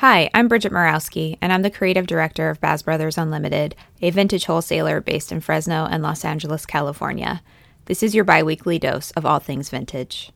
Hi, 0.00 0.28
I'm 0.34 0.46
Bridget 0.46 0.72
Morawski, 0.72 1.38
and 1.40 1.50
I'm 1.50 1.62
the 1.62 1.70
creative 1.70 2.06
director 2.06 2.50
of 2.50 2.60
Baz 2.60 2.82
Brothers 2.82 3.16
Unlimited, 3.16 3.74
a 4.02 4.10
vintage 4.10 4.44
wholesaler 4.44 5.00
based 5.00 5.32
in 5.32 5.40
Fresno 5.40 5.88
and 5.90 6.02
Los 6.02 6.22
Angeles, 6.22 6.66
California. 6.66 7.42
This 7.86 8.02
is 8.02 8.14
your 8.14 8.24
bi 8.24 8.42
weekly 8.42 8.78
dose 8.78 9.10
of 9.12 9.24
all 9.24 9.38
things 9.38 9.70
vintage. 9.70 10.34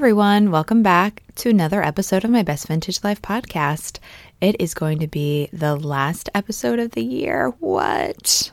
Everyone. 0.00 0.50
Welcome 0.50 0.82
back 0.82 1.22
to 1.34 1.50
another 1.50 1.82
episode 1.82 2.24
of 2.24 2.30
my 2.30 2.42
Best 2.42 2.68
Vintage 2.68 3.04
Life 3.04 3.20
podcast. 3.20 3.98
It 4.40 4.56
is 4.58 4.72
going 4.72 4.98
to 5.00 5.06
be 5.06 5.50
the 5.52 5.76
last 5.76 6.30
episode 6.34 6.78
of 6.78 6.92
the 6.92 7.04
year. 7.04 7.50
What? 7.60 8.50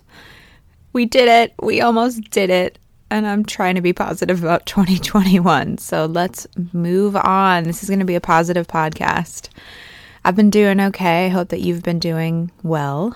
We 0.91 1.05
did 1.05 1.29
it. 1.29 1.53
We 1.61 1.79
almost 1.79 2.31
did 2.31 2.49
it. 2.49 2.77
And 3.09 3.25
I'm 3.25 3.45
trying 3.45 3.75
to 3.75 3.81
be 3.81 3.93
positive 3.93 4.43
about 4.43 4.65
2021. 4.65 5.77
So 5.77 6.05
let's 6.05 6.47
move 6.73 7.15
on. 7.15 7.63
This 7.63 7.81
is 7.81 7.87
going 7.87 7.99
to 7.99 8.05
be 8.05 8.15
a 8.15 8.19
positive 8.19 8.67
podcast. 8.67 9.47
I've 10.25 10.35
been 10.35 10.49
doing 10.49 10.81
okay. 10.81 11.27
I 11.27 11.29
hope 11.29 11.47
that 11.47 11.61
you've 11.61 11.81
been 11.81 11.99
doing 11.99 12.51
well. 12.61 13.15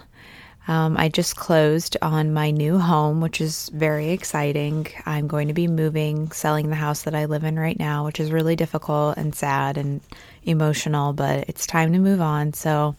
Um, 0.71 0.95
I 0.97 1.09
just 1.09 1.35
closed 1.35 1.97
on 2.01 2.33
my 2.33 2.49
new 2.49 2.79
home, 2.79 3.19
which 3.19 3.41
is 3.41 3.67
very 3.73 4.11
exciting. 4.11 4.87
I'm 5.05 5.27
going 5.27 5.49
to 5.49 5.53
be 5.53 5.67
moving, 5.67 6.31
selling 6.31 6.69
the 6.69 6.77
house 6.77 7.01
that 7.01 7.13
I 7.13 7.25
live 7.25 7.43
in 7.43 7.59
right 7.59 7.77
now, 7.77 8.05
which 8.05 8.21
is 8.21 8.31
really 8.31 8.55
difficult 8.55 9.17
and 9.17 9.35
sad 9.35 9.77
and 9.77 9.99
emotional, 10.43 11.11
but 11.11 11.43
it's 11.49 11.67
time 11.67 11.91
to 11.91 11.99
move 11.99 12.21
on. 12.21 12.53
So, 12.53 12.95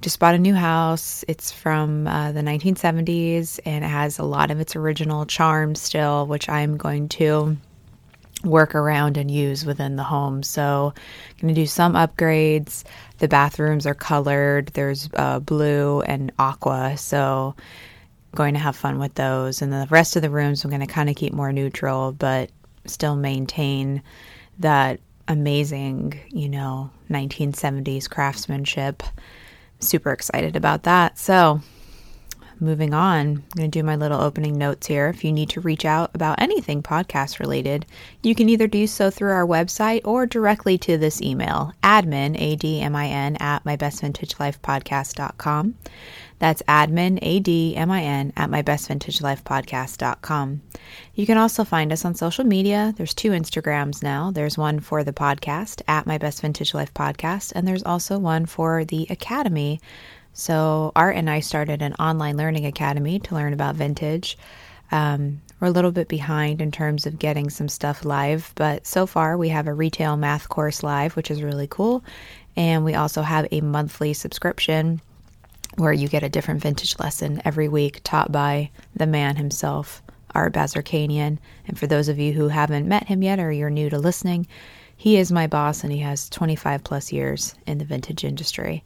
just 0.00 0.20
bought 0.20 0.36
a 0.36 0.38
new 0.38 0.54
house. 0.54 1.24
It's 1.26 1.50
from 1.50 2.06
uh, 2.06 2.30
the 2.30 2.42
1970s 2.42 3.58
and 3.66 3.84
it 3.84 3.88
has 3.88 4.20
a 4.20 4.24
lot 4.24 4.52
of 4.52 4.60
its 4.60 4.76
original 4.76 5.26
charm 5.26 5.74
still, 5.74 6.24
which 6.28 6.48
I'm 6.48 6.76
going 6.76 7.08
to 7.08 7.56
work 8.46 8.74
around 8.74 9.16
and 9.16 9.30
use 9.30 9.64
within 9.64 9.96
the 9.96 10.02
home. 10.02 10.42
So, 10.42 10.94
going 11.40 11.54
to 11.54 11.60
do 11.60 11.66
some 11.66 11.94
upgrades. 11.94 12.84
The 13.18 13.28
bathrooms 13.28 13.86
are 13.86 13.94
colored. 13.94 14.68
There's 14.68 15.08
uh, 15.14 15.40
blue 15.40 16.00
and 16.02 16.32
aqua. 16.38 16.96
So, 16.96 17.54
going 18.34 18.54
to 18.54 18.60
have 18.60 18.76
fun 18.76 18.98
with 18.98 19.14
those. 19.14 19.62
And 19.62 19.72
the 19.72 19.86
rest 19.90 20.16
of 20.16 20.22
the 20.22 20.30
rooms, 20.30 20.64
I'm 20.64 20.70
going 20.70 20.80
to 20.80 20.86
kind 20.86 21.10
of 21.10 21.16
keep 21.16 21.32
more 21.32 21.52
neutral, 21.52 22.12
but 22.12 22.50
still 22.86 23.16
maintain 23.16 24.02
that 24.58 25.00
amazing, 25.28 26.20
you 26.30 26.48
know, 26.48 26.90
1970s 27.10 28.08
craftsmanship. 28.08 29.02
Super 29.80 30.12
excited 30.12 30.56
about 30.56 30.84
that. 30.84 31.18
So, 31.18 31.60
moving 32.60 32.94
on, 32.94 33.20
I'm 33.20 33.44
going 33.56 33.70
to 33.70 33.78
do 33.78 33.82
my 33.82 33.96
little 33.96 34.20
opening 34.20 34.56
notes 34.56 34.86
here. 34.86 35.08
If 35.08 35.24
you 35.24 35.32
need 35.32 35.50
to 35.50 35.60
reach 35.60 35.84
out 35.84 36.10
about 36.14 36.40
anything 36.40 36.82
podcast 36.82 37.38
related, 37.38 37.84
you 38.22 38.34
can 38.34 38.48
either 38.48 38.66
do 38.66 38.86
so 38.86 39.10
through 39.10 39.32
our 39.32 39.46
website 39.46 40.00
or 40.04 40.26
directly 40.26 40.78
to 40.78 40.98
this 40.98 41.20
email, 41.20 41.72
admin, 41.82 42.40
A-D-M-I-N, 42.40 43.36
at 43.36 43.64
mybestvintagelifepodcast.com. 43.64 45.74
That's 46.38 46.62
admin, 46.62 47.18
A-D-M-I-N, 47.22 48.32
at 48.36 48.50
mybestvintagelifepodcast.com. 48.50 50.60
You 51.14 51.26
can 51.26 51.38
also 51.38 51.64
find 51.64 51.92
us 51.92 52.04
on 52.04 52.14
social 52.14 52.44
media. 52.44 52.92
There's 52.96 53.14
two 53.14 53.30
Instagrams 53.30 54.02
now. 54.02 54.30
There's 54.30 54.58
one 54.58 54.80
for 54.80 55.02
the 55.02 55.14
podcast, 55.14 55.80
at 55.88 56.06
My 56.06 56.18
Best 56.18 56.42
Vintage 56.42 56.74
Life 56.74 56.92
Podcast, 56.92 57.52
and 57.54 57.66
there's 57.66 57.84
also 57.84 58.18
one 58.18 58.44
for 58.44 58.84
the 58.84 59.06
Academy, 59.08 59.80
so, 60.38 60.92
Art 60.94 61.16
and 61.16 61.30
I 61.30 61.40
started 61.40 61.80
an 61.80 61.94
online 61.94 62.36
learning 62.36 62.66
academy 62.66 63.18
to 63.20 63.34
learn 63.34 63.54
about 63.54 63.74
vintage. 63.74 64.36
Um, 64.92 65.40
we're 65.58 65.68
a 65.68 65.70
little 65.70 65.92
bit 65.92 66.08
behind 66.08 66.60
in 66.60 66.70
terms 66.70 67.06
of 67.06 67.18
getting 67.18 67.48
some 67.48 67.70
stuff 67.70 68.04
live, 68.04 68.52
but 68.54 68.86
so 68.86 69.06
far 69.06 69.38
we 69.38 69.48
have 69.48 69.66
a 69.66 69.72
retail 69.72 70.14
math 70.18 70.50
course 70.50 70.82
live, 70.82 71.16
which 71.16 71.30
is 71.30 71.42
really 71.42 71.66
cool. 71.66 72.04
And 72.54 72.84
we 72.84 72.94
also 72.94 73.22
have 73.22 73.48
a 73.50 73.62
monthly 73.62 74.12
subscription 74.12 75.00
where 75.76 75.94
you 75.94 76.06
get 76.06 76.22
a 76.22 76.28
different 76.28 76.60
vintage 76.60 76.98
lesson 76.98 77.40
every 77.46 77.68
week 77.68 78.02
taught 78.04 78.30
by 78.30 78.70
the 78.94 79.06
man 79.06 79.36
himself, 79.36 80.02
Art 80.34 80.52
Bazarkanian. 80.52 81.38
And 81.66 81.78
for 81.78 81.86
those 81.86 82.08
of 82.08 82.18
you 82.18 82.34
who 82.34 82.48
haven't 82.48 82.86
met 82.86 83.06
him 83.08 83.22
yet 83.22 83.40
or 83.40 83.50
you're 83.50 83.70
new 83.70 83.88
to 83.88 83.98
listening, 83.98 84.48
he 84.98 85.16
is 85.16 85.32
my 85.32 85.46
boss 85.46 85.82
and 85.82 85.90
he 85.90 86.00
has 86.00 86.28
25 86.28 86.84
plus 86.84 87.10
years 87.10 87.54
in 87.66 87.78
the 87.78 87.86
vintage 87.86 88.22
industry. 88.22 88.84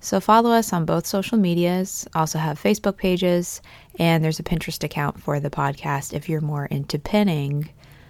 So 0.00 0.18
follow 0.18 0.50
us 0.50 0.72
on 0.72 0.86
both 0.86 1.06
social 1.06 1.36
medias, 1.36 2.06
also 2.14 2.38
have 2.38 2.60
Facebook 2.60 2.96
pages, 2.96 3.60
and 3.98 4.24
there's 4.24 4.40
a 4.40 4.42
Pinterest 4.42 4.82
account 4.82 5.20
for 5.20 5.38
the 5.38 5.50
podcast 5.50 6.14
if 6.14 6.28
you're 6.28 6.40
more 6.40 6.64
into 6.64 6.98
pinning. 6.98 7.68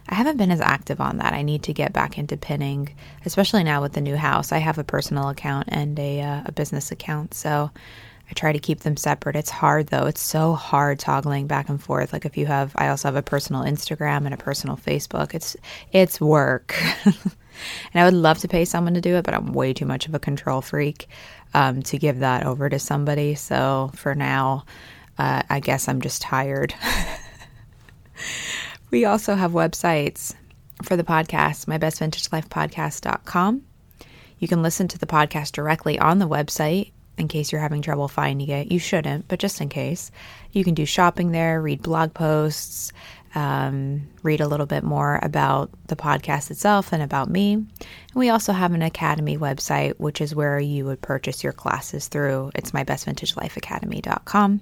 I 0.09 0.15
haven't 0.15 0.37
been 0.37 0.53
as 0.53 0.61
active 0.61 1.01
on 1.01 1.19
that. 1.19 1.33
I 1.33 1.43
need 1.43 1.65
to 1.65 1.73
get 1.73 1.93
back 1.93 2.17
into 2.17 2.37
pinning, 2.37 2.95
especially 3.25 3.65
now 3.65 3.83
with 3.83 3.93
the 3.93 4.01
new 4.01 4.17
house. 4.17 4.53
I 4.53 4.59
have 4.59 4.79
a 4.79 4.85
personal 4.85 5.29
account 5.29 5.69
and 5.69 5.99
a, 5.99 6.21
uh, 6.21 6.43
a 6.47 6.53
business 6.53 6.93
account, 6.93 7.35
so 7.35 7.71
I 8.31 8.33
try 8.35 8.53
to 8.53 8.61
keep 8.61 8.81
them 8.81 8.97
separate. 8.97 9.35
It's 9.35 9.51
hard 9.51 9.89
though. 9.89 10.07
It's 10.07 10.21
so 10.21 10.55
hard 10.55 11.01
toggling 11.01 11.49
back 11.49 11.69
and 11.69 11.83
forth. 11.83 12.13
Like 12.13 12.25
if 12.25 12.37
you 12.37 12.47
have 12.47 12.73
I 12.77 12.89
also 12.89 13.09
have 13.09 13.17
a 13.17 13.23
personal 13.23 13.63
Instagram 13.63 14.25
and 14.25 14.33
a 14.33 14.37
personal 14.37 14.77
Facebook. 14.77 15.35
It's 15.35 15.57
it's 15.91 16.21
work. 16.21 16.81
and 17.93 18.01
I 18.01 18.05
would 18.05 18.15
love 18.15 18.39
to 18.39 18.49
pay 18.49 18.65
someone 18.65 18.95
to 18.95 19.01
do 19.01 19.17
it, 19.17 19.25
but 19.25 19.35
I'm 19.35 19.53
way 19.53 19.73
too 19.73 19.87
much 19.87 20.07
of 20.07 20.15
a 20.15 20.19
control 20.19 20.61
freak 20.61 21.09
um, 21.55 21.83
to 21.83 21.99
give 21.99 22.21
that 22.21 22.47
over 22.47 22.69
to 22.69 22.79
somebody. 22.79 23.35
So 23.35 23.91
for 23.95 24.15
now, 24.15 24.65
uh, 25.19 25.43
I 25.49 25.61
guess 25.61 25.89
I'm 25.89 26.01
just 26.01 26.23
tired. 26.23 26.75
we 28.91 29.05
also 29.05 29.35
have 29.35 29.53
websites 29.53 30.35
for 30.83 30.97
the 30.97 31.05
podcast, 31.05 31.67
mybestvintagelifepodcast.com. 31.67 33.63
You 34.39 34.49
can 34.49 34.63
listen 34.63 34.89
to 34.89 34.99
the 34.99 35.07
podcast 35.07 35.53
directly 35.53 35.99
on 35.99 36.19
the 36.19 36.29
website 36.29 36.93
in 37.19 37.29
case 37.29 37.53
you're 37.53 37.61
having 37.61 37.83
trouble 37.83 38.09
finding 38.09 38.49
it. 38.49 38.73
You 38.73 38.79
shouldn't, 38.79 39.29
but 39.29 39.39
just 39.39 39.61
in 39.61 39.69
case. 39.69 40.11
You 40.53 40.65
can 40.65 40.75
do 40.75 40.87
shopping 40.87 41.33
there, 41.33 41.61
read 41.61 41.83
blog 41.83 42.15
posts, 42.15 42.93
um, 43.35 44.09
read 44.23 44.41
a 44.41 44.49
little 44.49 44.67
bit 44.67 44.83
more 44.83 45.21
about 45.23 45.71
the 45.87 45.97
podcast 45.97 46.51
itself 46.51 46.93
and 46.93 47.03
about 47.03 47.31
me. 47.31 47.55
And 47.55 47.69
we 48.15 48.29
also 48.29 48.53
have 48.53 48.73
an 48.73 48.83
academy 48.83 49.39
website, 49.39 49.95
which 49.99 50.21
is 50.21 50.35
where 50.35 50.59
you 50.59 50.85
would 50.87 51.01
purchase 51.01 51.45
your 51.45 51.53
classes 51.53 52.09
through. 52.09 52.51
It's 52.55 52.73
mybestvintagelifeacademy.com. 52.73 54.61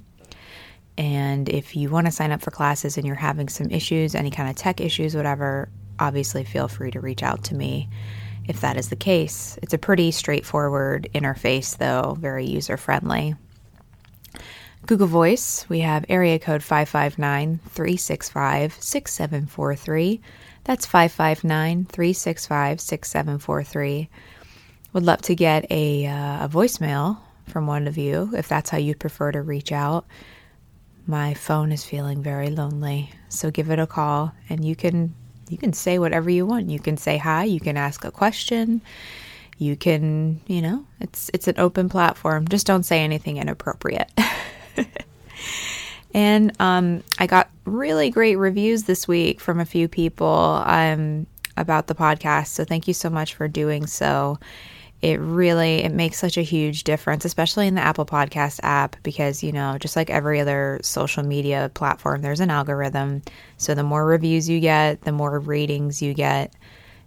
And 0.98 1.48
if 1.48 1.76
you 1.76 1.90
want 1.90 2.06
to 2.06 2.10
sign 2.10 2.32
up 2.32 2.42
for 2.42 2.50
classes 2.50 2.96
and 2.96 3.06
you're 3.06 3.16
having 3.16 3.48
some 3.48 3.70
issues, 3.70 4.14
any 4.14 4.30
kind 4.30 4.50
of 4.50 4.56
tech 4.56 4.80
issues, 4.80 5.14
whatever, 5.14 5.68
obviously 5.98 6.44
feel 6.44 6.68
free 6.68 6.90
to 6.90 7.00
reach 7.00 7.22
out 7.22 7.44
to 7.44 7.54
me 7.54 7.88
if 8.48 8.60
that 8.62 8.76
is 8.76 8.88
the 8.88 8.96
case. 8.96 9.58
It's 9.62 9.74
a 9.74 9.78
pretty 9.78 10.10
straightforward 10.10 11.08
interface, 11.14 11.76
though, 11.76 12.16
very 12.18 12.46
user 12.46 12.76
friendly. 12.76 13.36
Google 14.86 15.06
Voice, 15.06 15.66
we 15.68 15.80
have 15.80 16.04
area 16.08 16.38
code 16.38 16.62
559 16.62 17.60
365 17.68 18.72
6743. 18.80 20.20
That's 20.64 20.86
559 20.86 21.84
365 21.86 22.80
6743. 22.80 24.08
Would 24.92 25.02
love 25.02 25.22
to 25.22 25.34
get 25.34 25.66
a, 25.70 26.06
uh, 26.06 26.44
a 26.44 26.48
voicemail 26.48 27.18
from 27.46 27.66
one 27.66 27.86
of 27.86 27.98
you 27.98 28.30
if 28.36 28.48
that's 28.48 28.70
how 28.70 28.78
you'd 28.78 29.00
prefer 29.00 29.32
to 29.32 29.42
reach 29.42 29.72
out. 29.72 30.06
My 31.06 31.34
phone 31.34 31.72
is 31.72 31.84
feeling 31.84 32.22
very 32.22 32.50
lonely, 32.50 33.10
so 33.28 33.50
give 33.50 33.70
it 33.70 33.78
a 33.78 33.86
call 33.86 34.32
and 34.48 34.64
you 34.64 34.76
can 34.76 35.14
you 35.48 35.56
can 35.56 35.72
say 35.72 35.98
whatever 35.98 36.28
you 36.28 36.44
want. 36.44 36.68
You 36.68 36.78
can 36.78 36.98
say 36.98 37.16
hi, 37.16 37.44
you 37.44 37.60
can 37.60 37.78
ask 37.78 38.04
a 38.04 38.10
question. 38.10 38.82
You 39.56 39.76
can, 39.76 40.40
you 40.46 40.60
know, 40.62 40.84
it's 41.00 41.30
it's 41.34 41.48
an 41.48 41.54
open 41.58 41.88
platform. 41.88 42.46
Just 42.48 42.66
don't 42.66 42.84
say 42.84 43.00
anything 43.00 43.38
inappropriate. 43.38 44.10
and 46.14 46.52
um, 46.60 47.02
I 47.18 47.26
got 47.26 47.50
really 47.64 48.10
great 48.10 48.36
reviews 48.36 48.84
this 48.84 49.06
week 49.06 49.40
from 49.40 49.60
a 49.60 49.64
few 49.64 49.88
people 49.88 50.62
um, 50.64 51.26
about 51.56 51.86
the 51.86 51.94
podcast. 51.94 52.48
So 52.48 52.64
thank 52.64 52.88
you 52.88 52.94
so 52.94 53.10
much 53.10 53.34
for 53.34 53.48
doing 53.48 53.86
so. 53.86 54.38
It 55.00 55.20
really 55.20 55.84
it 55.84 55.92
makes 55.92 56.18
such 56.18 56.36
a 56.36 56.42
huge 56.42 56.82
difference, 56.82 57.24
especially 57.24 57.68
in 57.68 57.76
the 57.76 57.80
Apple 57.80 58.04
Podcast 58.04 58.58
app, 58.64 58.96
because 59.04 59.44
you 59.44 59.52
know, 59.52 59.78
just 59.78 59.94
like 59.94 60.10
every 60.10 60.40
other 60.40 60.80
social 60.82 61.22
media 61.22 61.70
platform, 61.72 62.20
there's 62.20 62.40
an 62.40 62.50
algorithm. 62.50 63.22
So 63.58 63.74
the 63.74 63.84
more 63.84 64.04
reviews 64.04 64.48
you 64.48 64.58
get, 64.58 65.02
the 65.02 65.12
more 65.12 65.38
ratings 65.38 66.02
you 66.02 66.14
get, 66.14 66.52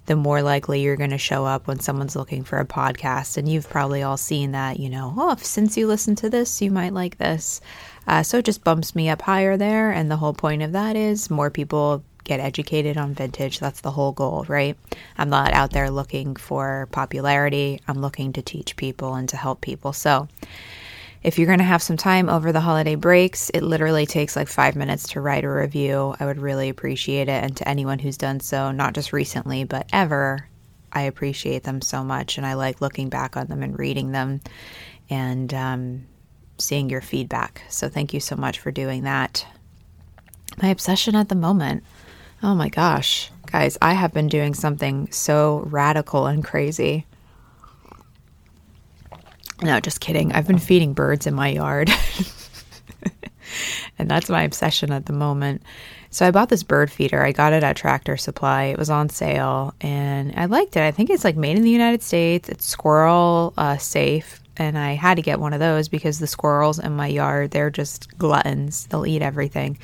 the 0.05 0.15
more 0.15 0.41
likely 0.41 0.81
you're 0.81 0.97
going 0.97 1.11
to 1.11 1.17
show 1.17 1.45
up 1.45 1.67
when 1.67 1.79
someone's 1.79 2.15
looking 2.15 2.43
for 2.43 2.59
a 2.59 2.65
podcast. 2.65 3.37
And 3.37 3.47
you've 3.47 3.69
probably 3.69 4.03
all 4.03 4.17
seen 4.17 4.51
that, 4.51 4.79
you 4.79 4.89
know, 4.89 5.13
oh, 5.15 5.35
since 5.37 5.77
you 5.77 5.87
listen 5.87 6.15
to 6.17 6.29
this, 6.29 6.61
you 6.61 6.71
might 6.71 6.93
like 6.93 7.17
this. 7.17 7.61
Uh, 8.07 8.23
so 8.23 8.39
it 8.39 8.45
just 8.45 8.63
bumps 8.63 8.95
me 8.95 9.09
up 9.09 9.21
higher 9.21 9.57
there. 9.57 9.91
And 9.91 10.09
the 10.09 10.17
whole 10.17 10.33
point 10.33 10.63
of 10.63 10.71
that 10.71 10.95
is 10.95 11.29
more 11.29 11.49
people 11.49 12.03
get 12.23 12.39
educated 12.39 12.97
on 12.97 13.13
vintage. 13.13 13.59
That's 13.59 13.81
the 13.81 13.91
whole 13.91 14.11
goal, 14.11 14.45
right? 14.47 14.77
I'm 15.17 15.29
not 15.29 15.53
out 15.53 15.71
there 15.71 15.89
looking 15.89 16.35
for 16.35 16.87
popularity. 16.91 17.81
I'm 17.87 17.99
looking 18.01 18.33
to 18.33 18.41
teach 18.41 18.75
people 18.75 19.15
and 19.15 19.29
to 19.29 19.37
help 19.37 19.61
people. 19.61 19.93
So 19.93 20.27
if 21.23 21.37
you're 21.37 21.47
going 21.47 21.59
to 21.59 21.65
have 21.65 21.83
some 21.83 21.97
time 21.97 22.29
over 22.29 22.51
the 22.51 22.59
holiday 22.61 22.95
breaks, 22.95 23.49
it 23.51 23.61
literally 23.61 24.05
takes 24.05 24.35
like 24.35 24.47
five 24.47 24.75
minutes 24.75 25.09
to 25.09 25.21
write 25.21 25.43
a 25.43 25.49
review. 25.49 26.15
I 26.19 26.25
would 26.25 26.39
really 26.39 26.69
appreciate 26.69 27.29
it. 27.29 27.43
And 27.43 27.55
to 27.57 27.67
anyone 27.67 27.99
who's 27.99 28.17
done 28.17 28.39
so, 28.39 28.71
not 28.71 28.93
just 28.93 29.13
recently, 29.13 29.63
but 29.63 29.87
ever, 29.93 30.47
I 30.91 31.03
appreciate 31.03 31.63
them 31.63 31.81
so 31.81 32.03
much. 32.03 32.37
And 32.37 32.45
I 32.45 32.53
like 32.55 32.81
looking 32.81 33.09
back 33.09 33.37
on 33.37 33.47
them 33.47 33.61
and 33.61 33.77
reading 33.77 34.11
them 34.11 34.41
and 35.09 35.53
um, 35.53 36.07
seeing 36.57 36.89
your 36.89 37.01
feedback. 37.01 37.61
So 37.69 37.87
thank 37.87 38.13
you 38.13 38.19
so 38.19 38.35
much 38.35 38.59
for 38.59 38.71
doing 38.71 39.03
that. 39.03 39.45
My 40.61 40.69
obsession 40.69 41.15
at 41.15 41.29
the 41.29 41.35
moment. 41.35 41.83
Oh 42.41 42.55
my 42.55 42.69
gosh. 42.69 43.29
Guys, 43.45 43.77
I 43.81 43.93
have 43.93 44.11
been 44.11 44.27
doing 44.27 44.55
something 44.55 45.11
so 45.11 45.63
radical 45.67 46.25
and 46.25 46.43
crazy. 46.43 47.05
No, 49.61 49.79
just 49.79 49.99
kidding. 49.99 50.31
I've 50.31 50.47
been 50.47 50.59
feeding 50.59 50.93
birds 50.93 51.27
in 51.27 51.35
my 51.35 51.49
yard. 51.49 51.91
and 53.99 54.09
that's 54.09 54.29
my 54.29 54.43
obsession 54.43 54.91
at 54.91 55.05
the 55.05 55.13
moment. 55.13 55.61
So 56.09 56.27
I 56.27 56.31
bought 56.31 56.49
this 56.49 56.63
bird 56.63 56.91
feeder. 56.91 57.23
I 57.23 57.31
got 57.31 57.53
it 57.53 57.63
at 57.63 57.75
Tractor 57.75 58.17
Supply. 58.17 58.65
It 58.65 58.77
was 58.77 58.89
on 58.89 59.09
sale 59.09 59.73
and 59.79 60.33
I 60.35 60.45
liked 60.45 60.75
it. 60.75 60.81
I 60.81 60.91
think 60.91 61.09
it's 61.09 61.23
like 61.23 61.37
made 61.37 61.57
in 61.57 61.63
the 61.63 61.69
United 61.69 62.01
States. 62.01 62.49
It's 62.49 62.65
squirrel 62.65 63.53
uh, 63.57 63.77
safe. 63.77 64.39
And 64.57 64.77
I 64.77 64.93
had 64.93 65.15
to 65.15 65.21
get 65.21 65.39
one 65.39 65.53
of 65.53 65.59
those 65.59 65.87
because 65.87 66.19
the 66.19 66.27
squirrels 66.27 66.77
in 66.77 66.93
my 66.93 67.07
yard, 67.07 67.51
they're 67.51 67.69
just 67.69 68.15
gluttons. 68.17 68.85
They'll 68.87 69.05
eat 69.05 69.21
everything. 69.21 69.77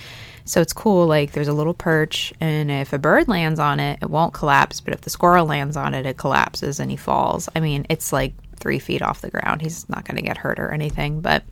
So 0.44 0.62
it's 0.62 0.74
cool. 0.74 1.08
Like 1.08 1.32
there's 1.32 1.48
a 1.48 1.54
little 1.54 1.74
perch, 1.74 2.34
and 2.40 2.72
if 2.72 2.94
a 2.94 2.98
bird 2.98 3.28
lands 3.28 3.60
on 3.60 3.80
it, 3.80 4.00
it 4.02 4.10
won't 4.10 4.34
collapse. 4.34 4.80
But 4.80 4.94
if 4.94 5.02
the 5.02 5.10
squirrel 5.10 5.46
lands 5.46 5.76
on 5.76 5.94
it, 5.94 6.06
it 6.06 6.18
collapses 6.18 6.80
and 6.80 6.90
he 6.90 6.98
falls. 6.98 7.50
I 7.56 7.60
mean, 7.60 7.86
it's 7.90 8.14
like 8.14 8.34
three 8.60 8.80
feet 8.80 9.02
off 9.02 9.22
the 9.22 9.30
ground. 9.30 9.62
He's 9.62 9.88
not 9.90 10.06
going 10.06 10.18
to 10.18 10.24
get 10.24 10.38
hurt 10.38 10.60
or 10.60 10.72
anything. 10.72 11.22
But 11.22 11.44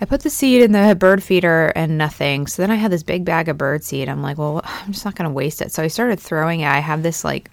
I 0.00 0.04
put 0.04 0.22
the 0.22 0.30
seed 0.30 0.62
in 0.62 0.72
the 0.72 0.94
bird 0.94 1.22
feeder 1.22 1.72
and 1.74 1.96
nothing. 1.96 2.46
So 2.46 2.62
then 2.62 2.70
I 2.70 2.76
had 2.76 2.90
this 2.90 3.02
big 3.02 3.24
bag 3.24 3.48
of 3.48 3.58
bird 3.58 3.84
seed. 3.84 4.08
I'm 4.08 4.22
like, 4.22 4.38
well, 4.38 4.60
I'm 4.64 4.92
just 4.92 5.04
not 5.04 5.14
going 5.14 5.28
to 5.28 5.34
waste 5.34 5.62
it. 5.62 5.72
So 5.72 5.82
I 5.82 5.88
started 5.88 6.20
throwing 6.20 6.60
it. 6.60 6.68
I 6.68 6.78
have 6.78 7.02
this 7.02 7.24
like, 7.24 7.50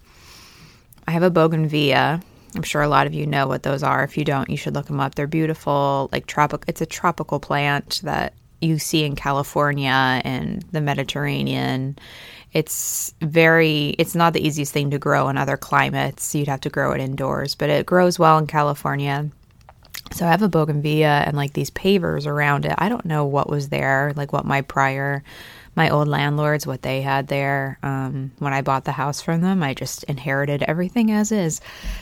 I 1.07 1.11
have 1.11 1.23
a 1.23 1.31
bougainvillea. 1.31 2.21
I'm 2.55 2.63
sure 2.63 2.81
a 2.81 2.87
lot 2.87 3.07
of 3.07 3.13
you 3.13 3.25
know 3.25 3.47
what 3.47 3.63
those 3.63 3.83
are. 3.83 4.03
If 4.03 4.17
you 4.17 4.25
don't, 4.25 4.49
you 4.49 4.57
should 4.57 4.73
look 4.75 4.87
them 4.87 4.99
up. 4.99 5.15
They're 5.15 5.27
beautiful, 5.27 6.09
like 6.11 6.25
tropical. 6.25 6.65
It's 6.67 6.81
a 6.81 6.85
tropical 6.85 7.39
plant 7.39 8.01
that 8.03 8.33
you 8.61 8.79
see 8.79 9.03
in 9.03 9.15
California 9.15 10.21
and 10.23 10.63
the 10.71 10.81
Mediterranean. 10.81 11.97
It's 12.53 13.13
very, 13.21 13.95
it's 13.97 14.15
not 14.15 14.33
the 14.33 14.45
easiest 14.45 14.73
thing 14.73 14.91
to 14.91 14.99
grow 14.99 15.29
in 15.29 15.37
other 15.37 15.57
climates. 15.57 16.35
You'd 16.35 16.47
have 16.47 16.61
to 16.61 16.69
grow 16.69 16.91
it 16.91 17.01
indoors, 17.01 17.55
but 17.55 17.69
it 17.69 17.85
grows 17.85 18.19
well 18.19 18.37
in 18.37 18.47
California. 18.47 19.29
So 20.13 20.25
I 20.25 20.31
have 20.31 20.41
a 20.41 20.49
bougainvillea 20.49 21.23
and 21.25 21.37
like 21.37 21.53
these 21.53 21.71
pavers 21.71 22.27
around 22.27 22.65
it. 22.65 22.75
I 22.77 22.89
don't 22.89 23.05
know 23.05 23.25
what 23.25 23.49
was 23.49 23.69
there, 23.69 24.11
like 24.15 24.33
what 24.33 24.45
my 24.45 24.61
prior 24.61 25.23
my 25.75 25.89
old 25.89 26.07
landlords, 26.07 26.67
what 26.67 26.81
they 26.81 27.01
had 27.01 27.27
there. 27.27 27.79
Um, 27.81 28.31
when 28.39 28.53
I 28.53 28.61
bought 28.61 28.83
the 28.83 28.91
house 28.91 29.21
from 29.21 29.41
them, 29.41 29.63
I 29.63 29.73
just 29.73 30.03
inherited 30.03 30.63
everything 30.63 31.11
as 31.11 31.31
is. 31.31 31.61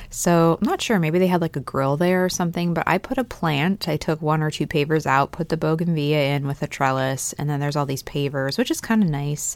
So 0.09 0.57
I'm 0.59 0.67
not 0.67 0.81
sure. 0.81 0.97
Maybe 0.97 1.19
they 1.19 1.27
had 1.27 1.41
like 1.41 1.55
a 1.55 1.61
grill 1.61 1.95
there 1.95 2.25
or 2.25 2.29
something, 2.29 2.73
but 2.73 2.83
I 2.87 2.97
put 2.97 3.19
a 3.19 3.23
plant. 3.23 3.87
I 3.87 3.97
took 3.97 4.21
one 4.21 4.41
or 4.41 4.49
two 4.49 4.65
pavers 4.65 5.05
out, 5.05 5.31
put 5.31 5.49
the 5.49 5.57
bougainvillea 5.57 6.35
in 6.35 6.47
with 6.47 6.63
a 6.63 6.67
trellis, 6.67 7.33
and 7.33 7.49
then 7.49 7.59
there's 7.59 7.75
all 7.75 7.85
these 7.85 8.03
pavers, 8.03 8.57
which 8.57 8.71
is 8.71 8.81
kind 8.81 9.03
of 9.03 9.09
nice. 9.09 9.55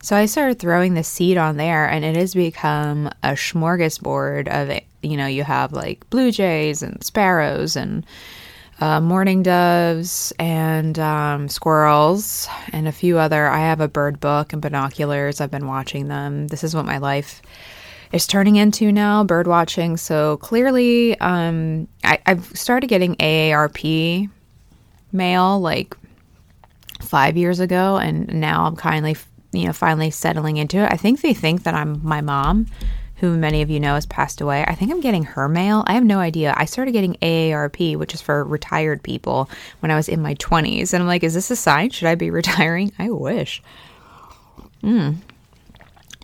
So 0.00 0.14
I 0.14 0.26
started 0.26 0.60
throwing 0.60 0.94
the 0.94 1.02
seed 1.02 1.36
on 1.36 1.56
there, 1.56 1.88
and 1.88 2.04
it 2.04 2.14
has 2.14 2.34
become 2.34 3.08
a 3.24 3.30
smorgasbord 3.30 4.46
of, 4.46 4.80
you 5.02 5.16
know, 5.16 5.26
you 5.26 5.42
have 5.42 5.72
like 5.72 6.08
blue 6.10 6.30
jays 6.30 6.82
and 6.82 7.02
sparrows 7.02 7.74
and 7.74 8.06
uh, 8.80 9.00
mourning 9.00 9.42
doves 9.42 10.32
and 10.38 10.98
um, 10.98 11.48
squirrels 11.48 12.48
and 12.72 12.86
a 12.86 12.92
few 12.92 13.18
other. 13.18 13.48
I 13.48 13.58
have 13.58 13.80
a 13.80 13.88
bird 13.88 14.20
book 14.20 14.52
and 14.52 14.62
binoculars. 14.62 15.40
I've 15.40 15.50
been 15.50 15.66
watching 15.66 16.08
them. 16.08 16.46
This 16.48 16.62
is 16.62 16.74
what 16.74 16.84
my 16.84 16.98
life 16.98 17.42
is 18.12 18.26
turning 18.26 18.56
into 18.56 18.92
now, 18.92 19.24
bird 19.24 19.46
watching. 19.46 19.96
So 19.96 20.36
clearly, 20.38 21.18
um, 21.20 21.88
I, 22.04 22.18
I've 22.26 22.46
started 22.56 22.86
getting 22.86 23.16
AARP 23.16 24.30
mail 25.12 25.60
like 25.60 25.96
five 27.00 27.36
years 27.36 27.60
ago, 27.60 27.96
and 27.96 28.32
now 28.32 28.64
I'm 28.64 28.76
kindly, 28.76 29.16
you 29.52 29.66
know, 29.66 29.72
finally 29.72 30.10
settling 30.10 30.56
into 30.56 30.78
it. 30.78 30.92
I 30.92 30.96
think 30.96 31.20
they 31.20 31.34
think 31.34 31.64
that 31.64 31.74
I'm 31.74 32.00
my 32.04 32.20
mom 32.20 32.66
who 33.18 33.36
many 33.36 33.62
of 33.62 33.70
you 33.70 33.80
know 33.80 33.94
has 33.94 34.06
passed 34.06 34.40
away. 34.40 34.64
I 34.66 34.74
think 34.74 34.90
I'm 34.90 35.00
getting 35.00 35.24
her 35.24 35.48
mail. 35.48 35.84
I 35.86 35.94
have 35.94 36.04
no 36.04 36.20
idea. 36.20 36.54
I 36.56 36.66
started 36.66 36.92
getting 36.92 37.14
AARP, 37.14 37.96
which 37.96 38.14
is 38.14 38.20
for 38.20 38.44
retired 38.44 39.02
people, 39.02 39.50
when 39.80 39.90
I 39.90 39.96
was 39.96 40.08
in 40.08 40.22
my 40.22 40.34
20s. 40.36 40.92
And 40.92 41.02
I'm 41.02 41.08
like, 41.08 41.24
is 41.24 41.34
this 41.34 41.50
a 41.50 41.56
sign? 41.56 41.90
Should 41.90 42.08
I 42.08 42.14
be 42.14 42.30
retiring? 42.32 42.92
I 42.98 43.10
wish. 43.10 43.62
Hmm. 44.80 45.14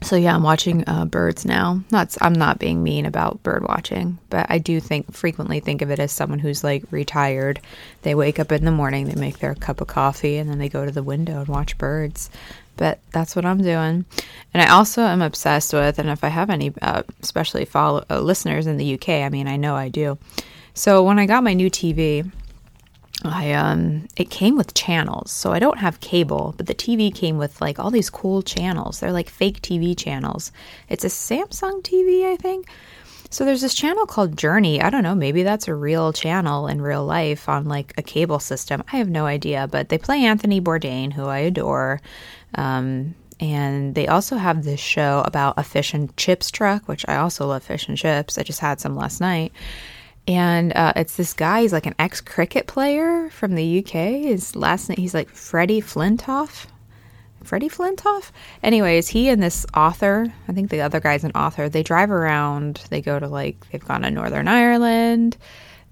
So 0.02 0.17
yeah, 0.17 0.35
I'm 0.35 0.43
watching 0.43 0.85
uh, 0.87 1.06
birds 1.06 1.46
now. 1.46 1.81
Not 1.91 2.14
I'm 2.20 2.35
not 2.35 2.58
being 2.58 2.82
mean 2.82 3.06
about 3.06 3.43
bird 3.43 3.62
watching, 3.67 4.19
but 4.29 4.46
I 4.50 4.58
do 4.58 4.79
think 4.79 5.14
frequently 5.14 5.61
think 5.61 5.81
of 5.81 5.91
it 5.91 5.99
as 5.99 6.12
someone 6.12 6.41
who's 6.41 6.62
like 6.62 6.85
retired. 6.91 7.58
They 8.02 8.14
wake 8.14 8.38
up 8.38 8.52
in 8.52 8.67
the 8.67 8.70
morning, 8.70 9.06
they 9.06 9.19
make 9.19 9.38
their 9.38 9.55
cup 9.55 9.81
of 9.81 9.87
coffee, 9.87 10.37
and 10.37 10.50
then 10.50 10.58
they 10.58 10.69
go 10.69 10.85
to 10.85 10.91
the 10.91 11.02
window 11.02 11.38
and 11.41 11.49
watch 11.49 11.79
birds 11.79 12.29
but 12.76 13.00
that's 13.12 13.37
what 13.37 13.44
I'm 13.44 13.62
doing. 13.62 14.05
And 14.53 14.62
I 14.62 14.69
also 14.69 15.03
am 15.03 15.23
obsessed 15.23 15.73
with, 15.73 15.99
and 15.99 16.09
if 16.09 16.25
I 16.25 16.29
have 16.29 16.50
any, 16.50 16.73
uh, 16.82 17.03
especially 17.23 17.65
follow 17.65 18.05
uh, 18.11 18.21
listeners 18.21 18.67
in 18.67 18.76
the 18.76 18.94
UK, 18.94 19.09
I 19.09 19.29
mean, 19.29 19.49
I 19.49 19.56
know 19.56 19.75
I 19.75 19.88
do. 19.88 20.19
So 20.75 21.03
when 21.03 21.19
I 21.19 21.26
got 21.26 21.44
my 21.44 21.55
new 21.55 21.71
TV, 21.71 22.31
I 23.25 23.53
um, 23.53 24.06
it 24.17 24.29
came 24.29 24.56
with 24.56 24.75
channels. 24.75 25.31
So 25.31 25.53
I 25.53 25.59
don't 25.59 25.79
have 25.79 26.00
cable, 26.00 26.55
but 26.56 26.67
the 26.67 26.75
TV 26.75 27.15
came 27.15 27.38
with 27.38 27.61
like 27.61 27.79
all 27.79 27.91
these 27.91 28.11
cool 28.11 28.43
channels. 28.43 29.00
They're 29.00 29.12
like 29.12 29.31
fake 29.31 29.62
TV 29.62 29.97
channels. 29.97 30.53
It's 30.88 31.05
a 31.05 31.09
Samsung 31.09 31.82
TV, 31.82 32.27
I 32.27 32.37
think. 32.37 32.69
So 33.31 33.44
there's 33.44 33.62
this 33.62 33.75
channel 33.75 34.06
called 34.06 34.37
Journy. 34.37 34.81
I 34.81 34.91
don't 34.91 35.03
know, 35.03 35.15
maybe 35.17 35.43
that's 35.43 35.67
a 35.67 35.75
real 35.75 36.12
channel 36.12 36.69
in 36.69 36.81
real 36.81 37.05
life 37.05 37.49
on 37.49 37.65
like 37.65 37.93
a 37.99 38.03
cable 38.03 38.39
system. 38.39 38.84
I 38.93 38.99
have 38.99 39.10
no 39.10 39.27
idea, 39.27 39.67
but 39.67 39.89
they 39.89 39.99
play 39.99 40.25
Anthony 40.25 40.60
Bourdain, 40.60 41.13
who 41.13 41.25
I 41.25 41.39
adore. 41.39 42.01
Um, 42.56 43.15
and 43.41 43.94
they 43.94 44.06
also 44.06 44.37
have 44.37 44.65
this 44.65 44.81
show 44.81 45.23
about 45.27 45.55
a 45.56 45.65
fish 45.65 45.93
and 45.93 46.17
chips 46.17 46.51
truck, 46.51 46.89
which 46.89 47.05
I 47.08 47.17
also 47.17 47.46
love 47.46 47.63
fish 47.65 47.89
and 47.89 47.99
chips. 47.99 48.39
I 48.39 48.43
just 48.43 48.61
had 48.61 48.81
some 48.81 48.96
last 48.96 49.20
night. 49.20 49.53
And 50.27 50.73
uh, 50.75 50.94
it's 50.96 51.17
this 51.17 51.34
guy, 51.34 51.63
he's 51.63 51.73
like 51.73 51.87
an 51.87 51.94
ex 51.99 52.20
cricket 52.20 52.67
player 52.67 53.29
from 53.31 53.55
the 53.55 53.81
UK. 53.81 54.23
His 54.23 54.56
last 54.56 54.89
name, 54.89 54.96
he's 54.96 55.15
like 55.15 55.29
Freddie 55.29 55.82
Flintoff. 55.82 56.67
Freddie 57.43 57.69
Flintoff? 57.69 58.31
Anyways, 58.63 59.08
he 59.08 59.29
and 59.29 59.43
this 59.43 59.67
author, 59.75 60.32
I 60.49 60.53
think 60.53 60.70
the 60.70 60.81
other 60.81 61.01
guy's 61.01 61.25
an 61.25 61.32
author, 61.34 61.69
they 61.69 61.82
drive 61.82 62.11
around. 62.11 62.82
They 62.89 63.03
go 63.03 63.19
to 63.19 63.29
like, 63.29 63.70
they've 63.70 63.84
gone 63.84 64.01
to 64.01 64.11
Northern 64.11 64.49
Ireland, 64.49 65.37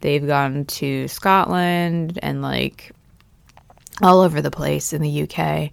they've 0.00 0.26
gone 0.26 0.64
to 0.64 1.08
Scotland, 1.08 2.18
and 2.22 2.40
like 2.40 2.92
all 4.00 4.20
over 4.20 4.40
the 4.40 4.50
place 4.50 4.94
in 4.94 5.02
the 5.02 5.28
UK 5.28 5.70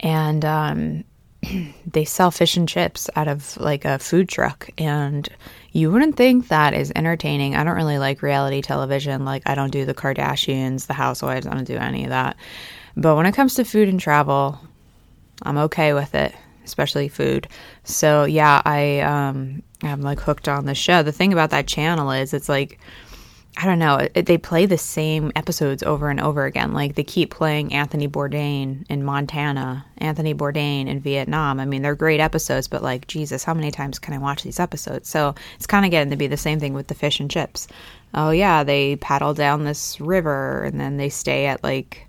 and 0.00 0.44
um, 0.44 1.04
they 1.86 2.04
sell 2.04 2.30
fish 2.30 2.56
and 2.56 2.68
chips 2.68 3.08
out 3.16 3.28
of 3.28 3.56
like 3.58 3.84
a 3.84 3.98
food 3.98 4.28
truck. 4.28 4.68
And 4.78 5.28
you 5.72 5.90
wouldn't 5.90 6.16
think 6.16 6.48
that 6.48 6.74
is 6.74 6.92
entertaining. 6.94 7.54
I 7.54 7.64
don't 7.64 7.76
really 7.76 7.98
like 7.98 8.22
reality 8.22 8.62
television. 8.62 9.24
Like 9.24 9.42
i 9.46 9.54
don't 9.54 9.70
do 9.70 9.84
the 9.84 9.94
kardashians 9.94 10.86
the 10.86 10.94
housewives. 10.94 11.46
I 11.46 11.54
don't 11.54 11.64
do 11.64 11.76
any 11.76 12.04
of 12.04 12.10
that. 12.10 12.36
But 12.96 13.16
when 13.16 13.26
it 13.26 13.34
comes 13.34 13.54
to 13.54 13.64
food 13.64 13.88
and 13.88 14.00
travel 14.00 14.58
i'm 15.42 15.56
okay 15.56 15.92
with 15.92 16.16
it 16.16 16.34
especially 16.64 17.08
food. 17.08 17.48
So 17.84 18.24
yeah 18.24 18.60
i 18.64 19.00
um 19.00 19.62
i'm 19.82 20.02
like 20.02 20.20
hooked 20.20 20.48
on 20.48 20.66
the 20.66 20.74
show. 20.74 21.02
The 21.02 21.12
thing 21.12 21.32
about 21.32 21.50
that 21.50 21.66
channel 21.66 22.10
is 22.10 22.34
it's 22.34 22.48
like 22.48 22.78
I 23.60 23.66
don't 23.66 23.80
know, 23.80 24.06
they 24.14 24.38
play 24.38 24.66
the 24.66 24.78
same 24.78 25.32
episodes 25.34 25.82
over 25.82 26.10
and 26.10 26.20
over 26.20 26.44
again. 26.44 26.72
Like 26.74 26.94
they 26.94 27.02
keep 27.02 27.32
playing 27.32 27.74
Anthony 27.74 28.06
Bourdain 28.06 28.84
in 28.88 29.02
Montana, 29.02 29.84
Anthony 29.96 30.32
Bourdain 30.32 30.86
in 30.86 31.00
Vietnam. 31.00 31.58
I 31.58 31.64
mean, 31.64 31.82
they're 31.82 31.96
great 31.96 32.20
episodes, 32.20 32.68
but 32.68 32.84
like, 32.84 33.08
Jesus, 33.08 33.42
how 33.42 33.54
many 33.54 33.72
times 33.72 33.98
can 33.98 34.14
I 34.14 34.18
watch 34.18 34.44
these 34.44 34.60
episodes? 34.60 35.08
So 35.08 35.34
it's 35.56 35.66
kind 35.66 35.84
of 35.84 35.90
getting 35.90 36.10
to 36.10 36.16
be 36.16 36.28
the 36.28 36.36
same 36.36 36.60
thing 36.60 36.72
with 36.72 36.86
the 36.86 36.94
fish 36.94 37.18
and 37.18 37.28
chips. 37.28 37.66
Oh, 38.14 38.30
yeah, 38.30 38.62
they 38.62 38.94
paddle 38.94 39.34
down 39.34 39.64
this 39.64 40.00
river 40.00 40.62
and 40.62 40.78
then 40.80 40.96
they 40.96 41.08
stay 41.08 41.46
at 41.46 41.64
like 41.64 42.06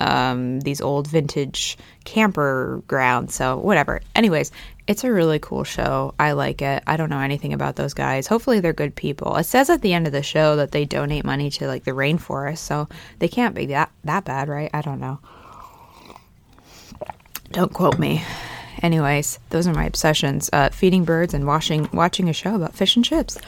um, 0.00 0.60
these 0.60 0.82
old 0.82 1.08
vintage 1.08 1.78
camper 2.04 2.82
grounds. 2.86 3.34
So, 3.34 3.56
whatever. 3.56 4.02
Anyways, 4.14 4.52
It's 4.86 5.02
a 5.02 5.12
really 5.12 5.38
cool 5.38 5.64
show. 5.64 6.14
I 6.18 6.32
like 6.32 6.60
it. 6.60 6.82
I 6.86 6.98
don't 6.98 7.08
know 7.08 7.20
anything 7.20 7.54
about 7.54 7.76
those 7.76 7.94
guys. 7.94 8.26
Hopefully 8.26 8.60
they're 8.60 8.74
good 8.74 8.94
people. 8.94 9.34
It 9.36 9.44
says 9.44 9.70
at 9.70 9.80
the 9.80 9.94
end 9.94 10.06
of 10.06 10.12
the 10.12 10.22
show 10.22 10.56
that 10.56 10.72
they 10.72 10.84
donate 10.84 11.24
money 11.24 11.50
to 11.52 11.66
like 11.66 11.84
the 11.84 11.92
rainforest, 11.92 12.58
so 12.58 12.88
they 13.18 13.28
can't 13.28 13.54
be 13.54 13.66
that 13.66 13.90
that 14.04 14.24
bad, 14.24 14.48
right? 14.48 14.70
I 14.74 14.82
don't 14.82 15.00
know. 15.00 15.20
Don't 17.50 17.72
quote 17.72 17.98
me. 17.98 18.22
Anyways, 18.82 19.38
those 19.48 19.66
are 19.66 19.72
my 19.72 19.86
obsessions: 19.86 20.50
uh, 20.52 20.68
feeding 20.68 21.04
birds 21.04 21.32
and 21.32 21.46
watching 21.46 21.88
watching 21.94 22.28
a 22.28 22.34
show 22.34 22.54
about 22.54 22.74
fish 22.74 22.96
and 22.96 23.04
chips. 23.04 23.38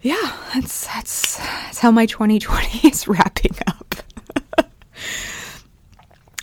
Yeah, 0.00 0.36
that's 0.52 0.86
that's 0.86 1.36
that's 1.36 1.78
how 1.78 1.92
my 1.92 2.06
2020 2.06 2.88
is 2.88 3.06
wrapping 3.06 3.56
up. 3.68 3.94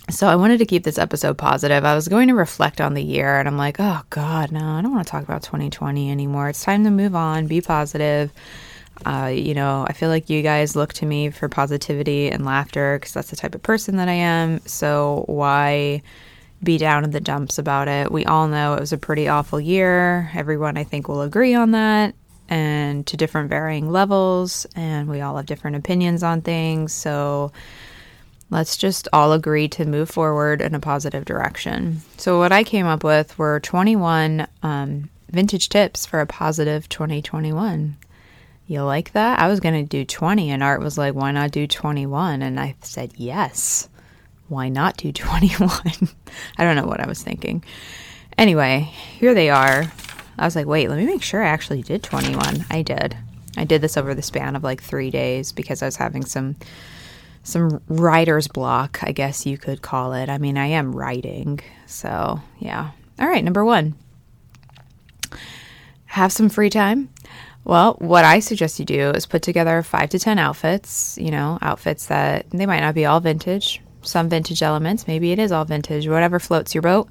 So 0.08 0.28
I 0.28 0.36
wanted 0.36 0.58
to 0.58 0.66
keep 0.66 0.84
this 0.84 0.98
episode 0.98 1.36
positive. 1.36 1.84
I 1.84 1.96
was 1.96 2.06
going 2.06 2.28
to 2.28 2.34
reflect 2.34 2.80
on 2.80 2.94
the 2.94 3.02
year 3.02 3.40
and 3.40 3.48
I'm 3.48 3.58
like, 3.58 3.80
oh 3.80 4.02
God, 4.10 4.52
no, 4.52 4.64
I 4.64 4.80
don't 4.80 4.94
want 4.94 5.04
to 5.04 5.10
talk 5.10 5.24
about 5.24 5.42
2020 5.42 6.12
anymore. 6.12 6.48
It's 6.48 6.62
time 6.62 6.84
to 6.84 6.90
move 6.90 7.16
on, 7.16 7.48
be 7.48 7.60
positive. 7.60 8.32
Uh, 9.04 9.32
you 9.34 9.52
know, 9.52 9.84
I 9.86 9.92
feel 9.92 10.08
like 10.08 10.30
you 10.30 10.42
guys 10.42 10.76
look 10.76 10.92
to 10.94 11.06
me 11.06 11.30
for 11.30 11.48
positivity 11.48 12.30
and 12.30 12.44
laughter 12.44 12.98
because 12.98 13.14
that's 13.14 13.30
the 13.30 13.36
type 13.36 13.56
of 13.56 13.62
person 13.64 13.96
that 13.96 14.08
I 14.08 14.12
am. 14.12 14.60
So 14.60 15.24
why 15.26 16.02
be 16.62 16.78
down 16.78 17.02
in 17.02 17.10
the 17.10 17.20
dumps 17.20 17.58
about 17.58 17.88
it? 17.88 18.12
We 18.12 18.24
all 18.24 18.46
know 18.46 18.74
it 18.74 18.80
was 18.80 18.92
a 18.92 18.98
pretty 18.98 19.26
awful 19.26 19.60
year. 19.60 20.30
Everyone, 20.34 20.76
I 20.76 20.84
think, 20.84 21.08
will 21.08 21.22
agree 21.22 21.54
on 21.54 21.72
that 21.72 22.14
and 22.48 23.04
to 23.08 23.16
different 23.16 23.50
varying 23.50 23.90
levels. 23.90 24.66
And 24.76 25.08
we 25.08 25.20
all 25.20 25.36
have 25.36 25.46
different 25.46 25.76
opinions 25.76 26.22
on 26.22 26.42
things. 26.42 26.92
So, 26.92 27.50
Let's 28.48 28.76
just 28.76 29.08
all 29.12 29.32
agree 29.32 29.68
to 29.70 29.84
move 29.84 30.08
forward 30.08 30.62
in 30.62 30.74
a 30.74 30.80
positive 30.80 31.24
direction. 31.24 32.02
So, 32.16 32.38
what 32.38 32.52
I 32.52 32.62
came 32.62 32.86
up 32.86 33.02
with 33.02 33.36
were 33.38 33.58
21 33.60 34.46
um, 34.62 35.10
vintage 35.30 35.68
tips 35.68 36.06
for 36.06 36.20
a 36.20 36.26
positive 36.26 36.88
2021. 36.88 37.96
You 38.68 38.82
like 38.82 39.12
that? 39.12 39.38
I 39.38 39.48
was 39.48 39.60
going 39.60 39.74
to 39.74 39.88
do 39.88 40.04
20, 40.04 40.50
and 40.50 40.62
Art 40.62 40.80
was 40.80 40.98
like, 40.98 41.14
why 41.14 41.30
not 41.30 41.52
do 41.52 41.66
21? 41.66 42.42
And 42.42 42.58
I 42.58 42.74
said, 42.82 43.12
yes. 43.16 43.88
Why 44.48 44.68
not 44.68 44.96
do 44.96 45.12
21? 45.12 45.70
I 46.56 46.64
don't 46.64 46.76
know 46.76 46.86
what 46.86 47.00
I 47.00 47.08
was 47.08 47.22
thinking. 47.22 47.64
Anyway, 48.38 48.92
here 49.18 49.34
they 49.34 49.50
are. 49.50 49.90
I 50.38 50.44
was 50.44 50.54
like, 50.54 50.66
wait, 50.66 50.88
let 50.88 50.98
me 50.98 51.06
make 51.06 51.22
sure 51.22 51.42
I 51.42 51.48
actually 51.48 51.82
did 51.82 52.02
21. 52.02 52.66
I 52.70 52.82
did. 52.82 53.16
I 53.56 53.64
did 53.64 53.80
this 53.80 53.96
over 53.96 54.14
the 54.14 54.22
span 54.22 54.54
of 54.54 54.62
like 54.62 54.82
three 54.82 55.10
days 55.10 55.52
because 55.52 55.82
I 55.82 55.86
was 55.86 55.96
having 55.96 56.24
some 56.24 56.56
some 57.46 57.80
writer's 57.88 58.48
block, 58.48 58.98
I 59.02 59.12
guess 59.12 59.46
you 59.46 59.56
could 59.56 59.80
call 59.80 60.12
it. 60.12 60.28
I 60.28 60.38
mean, 60.38 60.58
I 60.58 60.66
am 60.66 60.94
writing. 60.94 61.60
So, 61.86 62.40
yeah. 62.58 62.90
All 63.18 63.28
right, 63.28 63.44
number 63.44 63.64
one 63.64 63.94
have 66.16 66.32
some 66.32 66.48
free 66.48 66.70
time. 66.70 67.10
Well, 67.64 67.94
what 67.98 68.24
I 68.24 68.40
suggest 68.40 68.78
you 68.78 68.86
do 68.86 69.10
is 69.10 69.26
put 69.26 69.42
together 69.42 69.82
five 69.82 70.08
to 70.10 70.18
10 70.18 70.38
outfits, 70.38 71.18
you 71.20 71.30
know, 71.30 71.58
outfits 71.60 72.06
that 72.06 72.46
they 72.50 72.64
might 72.64 72.80
not 72.80 72.94
be 72.94 73.04
all 73.04 73.20
vintage, 73.20 73.82
some 74.00 74.30
vintage 74.30 74.62
elements. 74.62 75.06
Maybe 75.06 75.32
it 75.32 75.38
is 75.38 75.52
all 75.52 75.66
vintage, 75.66 76.08
whatever 76.08 76.38
floats 76.38 76.74
your 76.74 76.82
boat. 76.82 77.08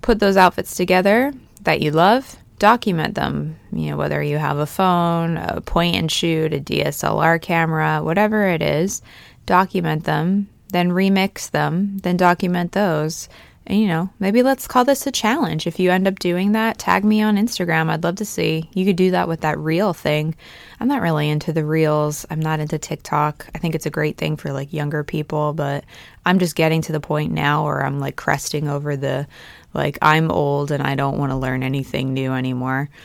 Put 0.00 0.18
those 0.18 0.38
outfits 0.38 0.76
together 0.76 1.34
that 1.62 1.82
you 1.82 1.90
love, 1.90 2.36
document 2.58 3.16
them, 3.16 3.56
you 3.70 3.90
know, 3.90 3.96
whether 3.98 4.22
you 4.22 4.38
have 4.38 4.56
a 4.56 4.66
phone, 4.66 5.36
a 5.36 5.60
point 5.60 5.96
and 5.96 6.10
shoot, 6.10 6.54
a 6.54 6.60
DSLR 6.60 7.42
camera, 7.42 8.00
whatever 8.02 8.46
it 8.48 8.62
is 8.62 9.02
document 9.46 10.04
them, 10.04 10.48
then 10.72 10.90
remix 10.90 11.50
them, 11.50 11.98
then 11.98 12.16
document 12.16 12.72
those. 12.72 13.28
And, 13.64 13.80
you 13.80 13.86
know, 13.86 14.10
maybe 14.18 14.42
let's 14.42 14.66
call 14.66 14.84
this 14.84 15.06
a 15.06 15.12
challenge. 15.12 15.68
If 15.68 15.78
you 15.78 15.92
end 15.92 16.08
up 16.08 16.18
doing 16.18 16.52
that, 16.52 16.78
tag 16.78 17.04
me 17.04 17.22
on 17.22 17.36
Instagram. 17.36 17.90
I'd 17.90 18.02
love 18.02 18.16
to 18.16 18.24
see. 18.24 18.68
You 18.74 18.84
could 18.84 18.96
do 18.96 19.12
that 19.12 19.28
with 19.28 19.42
that 19.42 19.58
reel 19.58 19.92
thing. 19.92 20.34
I'm 20.80 20.88
not 20.88 21.00
really 21.00 21.28
into 21.30 21.52
the 21.52 21.64
reels. 21.64 22.26
I'm 22.28 22.40
not 22.40 22.58
into 22.58 22.76
TikTok. 22.76 23.46
I 23.54 23.58
think 23.58 23.76
it's 23.76 23.86
a 23.86 23.90
great 23.90 24.16
thing 24.16 24.36
for 24.36 24.52
like 24.52 24.72
younger 24.72 25.04
people, 25.04 25.52
but 25.52 25.84
I'm 26.26 26.40
just 26.40 26.56
getting 26.56 26.82
to 26.82 26.92
the 26.92 26.98
point 26.98 27.32
now 27.32 27.64
where 27.64 27.84
I'm 27.84 28.00
like 28.00 28.16
cresting 28.16 28.68
over 28.68 28.96
the 28.96 29.28
like 29.74 29.98
I'm 30.02 30.30
old 30.30 30.70
and 30.70 30.82
I 30.82 30.94
don't 30.94 31.18
want 31.18 31.30
to 31.30 31.36
learn 31.36 31.62
anything 31.62 32.14
new 32.14 32.32
anymore. 32.32 32.90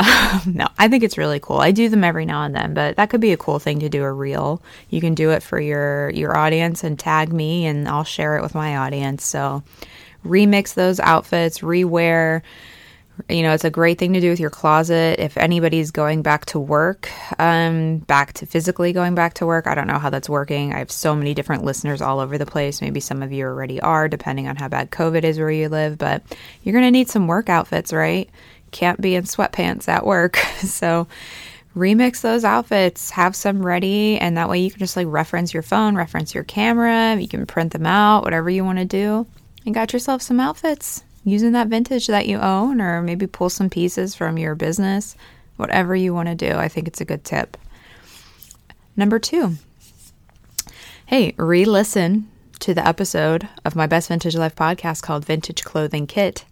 Um, 0.00 0.54
no, 0.54 0.68
I 0.78 0.88
think 0.88 1.04
it's 1.04 1.18
really 1.18 1.38
cool. 1.38 1.58
I 1.58 1.70
do 1.70 1.88
them 1.88 2.02
every 2.02 2.24
now 2.24 2.42
and 2.42 2.54
then, 2.54 2.74
but 2.74 2.96
that 2.96 3.10
could 3.10 3.20
be 3.20 3.32
a 3.32 3.36
cool 3.36 3.58
thing 3.58 3.78
to 3.80 3.90
do 3.90 4.02
a 4.02 4.10
reel. 4.10 4.60
You 4.88 5.00
can 5.00 5.14
do 5.14 5.30
it 5.30 5.42
for 5.42 5.60
your 5.60 6.10
your 6.10 6.36
audience 6.36 6.82
and 6.82 6.98
tag 6.98 7.32
me 7.32 7.66
and 7.66 7.86
I'll 7.86 8.02
share 8.02 8.36
it 8.36 8.42
with 8.42 8.54
my 8.54 8.78
audience. 8.78 9.22
So 9.22 9.62
remix 10.24 10.74
those 10.74 10.98
outfits, 10.98 11.58
rewear 11.60 12.40
you 13.28 13.42
know, 13.42 13.52
it's 13.52 13.64
a 13.64 13.70
great 13.70 13.98
thing 13.98 14.14
to 14.14 14.20
do 14.20 14.30
with 14.30 14.40
your 14.40 14.50
closet. 14.50 15.20
If 15.20 15.36
anybody's 15.36 15.90
going 15.90 16.22
back 16.22 16.46
to 16.46 16.58
work, 16.58 17.10
um, 17.38 17.98
back 17.98 18.32
to 18.34 18.46
physically 18.46 18.92
going 18.92 19.14
back 19.14 19.34
to 19.34 19.46
work, 19.46 19.66
I 19.66 19.74
don't 19.74 19.86
know 19.86 19.98
how 19.98 20.10
that's 20.10 20.28
working. 20.28 20.72
I 20.72 20.78
have 20.78 20.90
so 20.90 21.14
many 21.14 21.34
different 21.34 21.64
listeners 21.64 22.00
all 22.00 22.20
over 22.20 22.38
the 22.38 22.46
place. 22.46 22.80
Maybe 22.80 23.00
some 23.00 23.22
of 23.22 23.30
you 23.30 23.44
already 23.44 23.80
are, 23.80 24.08
depending 24.08 24.48
on 24.48 24.56
how 24.56 24.68
bad 24.68 24.90
COVID 24.90 25.24
is 25.24 25.38
where 25.38 25.50
you 25.50 25.68
live, 25.68 25.98
but 25.98 26.22
you're 26.62 26.72
going 26.72 26.86
to 26.86 26.90
need 26.90 27.08
some 27.08 27.26
work 27.26 27.48
outfits, 27.48 27.92
right? 27.92 28.30
can't 28.72 29.00
be 29.00 29.14
in 29.14 29.24
sweatpants 29.24 29.86
at 29.86 30.04
work. 30.04 30.38
So 30.62 31.06
remix 31.76 32.22
those 32.22 32.44
outfits, 32.44 33.10
have 33.10 33.36
some 33.36 33.64
ready, 33.64 34.18
and 34.18 34.36
that 34.36 34.48
way 34.48 34.60
you 34.60 34.70
can 34.70 34.78
just 34.78 34.96
like 34.96 35.06
reference 35.08 35.52
your 35.52 35.62
phone, 35.62 35.96
reference 35.96 36.34
your 36.34 36.44
camera, 36.44 37.16
you 37.16 37.28
can 37.28 37.46
print 37.46 37.72
them 37.72 37.84
out, 37.84 38.22
whatever 38.22 38.48
you 38.48 38.64
want 38.64 38.78
to 38.78 38.84
do, 38.84 39.26
and 39.66 39.74
got 39.74 39.92
yourself 39.92 40.22
some 40.22 40.40
outfits 40.40 41.04
using 41.24 41.52
that 41.52 41.68
vintage 41.68 42.06
that 42.08 42.26
you 42.26 42.38
own, 42.38 42.80
or 42.80 43.02
maybe 43.02 43.26
pull 43.26 43.50
some 43.50 43.70
pieces 43.70 44.14
from 44.14 44.38
your 44.38 44.54
business, 44.54 45.16
whatever 45.56 45.94
you 45.94 46.12
want 46.14 46.28
to 46.28 46.34
do. 46.34 46.56
I 46.56 46.68
think 46.68 46.88
it's 46.88 47.00
a 47.00 47.06
good 47.06 47.24
tip. 47.24 47.56
Number 48.96 49.18
two, 49.18 49.54
hey, 51.06 51.34
re 51.36 51.64
listen 51.64 52.28
to 52.58 52.74
the 52.74 52.86
episode 52.86 53.48
of 53.64 53.74
my 53.74 53.86
Best 53.86 54.08
Vintage 54.08 54.36
Life 54.36 54.54
podcast 54.54 55.02
called 55.02 55.24
Vintage 55.24 55.64
Clothing 55.64 56.06
Kit 56.06 56.44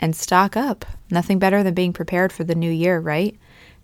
and 0.00 0.16
stock 0.16 0.56
up. 0.56 0.84
Nothing 1.10 1.38
better 1.38 1.62
than 1.62 1.74
being 1.74 1.92
prepared 1.92 2.32
for 2.32 2.44
the 2.44 2.54
new 2.54 2.70
year, 2.70 2.98
right? 2.98 3.36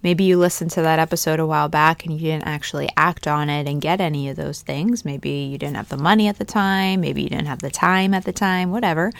Maybe 0.03 0.25
you 0.25 0.39
listened 0.39 0.71
to 0.73 0.83
that 0.83 1.01
episode 1.01 1.41
a 1.41 1.47
while 1.47 1.69
back 1.69 2.05
and 2.05 2.15
you 2.15 2.21
didn't 2.21 2.47
actually 2.47 2.89
act 2.97 3.27
on 3.27 3.51
it 3.51 3.67
and 3.67 3.81
get 3.81 4.01
any 4.01 4.29
of 4.29 4.37
those 4.37 4.63
things. 4.63 5.05
Maybe 5.05 5.31
you 5.31 5.59
didn't 5.59 5.77
have 5.77 5.89
the 5.89 5.97
money 5.97 6.29
at 6.29 6.39
the 6.39 6.45
time. 6.45 7.01
Maybe 7.01 7.23
you 7.23 7.29
didn't 7.29 7.47
have 7.47 7.59
the 7.59 7.71
time 7.71 8.15
at 8.15 8.25
the 8.25 8.33
time, 8.33 8.71
whatever. 8.71 9.13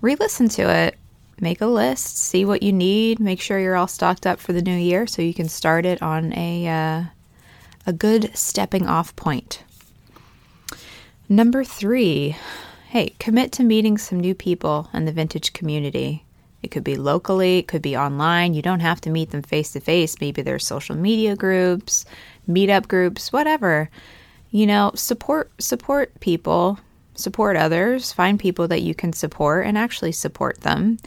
Re 0.00 0.14
listen 0.14 0.48
to 0.50 0.70
it. 0.70 0.96
Make 1.40 1.60
a 1.60 1.66
list, 1.66 2.18
see 2.18 2.44
what 2.44 2.64
you 2.64 2.72
need, 2.72 3.20
make 3.20 3.40
sure 3.40 3.60
you're 3.60 3.76
all 3.76 3.86
stocked 3.86 4.26
up 4.26 4.40
for 4.40 4.52
the 4.52 4.62
new 4.62 4.76
year 4.76 5.06
so 5.06 5.22
you 5.22 5.32
can 5.32 5.48
start 5.48 5.86
it 5.86 6.02
on 6.02 6.32
a, 6.32 6.66
uh, 6.66 7.04
a 7.86 7.92
good 7.92 8.36
stepping 8.36 8.88
off 8.88 9.14
point. 9.14 9.62
Number 11.28 11.62
three, 11.62 12.36
hey, 12.88 13.10
commit 13.20 13.52
to 13.52 13.62
meeting 13.62 13.98
some 13.98 14.18
new 14.18 14.34
people 14.34 14.88
in 14.92 15.04
the 15.04 15.12
vintage 15.12 15.52
community. 15.52 16.24
It 16.62 16.72
could 16.72 16.84
be 16.84 16.96
locally, 16.96 17.58
it 17.58 17.68
could 17.68 17.82
be 17.82 17.96
online. 17.96 18.54
You 18.54 18.62
don't 18.62 18.80
have 18.80 19.00
to 19.02 19.10
meet 19.10 19.30
them 19.30 19.42
face 19.42 19.72
to 19.72 19.80
face. 19.80 20.20
Maybe 20.20 20.42
there's 20.42 20.66
social 20.66 20.96
media 20.96 21.36
groups, 21.36 22.04
meetup 22.48 22.88
groups, 22.88 23.32
whatever. 23.32 23.90
You 24.50 24.66
know, 24.66 24.90
support 24.94 25.52
support 25.58 26.18
people, 26.20 26.80
support 27.18 27.56
others, 27.56 28.12
find 28.12 28.38
people 28.38 28.68
that 28.68 28.82
you 28.82 28.94
can 28.94 29.12
support 29.12 29.66
and 29.66 29.76
actually 29.76 30.12
support 30.12 30.60
them 30.62 30.98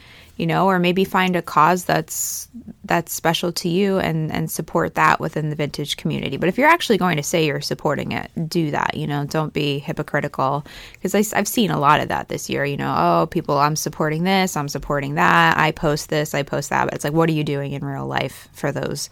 you 0.41 0.47
know, 0.47 0.65
or 0.65 0.79
maybe 0.79 1.05
find 1.05 1.35
a 1.35 1.41
cause 1.43 1.85
that's 1.85 2.49
that's 2.85 3.13
special 3.13 3.51
to 3.51 3.69
you 3.69 3.99
and 3.99 4.31
and 4.31 4.49
support 4.49 4.95
that 4.95 5.19
within 5.19 5.51
the 5.51 5.55
vintage 5.55 5.97
community. 5.97 6.35
But 6.37 6.49
if 6.49 6.57
you're 6.57 6.67
actually 6.67 6.97
going 6.97 7.17
to 7.17 7.23
say 7.23 7.45
you're 7.45 7.61
supporting 7.61 8.11
it, 8.11 8.31
do 8.49 8.71
that. 8.71 8.95
You 8.97 9.05
know, 9.05 9.23
don't 9.23 9.53
be 9.53 9.77
hypocritical 9.77 10.65
because 10.93 11.33
I've 11.33 11.47
seen 11.47 11.69
a 11.69 11.79
lot 11.79 11.99
of 11.99 12.07
that 12.07 12.29
this 12.29 12.49
year. 12.49 12.65
You 12.65 12.77
know, 12.77 12.91
oh, 12.97 13.27
people, 13.27 13.59
I'm 13.59 13.75
supporting 13.75 14.23
this, 14.23 14.57
I'm 14.57 14.67
supporting 14.67 15.13
that. 15.13 15.57
I 15.57 15.71
post 15.71 16.09
this, 16.09 16.33
I 16.33 16.41
post 16.41 16.71
that. 16.71 16.85
But 16.85 16.95
it's 16.95 17.03
like, 17.03 17.13
what 17.13 17.29
are 17.29 17.33
you 17.33 17.43
doing 17.43 17.73
in 17.73 17.85
real 17.85 18.07
life 18.07 18.49
for 18.51 18.71
those? 18.71 19.11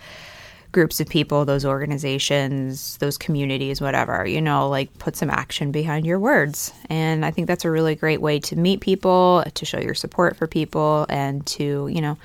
Groups 0.71 0.99
of 0.99 1.09
people, 1.09 1.45
those 1.45 1.65
organizations, 1.65 2.97
those 2.97 3.17
communities, 3.17 3.81
whatever, 3.81 4.25
you 4.27 4.41
know, 4.41 4.69
like 4.69 4.95
put 4.99 5.15
some 5.15 5.29
action 5.29 5.71
behind 5.71 6.05
your 6.05 6.19
words. 6.19 6.71
And 6.89 7.25
I 7.25 7.31
think 7.31 7.47
that's 7.47 7.65
a 7.65 7.71
really 7.71 7.95
great 7.95 8.21
way 8.21 8.39
to 8.41 8.55
meet 8.55 8.81
people, 8.81 9.43
to 9.53 9.65
show 9.65 9.79
your 9.79 9.95
support 9.95 10.37
for 10.37 10.45
people, 10.45 11.07
and 11.09 11.45
to, 11.47 11.87
you 11.87 12.01
know, 12.01 12.17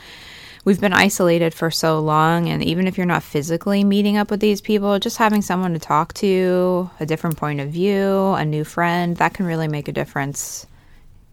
we've 0.67 0.81
been 0.81 0.93
isolated 0.93 1.55
for 1.55 1.71
so 1.71 2.01
long. 2.01 2.49
And 2.49 2.63
even 2.63 2.87
if 2.87 2.99
you're 2.99 3.07
not 3.07 3.23
physically 3.23 3.83
meeting 3.83 4.19
up 4.19 4.31
with 4.31 4.41
these 4.41 4.61
people, 4.61 4.99
just 4.99 5.17
having 5.17 5.41
someone 5.41 5.73
to 5.73 5.79
talk 5.79 6.13
to, 6.15 6.91
a 7.01 7.07
different 7.07 7.39
point 7.39 7.61
of 7.61 7.71
view, 7.71 8.35
a 8.35 8.45
new 8.45 8.65
friend, 8.65 9.17
that 9.17 9.33
can 9.33 9.47
really 9.47 9.69
make 9.69 9.89
a 9.89 9.93
difference 9.93 10.67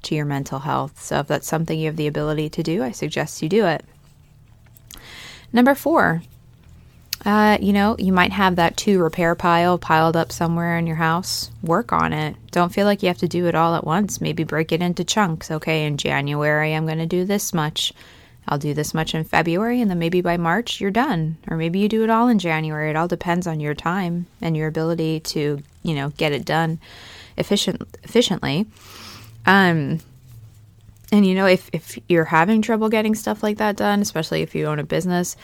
to 0.04 0.16
your 0.16 0.26
mental 0.26 0.60
health. 0.60 1.02
So 1.02 1.20
if 1.20 1.28
that's 1.28 1.48
something 1.48 1.78
you 1.78 1.88
have 1.88 1.98
the 1.98 2.08
ability 2.08 2.50
to 2.52 2.64
do, 2.64 2.84
I 2.84 2.92
suggest 2.92 3.42
you 3.42 3.50
do 3.50 3.66
it. 3.66 3.84
Number 5.54 5.76
four, 5.76 6.24
Uh, 7.24 7.58
you 7.62 7.72
know, 7.72 7.96
you 8.00 8.12
might 8.12 8.32
have 8.32 8.56
that 8.56 8.76
two 8.78 9.00
repair 9.00 9.36
pile 9.36 9.78
piled 9.78 10.18
up 10.18 10.32
somewhere 10.32 10.78
in 10.78 10.88
your 10.88 10.96
house. 10.96 11.52
Work 11.62 11.94
on 11.94 12.14
it. 12.14 12.36
Don't 12.50 12.74
feel 12.74 12.86
like 12.86 13.04
you 13.04 13.10
have 13.10 13.20
to 13.20 13.28
do 13.28 13.46
it 13.46 13.54
all 13.54 13.76
at 13.76 13.84
once. 13.84 14.20
Maybe 14.20 14.44
break 14.44 14.72
it 14.72 14.82
into 14.82 15.04
chunks. 15.04 15.52
Okay, 15.52 15.86
in 15.86 15.98
January, 15.98 16.74
I'm 16.74 16.88
going 16.88 16.98
to 16.98 17.06
do 17.06 17.26
this 17.26 17.54
much. 17.54 17.94
I'll 18.48 18.58
do 18.58 18.74
this 18.74 18.96
much 18.96 19.14
in 19.14 19.24
February, 19.24 19.82
and 19.82 19.92
then 19.92 20.00
maybe 20.00 20.22
by 20.22 20.38
March, 20.38 20.82
you're 20.82 20.90
done. 20.90 21.38
Or 21.48 21.58
maybe 21.58 21.78
you 21.78 21.88
do 21.88 22.04
it 22.04 22.10
all 22.10 22.28
in 22.28 22.40
January. 22.40 22.90
It 22.90 22.96
all 22.96 23.08
depends 23.08 23.46
on 23.46 23.60
your 23.60 23.76
time 23.76 24.26
and 24.42 24.58
your 24.58 24.68
ability 24.68 25.20
to, 25.20 25.62
you 25.84 25.94
know, 25.94 26.10
get 26.10 26.32
it 26.32 26.44
done 26.44 26.80
efficient, 27.38 27.84
efficiently. 28.04 28.66
Um, 29.46 30.00
and 31.12 31.26
you 31.26 31.36
know, 31.36 31.46
if, 31.46 31.70
if 31.74 32.00
you're 32.08 32.26
having 32.26 32.62
trouble 32.62 32.90
getting 32.90 33.16
stuff 33.16 33.44
like 33.44 33.58
that 33.58 33.76
done, 33.76 34.02
especially 34.02 34.42
if 34.42 34.56
you 34.56 34.66
own 34.66 34.80
a 34.80 34.84
business, 34.84 35.36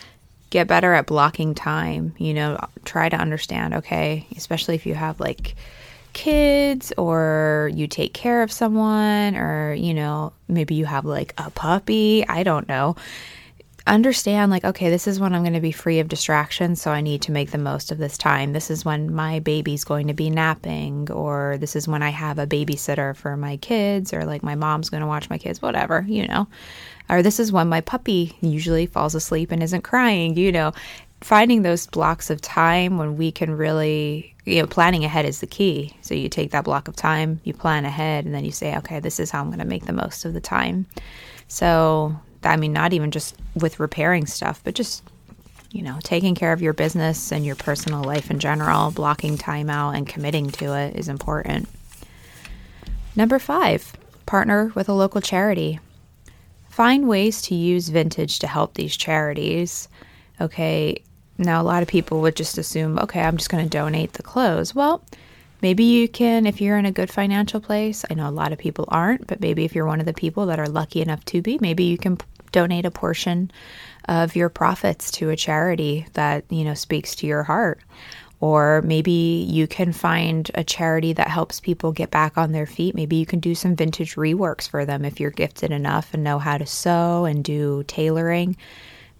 get 0.49 0.67
better 0.67 0.93
at 0.93 1.07
blocking 1.07 1.53
time. 1.55 2.13
You 2.17 2.33
know, 2.33 2.57
try 2.85 3.09
to 3.09 3.17
understand, 3.17 3.73
okay, 3.75 4.25
especially 4.35 4.75
if 4.75 4.85
you 4.85 4.95
have 4.95 5.19
like 5.19 5.55
kids 6.13 6.91
or 6.97 7.69
you 7.73 7.87
take 7.87 8.13
care 8.13 8.41
of 8.41 8.51
someone 8.51 9.35
or, 9.35 9.73
you 9.73 9.93
know, 9.93 10.33
maybe 10.47 10.75
you 10.75 10.85
have 10.85 11.05
like 11.05 11.33
a 11.37 11.49
puppy. 11.51 12.25
I 12.27 12.43
don't 12.43 12.67
know 12.67 12.95
understand 13.87 14.51
like 14.51 14.65
okay 14.65 14.89
this 14.89 15.07
is 15.07 15.19
when 15.19 15.33
i'm 15.33 15.41
going 15.41 15.53
to 15.53 15.61
be 15.61 15.71
free 15.71 15.99
of 15.99 16.09
distractions 16.09 16.81
so 16.81 16.91
i 16.91 17.01
need 17.01 17.21
to 17.21 17.31
make 17.31 17.51
the 17.51 17.57
most 17.57 17.91
of 17.91 17.97
this 17.97 18.17
time 18.17 18.53
this 18.53 18.69
is 18.69 18.83
when 18.83 19.13
my 19.13 19.39
baby's 19.39 19.83
going 19.83 20.07
to 20.07 20.13
be 20.13 20.29
napping 20.29 21.09
or 21.11 21.57
this 21.59 21.75
is 21.75 21.87
when 21.87 22.03
i 22.03 22.09
have 22.09 22.37
a 22.37 22.45
babysitter 22.45 23.15
for 23.15 23.37
my 23.37 23.57
kids 23.57 24.13
or 24.13 24.25
like 24.25 24.43
my 24.43 24.55
mom's 24.55 24.89
going 24.89 25.01
to 25.01 25.07
watch 25.07 25.29
my 25.29 25.37
kids 25.37 25.61
whatever 25.61 26.05
you 26.07 26.27
know 26.27 26.47
or 27.09 27.21
this 27.21 27.39
is 27.39 27.51
when 27.51 27.67
my 27.67 27.81
puppy 27.81 28.35
usually 28.41 28.85
falls 28.85 29.15
asleep 29.15 29.51
and 29.51 29.63
isn't 29.63 29.83
crying 29.83 30.35
you 30.37 30.51
know 30.51 30.71
finding 31.21 31.63
those 31.63 31.87
blocks 31.87 32.29
of 32.29 32.39
time 32.41 32.97
when 32.97 33.17
we 33.17 33.31
can 33.31 33.55
really 33.55 34.35
you 34.45 34.61
know 34.61 34.67
planning 34.67 35.03
ahead 35.03 35.25
is 35.25 35.39
the 35.39 35.47
key 35.47 35.93
so 36.01 36.13
you 36.13 36.29
take 36.29 36.51
that 36.51 36.63
block 36.63 36.87
of 36.87 36.95
time 36.95 37.39
you 37.43 37.53
plan 37.53 37.85
ahead 37.85 38.25
and 38.25 38.33
then 38.33 38.45
you 38.45 38.51
say 38.51 38.75
okay 38.77 38.99
this 38.99 39.19
is 39.19 39.31
how 39.31 39.41
i'm 39.41 39.47
going 39.47 39.59
to 39.59 39.65
make 39.65 39.85
the 39.85 39.93
most 39.93 40.25
of 40.25 40.33
the 40.33 40.41
time 40.41 40.85
so 41.47 42.15
I 42.43 42.57
mean, 42.57 42.73
not 42.73 42.93
even 42.93 43.11
just 43.11 43.35
with 43.55 43.79
repairing 43.79 44.25
stuff, 44.25 44.61
but 44.63 44.75
just, 44.75 45.03
you 45.71 45.81
know, 45.81 45.99
taking 46.03 46.35
care 46.35 46.53
of 46.53 46.61
your 46.61 46.73
business 46.73 47.31
and 47.31 47.45
your 47.45 47.55
personal 47.55 48.03
life 48.03 48.31
in 48.31 48.39
general, 48.39 48.91
blocking 48.91 49.37
time 49.37 49.69
out 49.69 49.91
and 49.95 50.07
committing 50.07 50.49
to 50.51 50.73
it 50.73 50.95
is 50.95 51.09
important. 51.09 51.67
Number 53.15 53.39
five, 53.39 53.93
partner 54.25 54.71
with 54.75 54.87
a 54.89 54.93
local 54.93 55.21
charity. 55.21 55.79
Find 56.77 57.07
ways 57.07 57.41
to 57.41 57.55
use 57.55 57.89
vintage 57.89 58.37
to 58.37 58.45
help 58.45 58.75
these 58.75 58.95
charities. 58.95 59.87
Okay, 60.39 61.01
now 61.39 61.59
a 61.59 61.63
lot 61.63 61.81
of 61.81 61.89
people 61.89 62.21
would 62.21 62.35
just 62.35 62.59
assume, 62.59 62.99
okay, 62.99 63.19
I'm 63.19 63.37
just 63.37 63.49
going 63.49 63.63
to 63.63 63.69
donate 63.69 64.13
the 64.13 64.21
clothes. 64.21 64.75
Well, 64.75 65.03
Maybe 65.59 65.85
you 65.85 66.07
can, 66.07 66.45
if 66.45 66.61
you're 66.61 66.77
in 66.77 66.85
a 66.85 66.91
good 66.91 67.09
financial 67.09 67.59
place. 67.59 68.05
I 68.11 68.13
know 68.13 68.29
a 68.29 68.31
lot 68.31 68.51
of 68.51 68.59
people 68.59 68.85
aren't, 68.89 69.25
but 69.25 69.41
maybe 69.41 69.65
if 69.65 69.73
you're 69.73 69.87
one 69.87 69.99
of 69.99 70.05
the 70.05 70.13
people 70.13 70.45
that 70.45 70.59
are 70.59 70.69
lucky 70.69 71.01
enough 71.01 71.25
to 71.25 71.41
be, 71.41 71.57
maybe 71.59 71.83
you 71.83 71.97
can 71.97 72.19
donate 72.51 72.85
a 72.85 72.91
portion 72.91 73.49
of 74.07 74.35
your 74.35 74.49
profits 74.49 75.09
to 75.13 75.31
a 75.31 75.35
charity 75.35 76.05
that, 76.13 76.45
you 76.51 76.63
know, 76.63 76.75
speaks 76.75 77.15
to 77.15 77.25
your 77.25 77.41
heart. 77.41 77.81
Or 78.39 78.83
maybe 78.83 79.47
you 79.49 79.65
can 79.67 79.91
find 79.93 80.49
a 80.53 80.63
charity 80.63 81.13
that 81.13 81.27
helps 81.27 81.59
people 81.59 81.91
get 81.91 82.11
back 82.11 82.37
on 82.37 82.51
their 82.51 82.67
feet. 82.67 82.93
Maybe 82.93 83.15
you 83.15 83.25
can 83.25 83.39
do 83.39 83.55
some 83.55 83.75
vintage 83.75 84.15
reworks 84.15 84.69
for 84.69 84.85
them 84.85 85.05
if 85.05 85.19
you're 85.19 85.31
gifted 85.31 85.71
enough 85.71 86.13
and 86.13 86.23
know 86.23 86.37
how 86.37 86.59
to 86.59 86.65
sew 86.65 87.25
and 87.25 87.43
do 87.43 87.83
tailoring. 87.87 88.55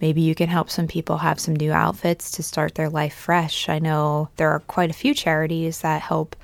Maybe 0.00 0.20
you 0.20 0.36
can 0.36 0.48
help 0.48 0.70
some 0.70 0.86
people 0.86 1.18
have 1.18 1.40
some 1.40 1.56
new 1.56 1.72
outfits 1.72 2.30
to 2.32 2.42
start 2.42 2.76
their 2.76 2.88
life 2.88 3.14
fresh. 3.14 3.68
I 3.68 3.80
know 3.80 4.28
there 4.36 4.50
are 4.50 4.60
quite 4.60 4.90
a 4.90 4.94
few 4.94 5.14
charities 5.14 5.80
that 5.80 6.02
help. 6.02 6.36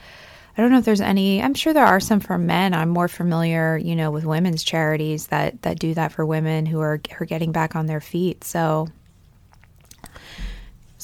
I 0.56 0.62
don't 0.62 0.72
know 0.72 0.78
if 0.78 0.84
there's 0.84 1.00
any. 1.00 1.40
I'm 1.42 1.54
sure 1.54 1.72
there 1.72 1.86
are 1.86 2.00
some 2.00 2.20
for 2.20 2.38
men. 2.38 2.74
I'm 2.74 2.88
more 2.88 3.08
familiar, 3.08 3.76
you 3.76 3.94
know, 3.94 4.10
with 4.10 4.24
women's 4.24 4.64
charities 4.64 5.28
that 5.28 5.62
that 5.62 5.78
do 5.78 5.94
that 5.94 6.12
for 6.12 6.26
women 6.26 6.66
who 6.66 6.80
are 6.80 7.00
are 7.20 7.26
getting 7.26 7.52
back 7.52 7.76
on 7.76 7.86
their 7.86 8.00
feet. 8.00 8.42
So 8.42 8.88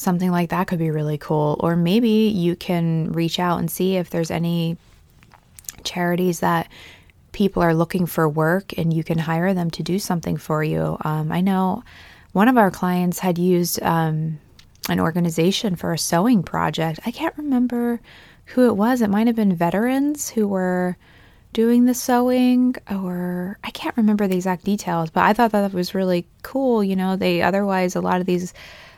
something 0.00 0.30
like 0.30 0.50
that 0.50 0.66
could 0.66 0.78
be 0.78 0.90
really 0.90 1.18
cool. 1.18 1.56
Or 1.60 1.76
maybe 1.76 2.08
you 2.08 2.56
can 2.56 3.12
reach 3.12 3.38
out 3.38 3.58
and 3.58 3.70
see 3.70 3.96
if 3.96 4.10
there's 4.10 4.30
any 4.30 4.76
charities 5.84 6.40
that 6.40 6.68
people 7.32 7.62
are 7.62 7.74
looking 7.74 8.06
for 8.06 8.28
work 8.28 8.76
and 8.76 8.92
you 8.92 9.04
can 9.04 9.18
hire 9.18 9.54
them 9.54 9.70
to 9.70 9.82
do 9.82 9.98
something 9.98 10.36
for 10.36 10.64
you. 10.64 10.96
Um, 11.02 11.30
I 11.30 11.40
know 11.40 11.84
one 12.32 12.48
of 12.48 12.58
our 12.58 12.70
clients 12.70 13.18
had 13.18 13.38
used 13.38 13.82
um, 13.82 14.38
an 14.88 15.00
organization 15.00 15.76
for 15.76 15.92
a 15.92 15.98
sewing 15.98 16.42
project. 16.42 17.00
I 17.06 17.10
can't 17.10 17.36
remember 17.36 18.00
who 18.46 18.66
it 18.66 18.76
was. 18.76 19.02
It 19.02 19.10
might 19.10 19.26
have 19.26 19.36
been 19.36 19.54
veterans 19.54 20.30
who 20.30 20.48
were 20.48 20.96
doing 21.52 21.84
the 21.84 21.94
sewing, 21.94 22.76
or 22.90 23.58
I 23.64 23.70
can't 23.70 23.96
remember 23.96 24.26
the 24.26 24.36
exact 24.36 24.64
details, 24.64 25.10
but 25.10 25.24
I 25.24 25.32
thought 25.32 25.52
that 25.52 25.72
was 25.72 25.94
really 25.94 26.26
cool. 26.42 26.82
You 26.82 26.96
know, 26.96 27.16
they 27.16 27.42
otherwise, 27.42 27.96
a 27.96 28.00
lot 28.00 28.20
of 28.20 28.26
these 28.26 28.54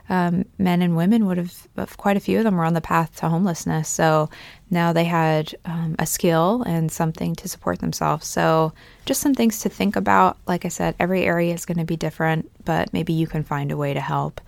um, 0.08 0.44
men 0.58 0.82
and 0.82 0.96
women 0.96 1.26
would 1.26 1.38
have, 1.38 1.96
quite 1.96 2.16
a 2.16 2.20
few 2.20 2.38
of 2.38 2.44
them 2.44 2.56
were 2.56 2.64
on 2.64 2.74
the 2.74 2.80
path 2.80 3.16
to 3.16 3.28
homelessness. 3.28 3.88
So 3.88 4.28
now 4.70 4.92
they 4.92 5.04
had 5.04 5.54
um, 5.64 5.96
a 5.98 6.06
skill 6.06 6.62
and 6.62 6.90
something 6.90 7.34
to 7.36 7.48
support 7.48 7.78
themselves. 7.78 8.26
So 8.26 8.72
just 9.06 9.20
some 9.20 9.34
things 9.34 9.60
to 9.60 9.68
think 9.68 9.96
about. 9.96 10.36
Like 10.46 10.64
I 10.64 10.68
said, 10.68 10.94
every 10.98 11.24
area 11.24 11.54
is 11.54 11.64
going 11.64 11.78
to 11.78 11.84
be 11.84 11.96
different, 11.96 12.50
but 12.64 12.92
maybe 12.92 13.12
you 13.12 13.26
can 13.26 13.42
find 13.42 13.70
a 13.70 13.76
way 13.76 13.94
to 13.94 14.00
help. 14.00 14.40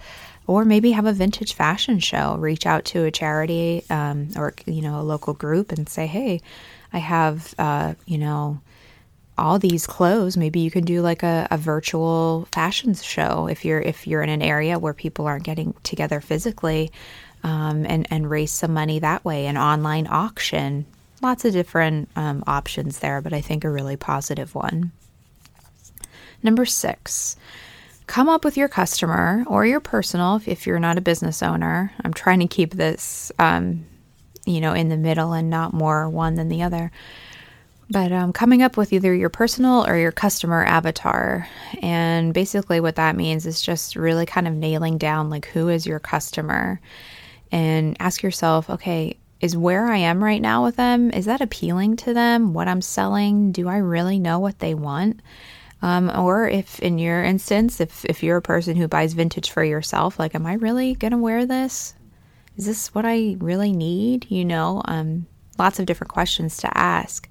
Or 0.46 0.66
maybe 0.66 0.90
have 0.90 1.06
a 1.06 1.12
vintage 1.12 1.54
fashion 1.54 2.00
show. 2.00 2.36
Reach 2.36 2.66
out 2.66 2.84
to 2.86 3.04
a 3.04 3.10
charity 3.10 3.82
um, 3.88 4.28
or 4.36 4.52
you 4.66 4.82
know 4.82 5.00
a 5.00 5.02
local 5.02 5.32
group 5.32 5.72
and 5.72 5.88
say, 5.88 6.06
"Hey, 6.06 6.42
I 6.92 6.98
have 6.98 7.54
uh, 7.58 7.94
you 8.04 8.18
know 8.18 8.60
all 9.36 9.58
these 9.58 9.86
clothes 9.86 10.36
maybe 10.36 10.60
you 10.60 10.70
can 10.70 10.84
do 10.84 11.02
like 11.02 11.22
a, 11.22 11.48
a 11.50 11.58
virtual 11.58 12.46
fashion 12.52 12.94
show 12.94 13.48
if 13.48 13.64
you're 13.64 13.80
if 13.80 14.06
you're 14.06 14.22
in 14.22 14.28
an 14.28 14.42
area 14.42 14.78
where 14.78 14.94
people 14.94 15.26
aren't 15.26 15.44
getting 15.44 15.74
together 15.82 16.20
physically 16.20 16.90
um, 17.42 17.84
and 17.86 18.06
and 18.10 18.28
raise 18.30 18.50
some 18.50 18.72
money 18.72 18.98
that 18.98 19.24
way. 19.24 19.46
An 19.46 19.56
online 19.56 20.06
auction 20.08 20.86
lots 21.22 21.44
of 21.44 21.52
different 21.52 22.08
um, 22.16 22.44
options 22.46 22.98
there 22.98 23.22
but 23.22 23.32
i 23.32 23.40
think 23.40 23.64
a 23.64 23.70
really 23.70 23.96
positive 23.96 24.54
one. 24.54 24.92
Number 26.42 26.64
six 26.64 27.36
come 28.06 28.28
up 28.28 28.44
with 28.44 28.56
your 28.56 28.68
customer 28.68 29.44
or 29.46 29.64
your 29.64 29.80
personal 29.80 30.40
if 30.46 30.66
you're 30.66 30.78
not 30.78 30.98
a 30.98 31.00
business 31.00 31.42
owner. 31.42 31.90
I'm 32.04 32.12
trying 32.12 32.40
to 32.40 32.46
keep 32.46 32.74
this 32.74 33.32
um, 33.38 33.86
you 34.44 34.60
know 34.60 34.74
in 34.74 34.88
the 34.88 34.96
middle 34.96 35.32
and 35.32 35.50
not 35.50 35.72
more 35.72 36.08
one 36.08 36.34
than 36.34 36.48
the 36.48 36.62
other 36.62 36.92
but 37.90 38.12
um, 38.12 38.32
coming 38.32 38.62
up 38.62 38.76
with 38.76 38.92
either 38.92 39.14
your 39.14 39.28
personal 39.28 39.86
or 39.86 39.96
your 39.96 40.12
customer 40.12 40.64
avatar. 40.64 41.48
And 41.82 42.32
basically, 42.32 42.80
what 42.80 42.96
that 42.96 43.16
means 43.16 43.46
is 43.46 43.60
just 43.60 43.96
really 43.96 44.26
kind 44.26 44.48
of 44.48 44.54
nailing 44.54 44.98
down 44.98 45.30
like 45.30 45.46
who 45.46 45.68
is 45.68 45.86
your 45.86 46.00
customer 46.00 46.80
and 47.52 47.96
ask 48.00 48.22
yourself, 48.22 48.68
okay, 48.70 49.16
is 49.40 49.56
where 49.56 49.86
I 49.86 49.98
am 49.98 50.24
right 50.24 50.40
now 50.40 50.64
with 50.64 50.76
them, 50.76 51.10
is 51.10 51.26
that 51.26 51.42
appealing 51.42 51.96
to 51.96 52.14
them? 52.14 52.54
What 52.54 52.66
I'm 52.66 52.80
selling, 52.80 53.52
do 53.52 53.68
I 53.68 53.76
really 53.76 54.18
know 54.18 54.38
what 54.38 54.58
they 54.58 54.74
want? 54.74 55.20
Um, 55.82 56.10
or 56.16 56.48
if 56.48 56.80
in 56.80 56.98
your 56.98 57.22
instance, 57.22 57.78
if, 57.78 58.06
if 58.06 58.22
you're 58.22 58.38
a 58.38 58.42
person 58.42 58.74
who 58.74 58.88
buys 58.88 59.12
vintage 59.12 59.50
for 59.50 59.62
yourself, 59.62 60.18
like, 60.18 60.34
am 60.34 60.46
I 60.46 60.54
really 60.54 60.94
going 60.94 61.10
to 61.10 61.18
wear 61.18 61.44
this? 61.44 61.94
Is 62.56 62.64
this 62.64 62.94
what 62.94 63.04
I 63.04 63.36
really 63.38 63.72
need? 63.72 64.30
You 64.30 64.46
know, 64.46 64.80
um, 64.86 65.26
lots 65.58 65.78
of 65.78 65.84
different 65.84 66.10
questions 66.12 66.56
to 66.58 66.78
ask. 66.78 67.28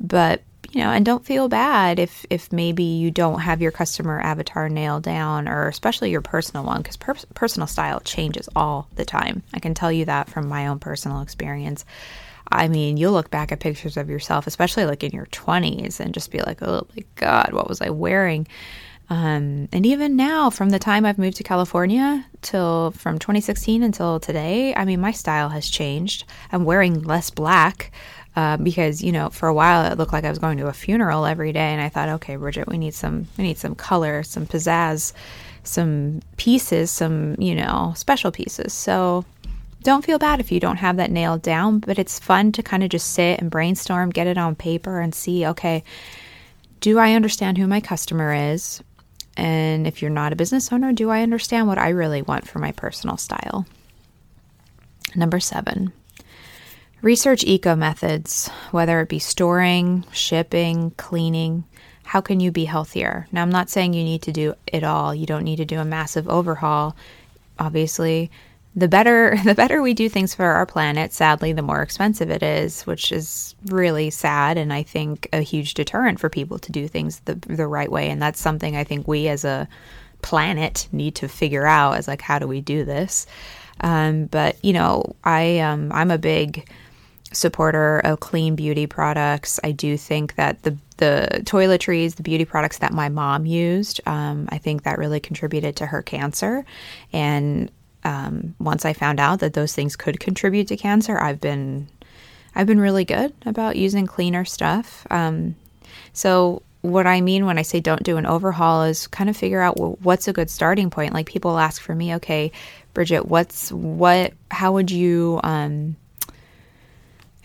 But 0.00 0.42
you 0.72 0.80
know, 0.80 0.90
and 0.90 1.06
don't 1.06 1.24
feel 1.24 1.48
bad 1.48 1.98
if 1.98 2.26
if 2.30 2.52
maybe 2.52 2.82
you 2.82 3.10
don't 3.10 3.40
have 3.40 3.62
your 3.62 3.70
customer 3.70 4.20
avatar 4.20 4.68
nailed 4.68 5.04
down, 5.04 5.48
or 5.48 5.68
especially 5.68 6.10
your 6.10 6.20
personal 6.20 6.64
one, 6.64 6.78
because 6.82 6.96
per- 6.96 7.14
personal 7.34 7.68
style 7.68 8.00
changes 8.00 8.48
all 8.56 8.88
the 8.96 9.04
time. 9.04 9.42
I 9.52 9.60
can 9.60 9.74
tell 9.74 9.92
you 9.92 10.04
that 10.06 10.28
from 10.28 10.48
my 10.48 10.66
own 10.66 10.80
personal 10.80 11.20
experience. 11.20 11.84
I 12.50 12.68
mean, 12.68 12.96
you'll 12.96 13.12
look 13.12 13.30
back 13.30 13.52
at 13.52 13.60
pictures 13.60 13.96
of 13.96 14.10
yourself, 14.10 14.46
especially 14.46 14.84
like 14.84 15.02
in 15.02 15.12
your 15.12 15.26
20s, 15.26 16.00
and 16.00 16.12
just 16.12 16.30
be 16.30 16.40
like, 16.40 16.60
oh 16.62 16.86
my 16.96 17.04
God, 17.14 17.52
what 17.52 17.68
was 17.68 17.80
I 17.80 17.90
wearing? 17.90 18.46
Um, 19.10 19.68
and 19.72 19.84
even 19.84 20.16
now, 20.16 20.50
from 20.50 20.70
the 20.70 20.78
time 20.78 21.04
I've 21.04 21.18
moved 21.18 21.36
to 21.36 21.42
California 21.42 22.24
till 22.42 22.92
from 22.92 23.18
2016 23.18 23.82
until 23.82 24.18
today, 24.18 24.74
I 24.74 24.84
mean, 24.84 25.00
my 25.00 25.12
style 25.12 25.50
has 25.50 25.68
changed. 25.68 26.24
I'm 26.50 26.64
wearing 26.64 27.02
less 27.02 27.30
black 27.30 27.92
uh, 28.36 28.56
because 28.56 29.02
you 29.02 29.12
know 29.12 29.30
for 29.30 29.48
a 29.48 29.54
while 29.54 29.90
it 29.90 29.98
looked 29.98 30.12
like 30.12 30.24
I 30.24 30.30
was 30.30 30.38
going 30.38 30.58
to 30.58 30.66
a 30.66 30.72
funeral 30.72 31.26
every 31.26 31.52
day, 31.52 31.72
and 31.72 31.80
I 31.80 31.88
thought, 31.88 32.08
okay, 32.08 32.36
Bridget, 32.36 32.68
we 32.68 32.78
need 32.78 32.94
some 32.94 33.26
we 33.38 33.44
need 33.44 33.58
some 33.58 33.74
color, 33.74 34.22
some 34.22 34.46
pizzazz, 34.46 35.12
some 35.62 36.20
pieces, 36.36 36.90
some 36.90 37.36
you 37.40 37.54
know 37.54 37.92
special 37.96 38.30
pieces. 38.30 38.72
So 38.72 39.24
don't 39.82 40.04
feel 40.04 40.18
bad 40.18 40.40
if 40.40 40.50
you 40.50 40.60
don't 40.60 40.78
have 40.78 40.96
that 40.96 41.10
nailed 41.10 41.42
down, 41.42 41.78
but 41.78 41.98
it's 41.98 42.18
fun 42.18 42.52
to 42.52 42.62
kind 42.62 42.82
of 42.82 42.88
just 42.88 43.12
sit 43.12 43.40
and 43.40 43.50
brainstorm, 43.50 44.10
get 44.10 44.26
it 44.26 44.38
on 44.38 44.54
paper, 44.54 44.98
and 45.00 45.14
see, 45.14 45.46
okay, 45.46 45.84
do 46.80 46.98
I 46.98 47.12
understand 47.12 47.58
who 47.58 47.66
my 47.66 47.80
customer 47.80 48.32
is? 48.32 48.82
And 49.36 49.86
if 49.86 50.00
you're 50.00 50.10
not 50.10 50.32
a 50.32 50.36
business 50.36 50.72
owner, 50.72 50.92
do 50.92 51.10
I 51.10 51.22
understand 51.22 51.66
what 51.66 51.78
I 51.78 51.90
really 51.90 52.22
want 52.22 52.48
for 52.48 52.60
my 52.60 52.72
personal 52.72 53.16
style? 53.16 53.66
Number 55.14 55.38
seven, 55.38 55.92
research 57.04 57.44
eco 57.44 57.76
methods, 57.76 58.48
whether 58.70 58.98
it 59.02 59.10
be 59.10 59.18
storing, 59.18 60.04
shipping, 60.10 60.90
cleaning. 60.92 61.62
How 62.02 62.22
can 62.22 62.40
you 62.40 62.50
be 62.50 62.64
healthier? 62.64 63.28
Now, 63.30 63.42
I'm 63.42 63.50
not 63.50 63.68
saying 63.68 63.92
you 63.92 64.02
need 64.02 64.22
to 64.22 64.32
do 64.32 64.54
it 64.66 64.82
all. 64.82 65.14
You 65.14 65.26
don't 65.26 65.44
need 65.44 65.56
to 65.56 65.66
do 65.66 65.78
a 65.78 65.84
massive 65.84 66.26
overhaul. 66.28 66.96
Obviously, 67.58 68.30
the 68.74 68.88
better 68.88 69.36
the 69.44 69.54
better 69.54 69.82
we 69.82 69.92
do 69.92 70.08
things 70.08 70.34
for 70.34 70.46
our 70.46 70.64
planet, 70.64 71.12
sadly, 71.12 71.52
the 71.52 71.60
more 71.60 71.82
expensive 71.82 72.30
it 72.30 72.42
is, 72.42 72.82
which 72.84 73.12
is 73.12 73.54
really 73.66 74.08
sad 74.08 74.56
and 74.56 74.72
I 74.72 74.82
think 74.82 75.28
a 75.30 75.42
huge 75.42 75.74
deterrent 75.74 76.20
for 76.20 76.30
people 76.30 76.58
to 76.58 76.72
do 76.72 76.88
things 76.88 77.20
the 77.26 77.34
the 77.34 77.66
right 77.66 77.92
way. 77.92 78.08
And 78.08 78.20
that's 78.20 78.40
something 78.40 78.76
I 78.76 78.84
think 78.84 79.06
we 79.06 79.28
as 79.28 79.44
a 79.44 79.68
planet 80.22 80.88
need 80.90 81.16
to 81.16 81.28
figure 81.28 81.66
out 81.66 81.98
as 81.98 82.08
like 82.08 82.22
how 82.22 82.38
do 82.38 82.48
we 82.48 82.62
do 82.62 82.82
this. 82.86 83.26
Um, 83.82 84.24
but 84.26 84.56
you 84.64 84.72
know, 84.72 85.16
I 85.22 85.58
um, 85.58 85.92
I'm 85.92 86.10
a 86.10 86.18
big 86.18 86.66
supporter 87.34 88.00
of 88.00 88.20
clean 88.20 88.56
beauty 88.56 88.86
products. 88.86 89.60
I 89.62 89.72
do 89.72 89.96
think 89.96 90.36
that 90.36 90.62
the 90.62 90.76
the 90.96 91.28
toiletries, 91.42 92.14
the 92.14 92.22
beauty 92.22 92.44
products 92.44 92.78
that 92.78 92.92
my 92.92 93.08
mom 93.08 93.46
used, 93.46 94.00
um, 94.06 94.48
I 94.50 94.58
think 94.58 94.84
that 94.84 94.98
really 94.98 95.18
contributed 95.18 95.76
to 95.76 95.86
her 95.86 96.02
cancer. 96.02 96.64
And 97.12 97.70
um, 98.04 98.54
once 98.60 98.84
I 98.84 98.92
found 98.92 99.18
out 99.18 99.40
that 99.40 99.54
those 99.54 99.74
things 99.74 99.96
could 99.96 100.20
contribute 100.20 100.68
to 100.68 100.76
cancer, 100.76 101.18
I've 101.18 101.40
been 101.40 101.88
I've 102.54 102.66
been 102.66 102.80
really 102.80 103.04
good 103.04 103.32
about 103.44 103.76
using 103.76 104.06
cleaner 104.06 104.44
stuff. 104.44 105.06
Um, 105.10 105.56
so 106.12 106.62
what 106.82 107.06
I 107.06 107.20
mean 107.22 107.46
when 107.46 107.58
I 107.58 107.62
say 107.62 107.80
don't 107.80 108.02
do 108.02 108.18
an 108.18 108.26
overhaul 108.26 108.82
is 108.84 109.06
kind 109.06 109.30
of 109.30 109.36
figure 109.36 109.60
out 109.60 109.78
what's 110.02 110.28
a 110.28 110.32
good 110.32 110.50
starting 110.50 110.90
point. 110.90 111.14
Like 111.14 111.26
people 111.26 111.58
ask 111.58 111.80
for 111.80 111.94
me, 111.94 112.14
okay, 112.16 112.52
Bridget, 112.92 113.26
what's 113.26 113.72
what? 113.72 114.34
How 114.50 114.72
would 114.72 114.90
you? 114.90 115.40
Um, 115.42 115.96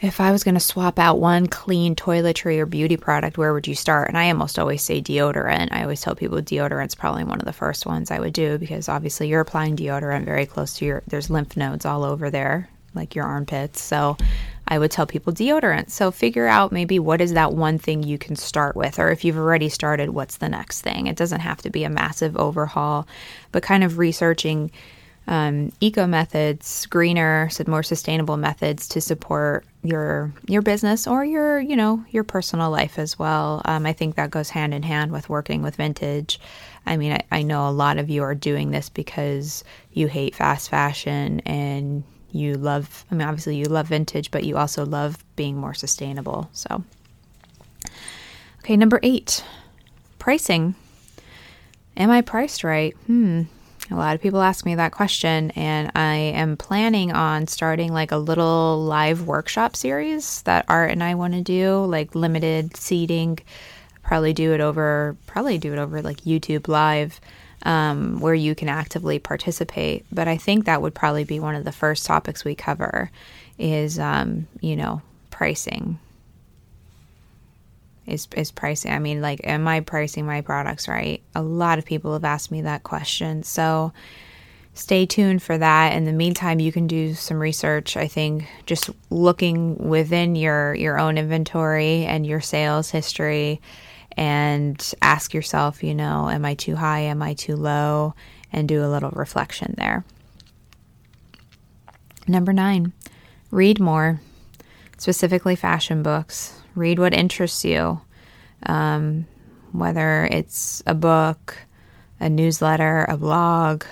if 0.02 0.22
I 0.22 0.32
was 0.32 0.44
going 0.46 0.56
to 0.56 0.62
swap 0.62 0.98
out 0.98 1.20
one 1.20 1.48
clean 1.48 1.96
toiletry 1.96 2.58
or 2.60 2.66
beauty 2.66 2.96
product, 2.96 3.38
where 3.38 3.54
would 3.54 3.68
you 3.68 3.76
start? 3.76 4.08
And 4.08 4.18
I 4.18 4.30
almost 4.30 4.58
always 4.58 4.82
say 4.82 5.02
deodorant. 5.02 5.70
I 5.72 5.84
always 5.84 6.02
tell 6.02 6.16
people 6.16 6.38
deodorant's 6.38 6.96
probably 6.96 7.26
one 7.26 7.40
of 7.40 7.46
the 7.46 7.54
first 7.54 7.86
ones 7.86 8.10
I 8.10 8.20
would 8.20 8.34
do 8.34 8.58
because 8.58 8.88
obviously 8.88 9.28
you're 9.28 9.42
applying 9.42 9.76
deodorant 9.76 10.24
very 10.24 10.46
close 10.46 10.74
to 10.76 10.86
your, 10.86 11.04
there's 11.08 11.30
lymph 11.30 11.58
nodes 11.58 11.86
all 11.86 12.06
over 12.06 12.30
there, 12.30 12.70
like 12.96 13.14
your 13.14 13.26
armpits. 13.26 13.82
So 13.82 14.16
I 14.70 14.80
would 14.80 14.92
tell 14.92 15.06
people 15.06 15.34
deodorant. 15.34 15.90
So 15.90 16.12
figure 16.12 16.48
out 16.48 16.72
maybe 16.72 16.98
what 16.98 17.20
is 17.20 17.34
that 17.34 17.52
one 17.52 17.78
thing 17.78 18.02
you 18.02 18.18
can 18.18 18.38
start 18.38 18.78
with, 18.78 19.00
or 19.00 19.10
if 19.10 19.26
you've 19.26 19.38
already 19.38 19.68
started, 19.68 20.12
what's 20.12 20.38
the 20.38 20.48
next 20.48 20.80
thing? 20.80 21.08
It 21.08 21.18
doesn't 21.18 21.42
have 21.42 21.62
to 21.64 21.70
be 21.70 21.84
a 21.84 21.90
massive 21.90 22.38
overhaul, 22.38 23.06
but 23.52 23.64
kind 23.64 23.84
of 23.84 23.98
researching 23.98 24.72
um, 25.28 25.72
eco 25.82 26.08
methods, 26.08 26.86
greener, 26.86 27.50
more 27.68 27.84
sustainable 27.84 28.38
methods 28.38 28.88
to 28.90 29.02
support 29.02 29.66
your 29.82 30.34
your 30.48 30.62
business 30.62 31.08
or 31.08 31.24
your 31.24 31.60
you 31.60 31.76
know 31.76 32.04
your 32.10 32.24
personal 32.24 32.70
life 32.70 33.00
as 33.00 33.18
well. 33.18 33.62
Um, 33.66 33.86
I 33.86 33.94
think 33.94 34.16
that 34.16 34.32
goes 34.32 34.50
hand 34.50 34.74
in 34.74 34.84
hand 34.84 35.12
with 35.12 35.30
working 35.30 35.62
with 35.62 35.78
vintage. 35.78 36.40
I 36.86 36.98
mean, 36.98 37.14
I, 37.14 37.22
I 37.32 37.42
know 37.44 37.68
a 37.68 37.72
lot 37.72 37.98
of 37.98 38.10
you 38.10 38.24
are 38.24 38.36
doing 38.36 38.72
this 38.72 38.90
because 38.90 39.64
you 39.94 40.08
hate 40.08 40.36
fast 40.36 40.70
fashion 40.70 41.40
and 41.42 42.04
you 42.32 42.56
love. 42.56 43.06
I 43.10 43.16
mean, 43.16 43.28
obviously 43.28 43.56
you 43.56 43.66
love 43.66 43.88
vintage, 43.88 44.32
but 44.32 44.44
you 44.44 44.58
also 44.58 44.86
love 44.86 45.24
being 45.36 45.58
more 45.58 45.74
sustainable. 45.74 46.50
So, 46.52 46.84
okay, 48.60 48.76
number 48.76 49.00
eight, 49.04 49.44
pricing. 50.18 50.76
Am 51.96 52.10
I 52.12 52.22
priced 52.22 52.64
right? 52.64 52.96
Hmm. 53.08 53.44
A 53.92 53.96
lot 53.96 54.14
of 54.14 54.22
people 54.22 54.42
ask 54.42 54.66
me 54.66 54.76
that 54.76 54.92
question, 54.92 55.52
and 55.52 55.92
I 55.96 56.16
am 56.16 56.58
planning 56.58 57.12
on 57.12 57.48
starting 57.48 57.92
like 57.92 58.12
a 58.12 58.18
little 58.18 58.84
live 58.84 59.26
workshop 59.26 59.76
series 59.76 60.44
that 60.44 60.66
Art 60.68 60.92
and 60.92 61.04
I 61.04 61.16
want 61.16 61.34
to 61.34 61.42
do, 61.42 61.86
like 61.86 62.14
limited 62.14 62.78
seating. 62.78 63.40
Probably 64.04 64.34
do 64.34 64.54
it 64.54 64.62
over, 64.62 65.18
probably 65.26 65.58
do 65.58 65.74
it 65.74 65.80
over 65.80 66.04
like 66.04 66.22
YouTube 66.22 66.68
Live, 66.68 67.20
um, 67.64 68.20
where 68.20 68.36
you 68.36 68.54
can 68.54 68.70
actively 68.70 69.18
participate. 69.18 70.06
But 70.12 70.28
I 70.28 70.38
think 70.38 70.66
that 70.66 70.84
would 70.84 70.94
probably 70.94 71.24
be 71.24 71.40
one 71.40 71.56
of 71.56 71.66
the 71.66 71.72
first 71.72 72.06
topics 72.06 72.46
we 72.46 72.54
cover, 72.54 73.10
is 73.58 73.98
um, 73.98 74.48
you 74.62 74.76
know 74.76 75.02
pricing 75.32 75.98
is 78.10 78.28
is 78.36 78.52
pricing. 78.52 78.92
I 78.92 79.00
mean, 79.00 79.22
like, 79.22 79.42
am 79.44 79.68
I 79.68 79.82
pricing 79.82 80.26
my 80.26 80.42
products 80.42 80.88
right? 80.88 81.22
A 81.36 81.42
lot 81.42 81.80
of 81.80 81.86
people 81.86 82.14
have 82.14 82.24
asked 82.24 82.52
me 82.52 82.62
that 82.62 82.84
question. 82.84 83.44
So 83.44 83.94
stay 84.74 85.06
tuned 85.06 85.44
for 85.44 85.58
that. 85.58 85.94
In 85.94 86.06
the 86.06 86.14
meantime, 86.14 86.60
you 86.60 86.72
can 86.72 86.88
do 86.88 87.14
some 87.14 87.40
research. 87.40 87.98
I 87.98 88.08
think 88.08 88.46
just 88.66 88.90
looking 89.10 89.78
within 89.78 90.36
your 90.36 90.74
your 90.74 91.00
own 91.00 91.18
inventory 91.18 92.06
and 92.06 92.26
your 92.26 92.42
sales 92.42 92.90
history 92.90 93.62
and 94.18 94.94
ask 95.02 95.34
yourself, 95.34 95.84
you 95.84 95.96
know, 95.96 96.30
am 96.30 96.44
I 96.46 96.56
too 96.56 96.76
high? 96.76 97.02
Am 97.02 97.22
I 97.22 97.34
too 97.34 97.56
low? 97.56 98.16
And 98.52 98.68
do 98.68 98.84
a 98.84 98.90
little 98.90 99.12
reflection 99.12 99.76
there. 99.78 100.04
Number 102.28 102.52
nine, 102.52 102.94
read 103.52 103.80
more, 103.80 104.22
specifically 105.00 105.56
fashion 105.56 106.04
books 106.04 106.54
read 106.76 107.00
what 107.00 107.14
interests 107.14 107.64
you, 107.66 108.00
um, 108.66 109.26
whether 109.72 110.28
it's 110.30 110.84
a 110.86 110.94
book, 110.94 111.58
a 112.20 112.30
newsletter, 112.30 113.06
a 113.08 113.18
blog. 113.18 113.86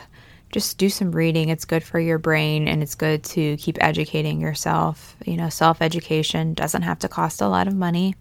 Just 0.52 0.78
do 0.78 0.90
some 0.90 1.12
reading. 1.12 1.50
It's 1.50 1.66
good 1.66 1.84
for 1.84 2.00
your 2.00 2.18
brain 2.18 2.68
and 2.68 2.84
it's 2.84 2.96
good 2.96 3.24
to 3.26 3.58
keep 3.58 3.78
educating 3.82 4.40
yourself. 4.40 5.16
You 5.26 5.38
know, 5.38 5.50
self 5.50 5.82
education 5.82 6.54
doesn't 6.54 6.84
have 6.84 7.00
to 7.00 7.08
cost 7.08 7.42
a 7.42 7.48
lot 7.48 7.68
of 7.68 7.76
money. 7.76 8.16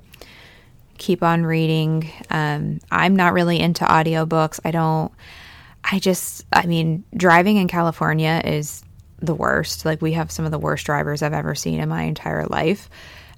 Keep 0.99 1.22
on 1.22 1.44
reading. 1.44 2.11
Um, 2.31 2.81
I'm 2.90 3.14
not 3.14 3.33
really 3.33 3.61
into 3.61 3.85
audiobooks. 3.85 4.61
I 4.64 4.70
don't, 4.70 5.12
I 5.85 5.99
just, 5.99 6.44
I 6.53 6.66
mean, 6.66 7.05
driving 7.16 7.59
in 7.59 7.68
California 7.68 8.40
is 8.44 8.83
the 9.19 9.35
worst. 9.35 9.85
Like, 9.85 10.03
we 10.03 10.13
have 10.13 10.31
some 10.31 10.45
of 10.45 10.51
the 10.51 10.59
worst 10.59 10.87
drivers 10.87 11.23
I've 11.23 11.33
ever 11.33 11.55
seen 11.55 11.81
in 11.81 11.89
my 11.89 12.03
entire 12.03 12.47
life. 12.47 12.89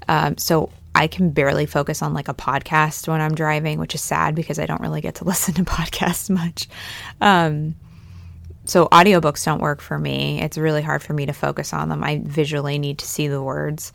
Um, 0.09 0.39
so 0.39 0.71
I 0.95 1.07
can 1.07 1.31
barely 1.31 1.67
focus 1.67 2.03
on 2.03 2.15
like 2.15 2.29
a 2.29 2.35
podcast 2.35 3.07
when 3.09 3.21
I'm 3.21 3.35
driving, 3.35 3.79
which 3.79 3.95
is 3.95 4.01
sad 4.01 4.35
because 4.35 4.59
I 4.59 4.67
don't 4.67 4.81
really 4.81 5.01
get 5.01 5.17
to 5.17 5.25
listen 5.27 5.55
to 5.55 5.65
podcasts 5.65 6.31
much. 6.31 6.69
Um, 7.21 7.77
so 8.65 8.87
audiobooks 8.87 9.45
don't 9.45 9.63
work 9.63 9.81
for 9.81 9.99
me. 9.99 10.43
It's 10.43 10.59
really 10.59 10.83
hard 10.83 11.03
for 11.03 11.15
me 11.15 11.27
to 11.27 11.33
focus 11.33 11.73
on 11.73 11.89
them. 11.89 12.05
I 12.05 12.21
visually 12.25 12.79
need 12.79 12.99
to 12.99 13.07
see 13.07 13.29
the 13.29 13.43
words. 13.43 13.93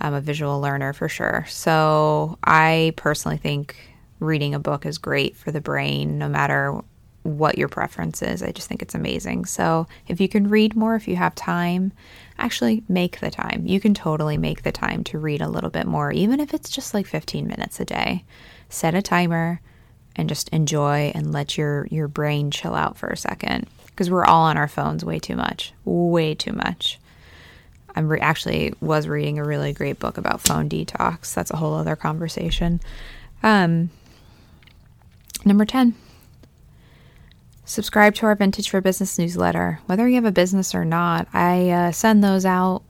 I'm 0.00 0.14
a 0.14 0.20
visual 0.20 0.60
learner 0.60 0.92
for 0.92 1.08
sure. 1.08 1.44
So 1.48 2.38
I 2.42 2.94
personally 2.96 3.36
think 3.36 3.76
reading 4.20 4.54
a 4.54 4.58
book 4.58 4.86
is 4.86 4.98
great 4.98 5.36
for 5.36 5.52
the 5.52 5.60
brain, 5.60 6.18
no 6.18 6.28
matter 6.28 6.80
what 7.24 7.56
your 7.56 7.68
preference 7.68 8.22
is. 8.22 8.42
I 8.42 8.52
just 8.52 8.68
think 8.68 8.82
it's 8.82 8.94
amazing. 8.94 9.46
So 9.46 9.88
if 10.06 10.20
you 10.20 10.28
can 10.28 10.48
read 10.48 10.76
more, 10.76 10.94
if 10.94 11.08
you 11.08 11.16
have 11.16 11.34
time, 11.34 11.92
actually 12.38 12.84
make 12.86 13.18
the 13.18 13.30
time. 13.30 13.62
You 13.66 13.80
can 13.80 13.94
totally 13.94 14.36
make 14.36 14.62
the 14.62 14.72
time 14.72 15.02
to 15.04 15.18
read 15.18 15.40
a 15.40 15.48
little 15.48 15.70
bit 15.70 15.86
more, 15.86 16.12
even 16.12 16.38
if 16.38 16.52
it's 16.52 16.68
just 16.68 16.92
like 16.92 17.06
15 17.06 17.46
minutes 17.46 17.80
a 17.80 17.84
day. 17.86 18.24
Set 18.68 18.94
a 18.94 19.00
timer 19.00 19.60
and 20.14 20.28
just 20.28 20.50
enjoy 20.50 21.12
and 21.14 21.32
let 21.32 21.56
your, 21.56 21.88
your 21.90 22.08
brain 22.08 22.50
chill 22.50 22.74
out 22.74 22.98
for 22.98 23.08
a 23.08 23.16
second 23.16 23.68
because 23.86 24.10
we're 24.10 24.24
all 24.24 24.44
on 24.44 24.58
our 24.58 24.68
phones 24.68 25.02
way 25.02 25.18
too 25.18 25.34
much, 25.34 25.72
way 25.86 26.34
too 26.34 26.52
much. 26.52 26.98
I'm 27.96 28.06
re- 28.06 28.20
actually 28.20 28.74
was 28.80 29.08
reading 29.08 29.38
a 29.38 29.44
really 29.44 29.72
great 29.72 29.98
book 29.98 30.18
about 30.18 30.42
phone 30.42 30.68
detox. 30.68 31.32
That's 31.32 31.50
a 31.50 31.56
whole 31.56 31.74
other 31.74 31.96
conversation. 31.96 32.80
Um, 33.42 33.90
number 35.44 35.64
10 35.64 35.94
subscribe 37.64 38.14
to 38.16 38.26
our 38.26 38.34
Vintage 38.34 38.68
for 38.68 38.80
Business 38.80 39.18
newsletter. 39.18 39.80
Whether 39.86 40.08
you 40.08 40.16
have 40.16 40.24
a 40.24 40.32
business 40.32 40.74
or 40.74 40.84
not, 40.84 41.28
I 41.32 41.70
uh, 41.70 41.92
send 41.92 42.22
those 42.22 42.44
out 42.44 42.82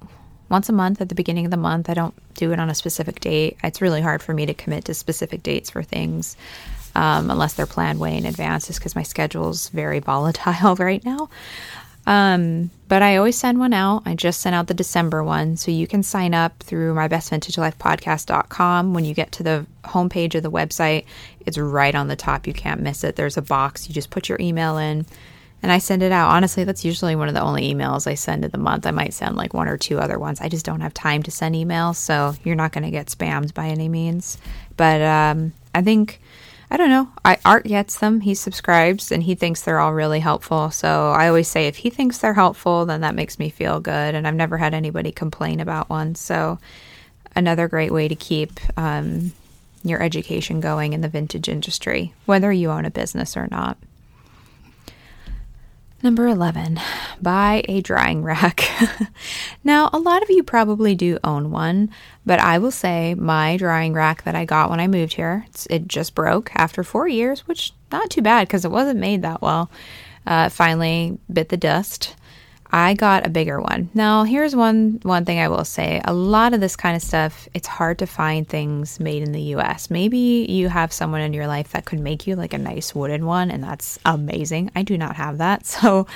once 0.48 0.68
a 0.68 0.72
month 0.72 1.00
at 1.00 1.08
the 1.08 1.14
beginning 1.14 1.44
of 1.44 1.50
the 1.50 1.56
month. 1.56 1.88
I 1.88 1.94
don't 1.94 2.14
do 2.34 2.52
it 2.52 2.60
on 2.60 2.70
a 2.70 2.74
specific 2.74 3.20
date. 3.20 3.56
It's 3.62 3.80
really 3.80 4.00
hard 4.00 4.22
for 4.22 4.34
me 4.34 4.46
to 4.46 4.54
commit 4.54 4.84
to 4.86 4.94
specific 4.94 5.42
dates 5.42 5.70
for 5.70 5.82
things 5.82 6.36
um, 6.94 7.30
unless 7.30 7.54
they're 7.54 7.66
planned 7.66 8.00
way 8.00 8.16
in 8.16 8.26
advance, 8.26 8.66
just 8.66 8.78
because 8.78 8.94
my 8.94 9.02
schedule's 9.02 9.68
very 9.68 9.98
volatile 10.00 10.76
right 10.76 11.04
now. 11.04 11.28
Um, 12.06 12.70
but 12.88 13.02
I 13.02 13.16
always 13.16 13.38
send 13.38 13.58
one 13.58 13.72
out. 13.72 14.02
I 14.04 14.14
just 14.14 14.40
sent 14.40 14.54
out 14.54 14.66
the 14.66 14.74
December 14.74 15.24
one. 15.24 15.56
So 15.56 15.70
you 15.70 15.86
can 15.86 16.02
sign 16.02 16.34
up 16.34 16.62
through 16.62 16.94
my 16.94 17.08
podcast.com. 17.08 18.94
When 18.94 19.04
you 19.04 19.14
get 19.14 19.32
to 19.32 19.42
the 19.42 19.66
homepage 19.84 20.34
of 20.34 20.42
the 20.42 20.50
website, 20.50 21.06
it's 21.40 21.58
right 21.58 21.94
on 21.94 22.08
the 22.08 22.16
top. 22.16 22.46
You 22.46 22.52
can't 22.52 22.82
miss 22.82 23.04
it. 23.04 23.16
There's 23.16 23.36
a 23.36 23.42
box. 23.42 23.88
You 23.88 23.94
just 23.94 24.10
put 24.10 24.28
your 24.28 24.38
email 24.40 24.76
in 24.76 25.06
and 25.64 25.72
I 25.72 25.78
send 25.78 26.02
it 26.02 26.12
out. 26.12 26.30
Honestly, 26.30 26.64
that's 26.64 26.84
usually 26.84 27.16
one 27.16 27.28
of 27.28 27.32
the 27.32 27.40
only 27.40 27.72
emails 27.72 28.06
I 28.06 28.16
send 28.16 28.44
in 28.44 28.50
the 28.50 28.58
month. 28.58 28.86
I 28.86 28.90
might 28.90 29.14
send 29.14 29.36
like 29.36 29.54
one 29.54 29.66
or 29.66 29.78
two 29.78 29.98
other 29.98 30.18
ones. 30.18 30.42
I 30.42 30.50
just 30.50 30.66
don't 30.66 30.82
have 30.82 30.92
time 30.92 31.22
to 31.22 31.30
send 31.30 31.54
emails. 31.54 31.96
So 31.96 32.34
you're 32.44 32.54
not 32.54 32.72
going 32.72 32.84
to 32.84 32.90
get 32.90 33.06
spammed 33.06 33.54
by 33.54 33.68
any 33.68 33.88
means. 33.88 34.36
But 34.76 35.00
um, 35.00 35.54
I 35.74 35.80
think 35.80 36.20
I 36.74 36.76
don't 36.76 36.90
know. 36.90 37.08
I 37.24 37.38
Art 37.44 37.66
gets 37.66 38.00
them. 38.00 38.20
He 38.20 38.34
subscribes 38.34 39.12
and 39.12 39.22
he 39.22 39.36
thinks 39.36 39.62
they're 39.62 39.78
all 39.78 39.94
really 39.94 40.18
helpful. 40.18 40.72
So 40.72 41.12
I 41.12 41.28
always 41.28 41.46
say 41.46 41.68
if 41.68 41.76
he 41.76 41.88
thinks 41.88 42.18
they're 42.18 42.34
helpful, 42.34 42.84
then 42.84 43.02
that 43.02 43.14
makes 43.14 43.38
me 43.38 43.48
feel 43.48 43.78
good. 43.78 44.16
And 44.16 44.26
I've 44.26 44.34
never 44.34 44.58
had 44.58 44.74
anybody 44.74 45.12
complain 45.12 45.60
about 45.60 45.88
one. 45.88 46.16
So 46.16 46.58
another 47.36 47.68
great 47.68 47.92
way 47.92 48.08
to 48.08 48.16
keep 48.16 48.58
um, 48.76 49.30
your 49.84 50.02
education 50.02 50.58
going 50.58 50.94
in 50.94 51.00
the 51.00 51.08
vintage 51.08 51.48
industry, 51.48 52.12
whether 52.26 52.50
you 52.50 52.72
own 52.72 52.86
a 52.86 52.90
business 52.90 53.36
or 53.36 53.46
not. 53.52 53.78
Number 56.02 56.26
11, 56.26 56.80
buy 57.22 57.62
a 57.68 57.80
drying 57.80 58.22
rack. 58.22 58.64
now, 59.64 59.90
a 59.92 59.98
lot 59.98 60.22
of 60.22 60.30
you 60.30 60.42
probably 60.42 60.94
do 60.94 61.18
own 61.24 61.50
one, 61.50 61.90
but 62.26 62.38
I 62.40 62.58
will 62.58 62.70
say 62.70 63.14
my 63.14 63.56
drying 63.56 63.92
rack 63.92 64.24
that 64.24 64.34
I 64.34 64.44
got 64.44 64.70
when 64.70 64.80
I 64.80 64.86
moved 64.86 65.14
here, 65.14 65.46
it 65.70 65.88
just 65.88 66.14
broke 66.14 66.50
after 66.54 66.82
four 66.82 67.08
years, 67.08 67.46
which 67.46 67.72
not 67.92 68.10
too 68.10 68.22
bad 68.22 68.48
because 68.48 68.64
it 68.64 68.70
wasn't 68.70 69.00
made 69.00 69.22
that 69.22 69.42
well. 69.42 69.70
Uh, 70.26 70.48
finally 70.48 71.18
bit 71.30 71.50
the 71.50 71.56
dust. 71.56 72.14
I 72.74 72.94
got 72.94 73.24
a 73.24 73.30
bigger 73.30 73.60
one. 73.60 73.88
Now, 73.94 74.24
here's 74.24 74.56
one 74.56 74.98
one 75.04 75.24
thing 75.24 75.38
I 75.38 75.46
will 75.46 75.64
say. 75.64 76.00
A 76.04 76.12
lot 76.12 76.54
of 76.54 76.60
this 76.60 76.74
kind 76.74 76.96
of 76.96 77.02
stuff, 77.02 77.48
it's 77.54 77.68
hard 77.68 78.00
to 78.00 78.06
find 78.06 78.48
things 78.48 78.98
made 78.98 79.22
in 79.22 79.30
the 79.30 79.54
US. 79.54 79.90
Maybe 79.90 80.44
you 80.48 80.68
have 80.68 80.92
someone 80.92 81.20
in 81.20 81.32
your 81.32 81.46
life 81.46 81.70
that 81.70 81.84
could 81.84 82.00
make 82.00 82.26
you 82.26 82.34
like 82.34 82.52
a 82.52 82.58
nice 82.58 82.92
wooden 82.92 83.26
one 83.26 83.52
and 83.52 83.62
that's 83.62 84.00
amazing. 84.04 84.72
I 84.74 84.82
do 84.82 84.98
not 84.98 85.14
have 85.14 85.38
that. 85.38 85.66
So, 85.74 86.08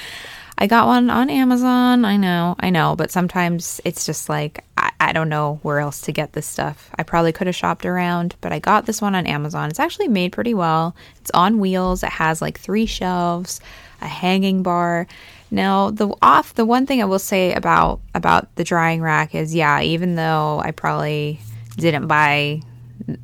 I 0.61 0.66
got 0.66 0.88
one 0.88 1.09
on 1.09 1.31
Amazon. 1.31 2.05
I 2.05 2.16
know, 2.16 2.57
I 2.59 2.71
know, 2.71 2.97
but 2.97 3.12
sometimes 3.12 3.81
it's 3.85 4.05
just 4.05 4.29
like 4.29 4.64
I, 4.77 4.90
I 5.01 5.12
don't 5.12 5.29
know 5.29 5.61
where 5.62 5.79
else 5.79 6.01
to 6.03 6.12
get 6.12 6.33
this 6.33 6.47
stuff. 6.47 6.90
I 6.99 7.05
probably 7.05 7.33
could 7.33 7.47
have 7.47 7.57
shopped 7.57 7.87
around, 7.87 8.35
but 8.40 8.53
I 8.53 8.59
got 8.59 8.85
this 8.85 9.01
one 9.01 9.14
on 9.14 9.27
Amazon. 9.27 9.71
It's 9.71 9.79
actually 9.79 10.09
made 10.09 10.33
pretty 10.33 10.55
well. 10.55 10.97
It's 11.21 11.31
on 11.33 11.61
wheels. 11.61 12.03
It 12.03 12.11
has 12.11 12.42
like 12.42 12.59
three 12.59 12.87
shelves, 12.87 13.61
a 14.03 14.09
hanging 14.09 14.62
bar 14.64 15.07
now, 15.51 15.90
the 15.90 16.14
off 16.21 16.55
the 16.55 16.64
one 16.64 16.87
thing 16.87 17.01
I 17.01 17.07
will 17.07 17.18
say 17.18 17.55
about 17.55 18.01
about 18.14 18.55
the 18.57 18.64
drying 18.64 19.01
rack 19.01 19.35
is 19.35 19.55
yeah, 19.55 19.81
even 19.81 20.14
though 20.14 20.61
I 20.62 20.73
probably 20.73 21.40
didn't 21.77 22.07
buy 22.07 22.61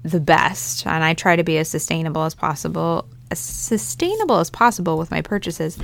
the 0.02 0.20
best 0.20 0.86
and 0.86 1.04
I 1.04 1.14
try 1.14 1.36
to 1.36 1.44
be 1.44 1.58
as 1.58 1.68
sustainable 1.68 2.22
as 2.22 2.34
possible, 2.34 3.06
as 3.30 3.38
sustainable 3.38 4.38
as 4.38 4.48
possible 4.48 4.96
with 4.96 5.10
my 5.10 5.20
purchases, 5.20 5.78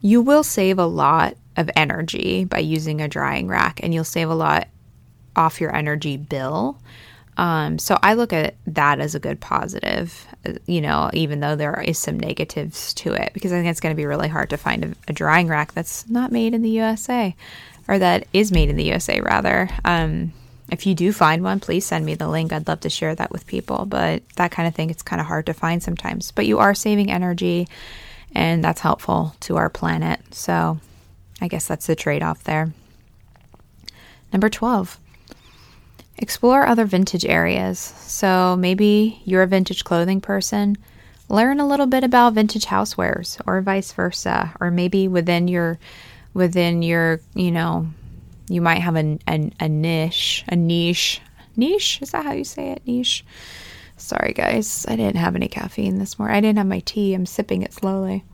you 0.00 0.20
will 0.20 0.44
save 0.44 0.78
a 0.78 0.86
lot 0.86 1.36
of 1.56 1.70
energy 1.74 2.44
by 2.44 2.58
using 2.58 3.00
a 3.00 3.08
drying 3.08 3.48
rack 3.48 3.80
and 3.82 3.94
you'll 3.94 4.04
save 4.04 4.28
a 4.28 4.34
lot 4.34 4.68
off 5.34 5.60
your 5.60 5.74
energy 5.74 6.16
bill. 6.16 6.78
Um, 7.36 7.78
so 7.78 7.98
I 8.02 8.14
look 8.14 8.32
at 8.32 8.54
that 8.66 8.98
as 8.98 9.14
a 9.14 9.18
good 9.18 9.40
positive, 9.40 10.26
uh, 10.46 10.54
you 10.66 10.80
know, 10.80 11.10
even 11.12 11.40
though 11.40 11.54
there 11.54 11.78
is 11.82 11.98
some 11.98 12.18
negatives 12.18 12.94
to 12.94 13.12
it, 13.12 13.32
because 13.34 13.52
I 13.52 13.56
think 13.56 13.68
it's 13.68 13.80
going 13.80 13.94
to 13.94 14.00
be 14.00 14.06
really 14.06 14.28
hard 14.28 14.50
to 14.50 14.56
find 14.56 14.84
a, 14.84 14.94
a, 15.08 15.12
drying 15.12 15.46
rack 15.46 15.72
that's 15.72 16.08
not 16.08 16.32
made 16.32 16.54
in 16.54 16.62
the 16.62 16.70
USA 16.70 17.36
or 17.88 17.98
that 17.98 18.26
is 18.32 18.52
made 18.52 18.70
in 18.70 18.76
the 18.76 18.84
USA, 18.84 19.20
rather. 19.20 19.68
Um, 19.84 20.32
if 20.72 20.86
you 20.86 20.94
do 20.94 21.12
find 21.12 21.44
one, 21.44 21.60
please 21.60 21.84
send 21.84 22.04
me 22.04 22.14
the 22.14 22.28
link. 22.28 22.52
I'd 22.52 22.66
love 22.66 22.80
to 22.80 22.90
share 22.90 23.14
that 23.14 23.30
with 23.30 23.46
people. 23.46 23.84
But 23.84 24.22
that 24.36 24.50
kind 24.50 24.66
of 24.66 24.74
thing, 24.74 24.90
it's 24.90 25.02
kind 25.02 25.20
of 25.20 25.26
hard 25.26 25.46
to 25.46 25.54
find 25.54 25.82
sometimes. 25.82 26.32
But 26.32 26.46
you 26.46 26.58
are 26.58 26.74
saving 26.74 27.10
energy, 27.10 27.68
and 28.36 28.62
that's 28.62 28.82
helpful 28.82 29.34
to 29.40 29.56
our 29.56 29.70
planet. 29.70 30.20
So 30.34 30.78
I 31.40 31.48
guess 31.48 31.66
that's 31.66 31.86
the 31.86 31.96
trade 31.96 32.22
off 32.22 32.44
there. 32.44 32.72
Number 34.32 34.50
12 34.50 35.00
Explore 36.18 36.66
other 36.66 36.84
vintage 36.86 37.24
areas. 37.26 37.78
So 37.78 38.56
maybe 38.56 39.20
you're 39.24 39.42
a 39.42 39.46
vintage 39.46 39.84
clothing 39.84 40.20
person. 40.20 40.76
Learn 41.28 41.60
a 41.60 41.66
little 41.66 41.86
bit 41.86 42.04
about 42.04 42.32
vintage 42.34 42.66
housewares 42.66 43.40
or 43.46 43.60
vice 43.60 43.92
versa. 43.92 44.54
Or 44.60 44.70
maybe 44.70 45.08
within 45.08 45.48
your 45.48 45.78
within 46.32 46.82
your, 46.82 47.20
you 47.34 47.50
know, 47.50 47.88
you 48.48 48.60
might 48.60 48.80
have 48.80 48.96
a, 48.96 49.18
a, 49.28 49.50
a 49.60 49.68
niche, 49.68 50.44
a 50.48 50.56
niche. 50.56 51.20
Niche? 51.54 52.00
Is 52.02 52.10
that 52.12 52.24
how 52.24 52.32
you 52.32 52.44
say 52.44 52.70
it? 52.70 52.82
Niche. 52.86 53.24
Sorry 53.96 54.32
guys, 54.32 54.84
I 54.88 54.96
didn't 54.96 55.16
have 55.16 55.36
any 55.36 55.48
caffeine 55.48 55.98
this 55.98 56.18
morning. 56.18 56.36
I 56.36 56.40
didn't 56.40 56.58
have 56.58 56.66
my 56.66 56.80
tea. 56.80 57.14
I'm 57.14 57.26
sipping 57.26 57.62
it 57.62 57.72
slowly 57.72 58.24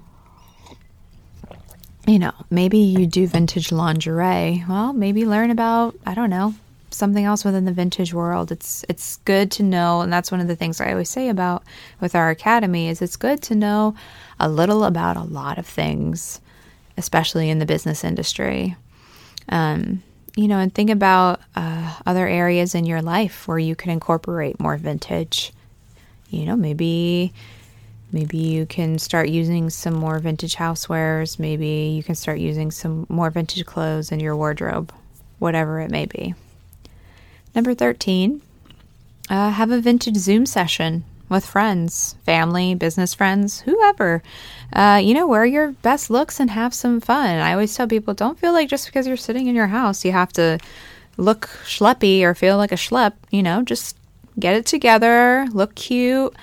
you 2.06 2.18
know, 2.18 2.32
maybe 2.50 2.78
you 2.78 3.06
do 3.06 3.26
vintage 3.26 3.70
lingerie. 3.70 4.64
Well, 4.68 4.92
maybe 4.92 5.24
learn 5.24 5.50
about, 5.50 5.94
I 6.04 6.14
don't 6.14 6.30
know, 6.30 6.54
something 6.90 7.24
else 7.24 7.44
within 7.44 7.64
the 7.64 7.72
vintage 7.72 8.12
world. 8.12 8.50
It's 8.50 8.84
it's 8.88 9.16
good 9.18 9.50
to 9.52 9.62
know, 9.62 10.00
and 10.00 10.12
that's 10.12 10.30
one 10.30 10.40
of 10.40 10.48
the 10.48 10.56
things 10.56 10.80
I 10.80 10.90
always 10.90 11.08
say 11.08 11.28
about 11.28 11.62
with 12.00 12.14
our 12.14 12.30
academy 12.30 12.88
is 12.88 13.00
it's 13.00 13.16
good 13.16 13.40
to 13.42 13.54
know 13.54 13.94
a 14.40 14.48
little 14.48 14.84
about 14.84 15.16
a 15.16 15.22
lot 15.22 15.58
of 15.58 15.66
things, 15.66 16.40
especially 16.96 17.50
in 17.50 17.60
the 17.60 17.66
business 17.66 18.02
industry. 18.02 18.76
Um, 19.48 20.02
you 20.36 20.48
know, 20.48 20.58
and 20.58 20.74
think 20.74 20.90
about 20.90 21.40
uh, 21.54 21.98
other 22.06 22.26
areas 22.26 22.74
in 22.74 22.86
your 22.86 23.02
life 23.02 23.46
where 23.46 23.58
you 23.58 23.76
can 23.76 23.90
incorporate 23.90 24.58
more 24.58 24.76
vintage. 24.76 25.52
You 26.30 26.46
know, 26.46 26.56
maybe 26.56 27.32
maybe 28.12 28.38
you 28.38 28.66
can 28.66 28.98
start 28.98 29.28
using 29.28 29.70
some 29.70 29.94
more 29.94 30.18
vintage 30.18 30.56
housewares. 30.56 31.38
Maybe 31.38 31.94
you 31.96 32.02
can 32.02 32.14
start 32.14 32.38
using 32.38 32.70
some 32.70 33.06
more 33.08 33.30
vintage 33.30 33.66
clothes 33.66 34.10
in 34.12 34.20
your 34.20 34.36
wardrobe, 34.36 34.92
whatever 35.38 35.80
it 35.80 35.90
may 35.90 36.06
be. 36.06 36.34
Number 37.54 37.74
13, 37.74 38.40
uh, 39.28 39.50
have 39.50 39.70
a 39.70 39.80
vintage 39.80 40.16
Zoom 40.16 40.46
session 40.46 41.04
with 41.32 41.44
friends, 41.44 42.14
family, 42.24 42.74
business 42.74 43.14
friends, 43.14 43.60
whoever. 43.62 44.22
Uh, 44.72 45.00
you 45.02 45.14
know, 45.14 45.26
wear 45.26 45.44
your 45.44 45.72
best 45.82 46.10
looks 46.10 46.38
and 46.38 46.50
have 46.50 46.72
some 46.72 47.00
fun. 47.00 47.38
I 47.38 47.52
always 47.52 47.74
tell 47.74 47.88
people 47.88 48.14
don't 48.14 48.38
feel 48.38 48.52
like 48.52 48.68
just 48.68 48.86
because 48.86 49.06
you're 49.06 49.16
sitting 49.16 49.48
in 49.48 49.54
your 49.54 49.66
house, 49.66 50.04
you 50.04 50.12
have 50.12 50.32
to 50.34 50.58
look 51.16 51.48
schleppy 51.64 52.22
or 52.22 52.34
feel 52.34 52.56
like 52.56 52.72
a 52.72 52.76
schlep. 52.76 53.14
You 53.30 53.42
know, 53.42 53.62
just 53.62 53.96
get 54.38 54.54
it 54.54 54.66
together, 54.66 55.46
look 55.52 55.74
cute, 55.74 56.34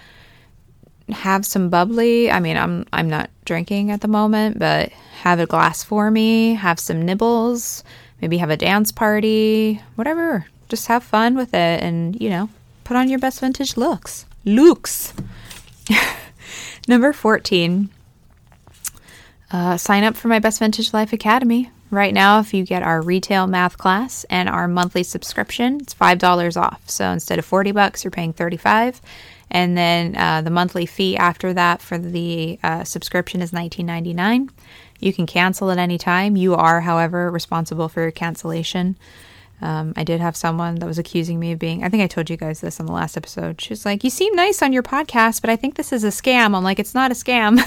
have 1.09 1.45
some 1.45 1.69
bubbly. 1.69 2.29
I 2.29 2.39
mean, 2.39 2.57
I'm 2.57 2.85
I'm 2.91 3.09
not 3.09 3.29
drinking 3.45 3.91
at 3.91 4.01
the 4.01 4.07
moment, 4.07 4.59
but 4.59 4.89
have 5.21 5.39
a 5.39 5.45
glass 5.45 5.83
for 5.83 6.11
me, 6.11 6.55
have 6.55 6.79
some 6.79 7.01
nibbles, 7.01 7.83
maybe 8.21 8.37
have 8.37 8.49
a 8.49 8.57
dance 8.57 8.91
party, 8.91 9.81
whatever 9.95 10.45
just 10.69 10.87
have 10.87 11.03
fun 11.03 11.35
with 11.35 11.53
it 11.53 11.83
and, 11.83 12.19
you 12.21 12.29
know, 12.29 12.49
put 12.83 12.95
on 12.95 13.09
your 13.09 13.19
best 13.19 13.41
vintage 13.41 13.75
looks. 13.75 14.25
Looks. 14.49 15.13
Number 16.87 17.13
14. 17.13 17.89
Uh, 19.51 19.77
sign 19.77 20.03
up 20.03 20.15
for 20.15 20.27
my 20.27 20.39
Best 20.39 20.59
Vintage 20.59 20.91
Life 20.91 21.13
Academy. 21.13 21.69
Right 21.91 22.13
now, 22.13 22.39
if 22.39 22.53
you 22.53 22.65
get 22.65 22.83
our 22.83 23.01
retail 23.01 23.47
math 23.47 23.77
class 23.77 24.23
and 24.29 24.49
our 24.49 24.67
monthly 24.67 25.03
subscription, 25.03 25.77
it's 25.81 25.93
$5 25.93 26.59
off. 26.59 26.89
So 26.89 27.09
instead 27.09 27.39
of 27.39 27.45
40 27.45 27.71
bucks, 27.71 28.03
you're 28.03 28.11
paying 28.11 28.33
35 28.33 29.01
and 29.51 29.77
then 29.77 30.15
uh, 30.15 30.41
the 30.41 30.49
monthly 30.49 30.85
fee 30.85 31.17
after 31.17 31.53
that 31.53 31.81
for 31.81 31.97
the 31.97 32.59
uh, 32.63 32.83
subscription 32.83 33.41
is 33.41 33.51
$19.99. 33.51 34.49
You 34.99 35.13
can 35.13 35.25
cancel 35.25 35.71
at 35.71 35.77
any 35.77 35.97
time. 35.97 36.35
You 36.35 36.55
are, 36.55 36.81
however, 36.81 37.31
responsible 37.31 37.89
for 37.89 38.01
your 38.01 38.11
cancellation. 38.11 38.97
Um, 39.61 39.93
I 39.97 40.03
did 40.03 40.21
have 40.21 40.35
someone 40.35 40.75
that 40.75 40.85
was 40.85 40.97
accusing 40.97 41.39
me 41.39 41.51
of 41.51 41.59
being, 41.59 41.83
I 41.83 41.89
think 41.89 42.01
I 42.01 42.07
told 42.07 42.29
you 42.29 42.37
guys 42.37 42.61
this 42.61 42.79
on 42.79 42.85
the 42.85 42.93
last 42.93 43.17
episode. 43.17 43.59
She 43.59 43.71
was 43.71 43.85
like, 43.85 44.03
You 44.03 44.09
seem 44.09 44.33
nice 44.35 44.61
on 44.61 44.71
your 44.71 44.83
podcast, 44.83 45.41
but 45.41 45.49
I 45.49 45.55
think 45.55 45.75
this 45.75 45.91
is 45.91 46.03
a 46.03 46.09
scam. 46.09 46.55
I'm 46.55 46.63
like, 46.63 46.79
It's 46.79 46.95
not 46.95 47.11
a 47.11 47.15
scam. 47.15 47.59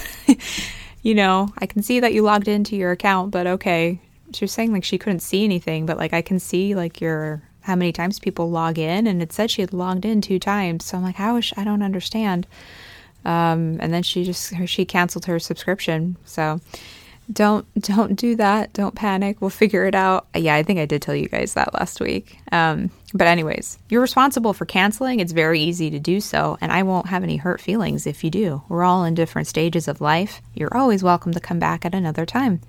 you 1.02 1.14
know, 1.14 1.48
I 1.58 1.66
can 1.66 1.82
see 1.82 2.00
that 2.00 2.14
you 2.14 2.22
logged 2.22 2.48
into 2.48 2.76
your 2.76 2.92
account, 2.92 3.30
but 3.30 3.46
okay. 3.46 4.00
She 4.32 4.44
was 4.44 4.52
saying 4.52 4.72
like 4.72 4.84
she 4.84 4.96
couldn't 4.96 5.20
see 5.20 5.44
anything, 5.44 5.84
but 5.84 5.98
like 5.98 6.14
I 6.14 6.22
can 6.22 6.38
see 6.38 6.74
like 6.74 7.00
your 7.00 7.42
how 7.60 7.76
many 7.76 7.92
times 7.92 8.18
people 8.18 8.50
log 8.50 8.78
in, 8.78 9.06
and 9.06 9.22
it 9.22 9.32
said 9.32 9.50
she 9.50 9.60
had 9.60 9.72
logged 9.74 10.04
in 10.04 10.20
two 10.20 10.38
times. 10.38 10.86
So 10.86 10.96
I'm 10.96 11.02
like, 11.02 11.16
How 11.16 11.36
is 11.36 11.44
she? 11.44 11.56
I 11.58 11.64
don't 11.64 11.82
understand. 11.82 12.46
Um, 13.24 13.78
and 13.80 13.92
then 13.92 14.02
she 14.02 14.24
just 14.24 14.54
she 14.66 14.84
canceled 14.84 15.26
her 15.26 15.38
subscription. 15.38 16.16
So 16.24 16.60
don't 17.32 17.66
don't 17.80 18.14
do 18.14 18.36
that. 18.36 18.72
Don't 18.72 18.94
panic. 18.94 19.40
We'll 19.40 19.50
figure 19.50 19.84
it 19.84 19.94
out. 19.94 20.26
Yeah 20.34 20.54
i 20.54 20.62
think 20.62 20.78
i 20.78 20.86
did 20.86 21.02
tell 21.02 21.14
you 21.14 21.28
guys 21.28 21.54
that 21.54 21.74
last 21.74 22.00
week. 22.00 22.38
Um, 22.50 22.90
but 23.14 23.26
anyways 23.26 23.78
you're 23.88 24.00
responsible 24.00 24.52
for 24.52 24.64
canceling. 24.64 25.20
It's 25.20 25.32
very 25.32 25.60
easy 25.60 25.90
to 25.90 25.98
do 25.98 26.20
so 26.20 26.58
and 26.60 26.72
i 26.72 26.82
won't 26.82 27.06
have 27.06 27.22
any 27.22 27.36
hurt 27.36 27.60
feelings 27.60 28.06
if 28.06 28.24
you 28.24 28.30
do. 28.30 28.62
We're 28.68 28.84
all 28.84 29.04
in 29.04 29.14
different 29.14 29.48
stages 29.48 29.88
of 29.88 30.00
life. 30.00 30.40
You're 30.54 30.76
always 30.76 31.02
welcome 31.02 31.32
to 31.32 31.40
come 31.40 31.58
back 31.58 31.84
at 31.84 31.94
another 31.94 32.26
time. 32.26 32.60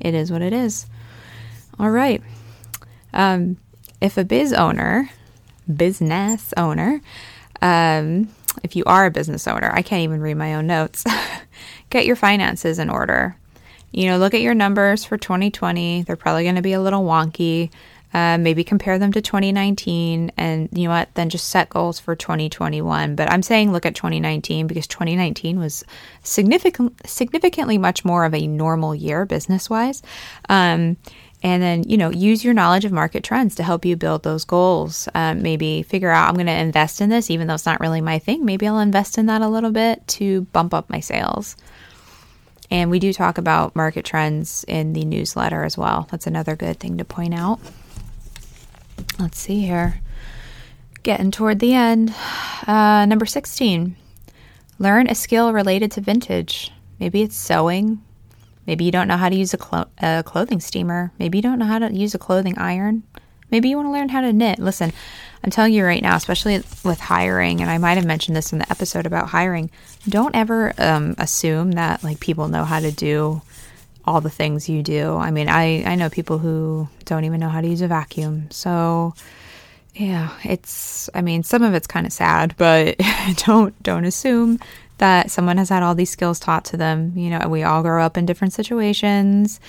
It 0.00 0.14
is 0.14 0.32
what 0.32 0.42
it 0.42 0.52
is. 0.52 0.86
All 1.78 1.90
right. 1.90 2.22
Um, 3.14 3.58
if 4.00 4.18
a 4.18 4.24
biz 4.24 4.52
owner 4.52 5.10
business 5.76 6.52
owner 6.56 7.00
um, 7.60 8.28
if 8.64 8.74
you 8.74 8.82
are 8.84 9.06
a 9.06 9.10
business 9.10 9.46
owner 9.46 9.70
i 9.72 9.80
can't 9.80 10.02
even 10.02 10.20
read 10.20 10.34
my 10.34 10.54
own 10.54 10.66
notes 10.66 11.04
get 11.90 12.04
your 12.04 12.16
finances 12.16 12.78
in 12.78 12.90
order 12.90 13.36
you 13.92 14.06
know, 14.06 14.18
look 14.18 14.34
at 14.34 14.40
your 14.40 14.54
numbers 14.54 15.04
for 15.04 15.16
2020. 15.16 16.02
They're 16.02 16.16
probably 16.16 16.44
going 16.44 16.56
to 16.56 16.62
be 16.62 16.72
a 16.72 16.80
little 16.80 17.04
wonky. 17.04 17.70
Uh, 18.14 18.36
maybe 18.36 18.62
compare 18.62 18.98
them 18.98 19.10
to 19.10 19.22
2019 19.22 20.32
and 20.36 20.68
you 20.70 20.84
know 20.84 20.90
what 20.90 21.08
then 21.14 21.30
just 21.30 21.48
set 21.48 21.70
goals 21.70 21.98
for 21.98 22.14
2021 22.14 23.16
but 23.16 23.32
i'm 23.32 23.40
saying 23.40 23.72
look 23.72 23.86
at 23.86 23.94
2019 23.94 24.66
because 24.66 24.86
2019 24.86 25.58
was 25.58 25.82
significant 26.22 26.94
significantly 27.08 27.78
much 27.78 28.04
more 28.04 28.26
of 28.26 28.34
a 28.34 28.46
normal 28.46 28.94
year 28.94 29.24
business 29.24 29.70
wise 29.70 30.02
um, 30.50 30.98
and 31.42 31.62
then 31.62 31.82
you 31.84 31.96
know 31.96 32.10
use 32.10 32.44
your 32.44 32.54
knowledge 32.54 32.84
of 32.84 32.92
market 32.92 33.24
trends 33.24 33.54
to 33.54 33.62
help 33.62 33.84
you 33.84 33.96
build 33.96 34.22
those 34.22 34.44
goals. 34.44 35.08
Um, 35.14 35.42
maybe 35.42 35.82
figure 35.82 36.10
out 36.10 36.28
i'm 36.28 36.34
going 36.34 36.46
to 36.46 36.52
invest 36.52 37.00
in 37.00 37.08
this 37.08 37.30
even 37.30 37.46
though 37.46 37.54
it's 37.54 37.66
not 37.66 37.80
really 37.80 38.00
my 38.00 38.18
thing. 38.18 38.44
Maybe 38.44 38.66
i'll 38.66 38.78
invest 38.78 39.18
in 39.18 39.26
that 39.26 39.42
a 39.42 39.48
little 39.48 39.70
bit 39.70 40.06
to 40.08 40.42
bump 40.52 40.74
up 40.74 40.90
my 40.90 41.00
sales 41.00 41.56
and 42.72 42.90
we 42.90 42.98
do 42.98 43.12
talk 43.12 43.38
about 43.38 43.76
market 43.76 44.04
trends 44.04 44.64
in 44.66 44.94
the 44.94 45.04
newsletter 45.04 45.62
as 45.62 45.78
well 45.78 46.08
that's 46.10 46.26
another 46.26 46.56
good 46.56 46.80
thing 46.80 46.98
to 46.98 47.04
point 47.04 47.34
out 47.34 47.60
Let's 49.18 49.38
see 49.38 49.60
here. 49.60 50.00
Getting 51.02 51.30
toward 51.30 51.58
the 51.58 51.74
end. 51.74 52.14
Uh, 52.66 53.06
number 53.06 53.26
16. 53.26 53.96
Learn 54.78 55.06
a 55.08 55.14
skill 55.14 55.52
related 55.52 55.92
to 55.92 56.00
vintage. 56.00 56.70
Maybe 56.98 57.22
it's 57.22 57.36
sewing. 57.36 58.02
Maybe 58.66 58.84
you 58.84 58.92
don't 58.92 59.08
know 59.08 59.16
how 59.16 59.28
to 59.28 59.34
use 59.34 59.52
a, 59.52 59.58
clo- 59.58 59.88
a 59.98 60.22
clothing 60.24 60.60
steamer. 60.60 61.12
Maybe 61.18 61.38
you 61.38 61.42
don't 61.42 61.58
know 61.58 61.66
how 61.66 61.78
to 61.78 61.92
use 61.92 62.14
a 62.14 62.18
clothing 62.18 62.56
iron. 62.58 63.02
Maybe 63.50 63.68
you 63.68 63.76
want 63.76 63.86
to 63.86 63.92
learn 63.92 64.08
how 64.08 64.20
to 64.22 64.32
knit. 64.32 64.58
Listen, 64.58 64.92
I'm 65.44 65.50
telling 65.50 65.72
you 65.72 65.84
right 65.84 66.02
now, 66.02 66.16
especially 66.16 66.62
with 66.84 67.00
hiring, 67.00 67.60
and 67.60 67.70
I 67.70 67.78
might 67.78 67.94
have 67.94 68.06
mentioned 68.06 68.36
this 68.36 68.52
in 68.52 68.60
the 68.60 68.70
episode 68.70 69.06
about 69.06 69.28
hiring, 69.28 69.70
don't 70.08 70.36
ever 70.36 70.72
um, 70.78 71.16
assume 71.18 71.72
that 71.72 72.04
like 72.04 72.20
people 72.20 72.48
know 72.48 72.64
how 72.64 72.78
to 72.78 72.92
do 72.92 73.42
all 74.04 74.20
the 74.20 74.30
things 74.30 74.68
you 74.68 74.82
do. 74.82 75.16
I 75.16 75.30
mean, 75.30 75.48
I, 75.48 75.82
I 75.84 75.94
know 75.96 76.10
people 76.10 76.38
who 76.38 76.88
don't 77.04 77.24
even 77.24 77.40
know 77.40 77.48
how 77.48 77.60
to 77.60 77.68
use 77.68 77.82
a 77.82 77.88
vacuum. 77.88 78.48
So, 78.50 79.14
yeah, 79.94 80.36
it's 80.44 81.10
I 81.14 81.22
mean, 81.22 81.42
some 81.42 81.62
of 81.62 81.74
it's 81.74 81.86
kind 81.86 82.06
of 82.06 82.12
sad, 82.12 82.54
but 82.56 82.96
don't 83.46 83.80
don't 83.82 84.04
assume 84.04 84.60
that 84.98 85.30
someone 85.30 85.56
has 85.58 85.68
had 85.68 85.82
all 85.82 85.94
these 85.96 86.10
skills 86.10 86.38
taught 86.38 86.64
to 86.66 86.76
them. 86.76 87.12
You 87.16 87.30
know, 87.30 87.48
we 87.48 87.64
all 87.64 87.82
grow 87.82 88.02
up 88.04 88.16
in 88.16 88.26
different 88.26 88.52
situations. 88.52 89.60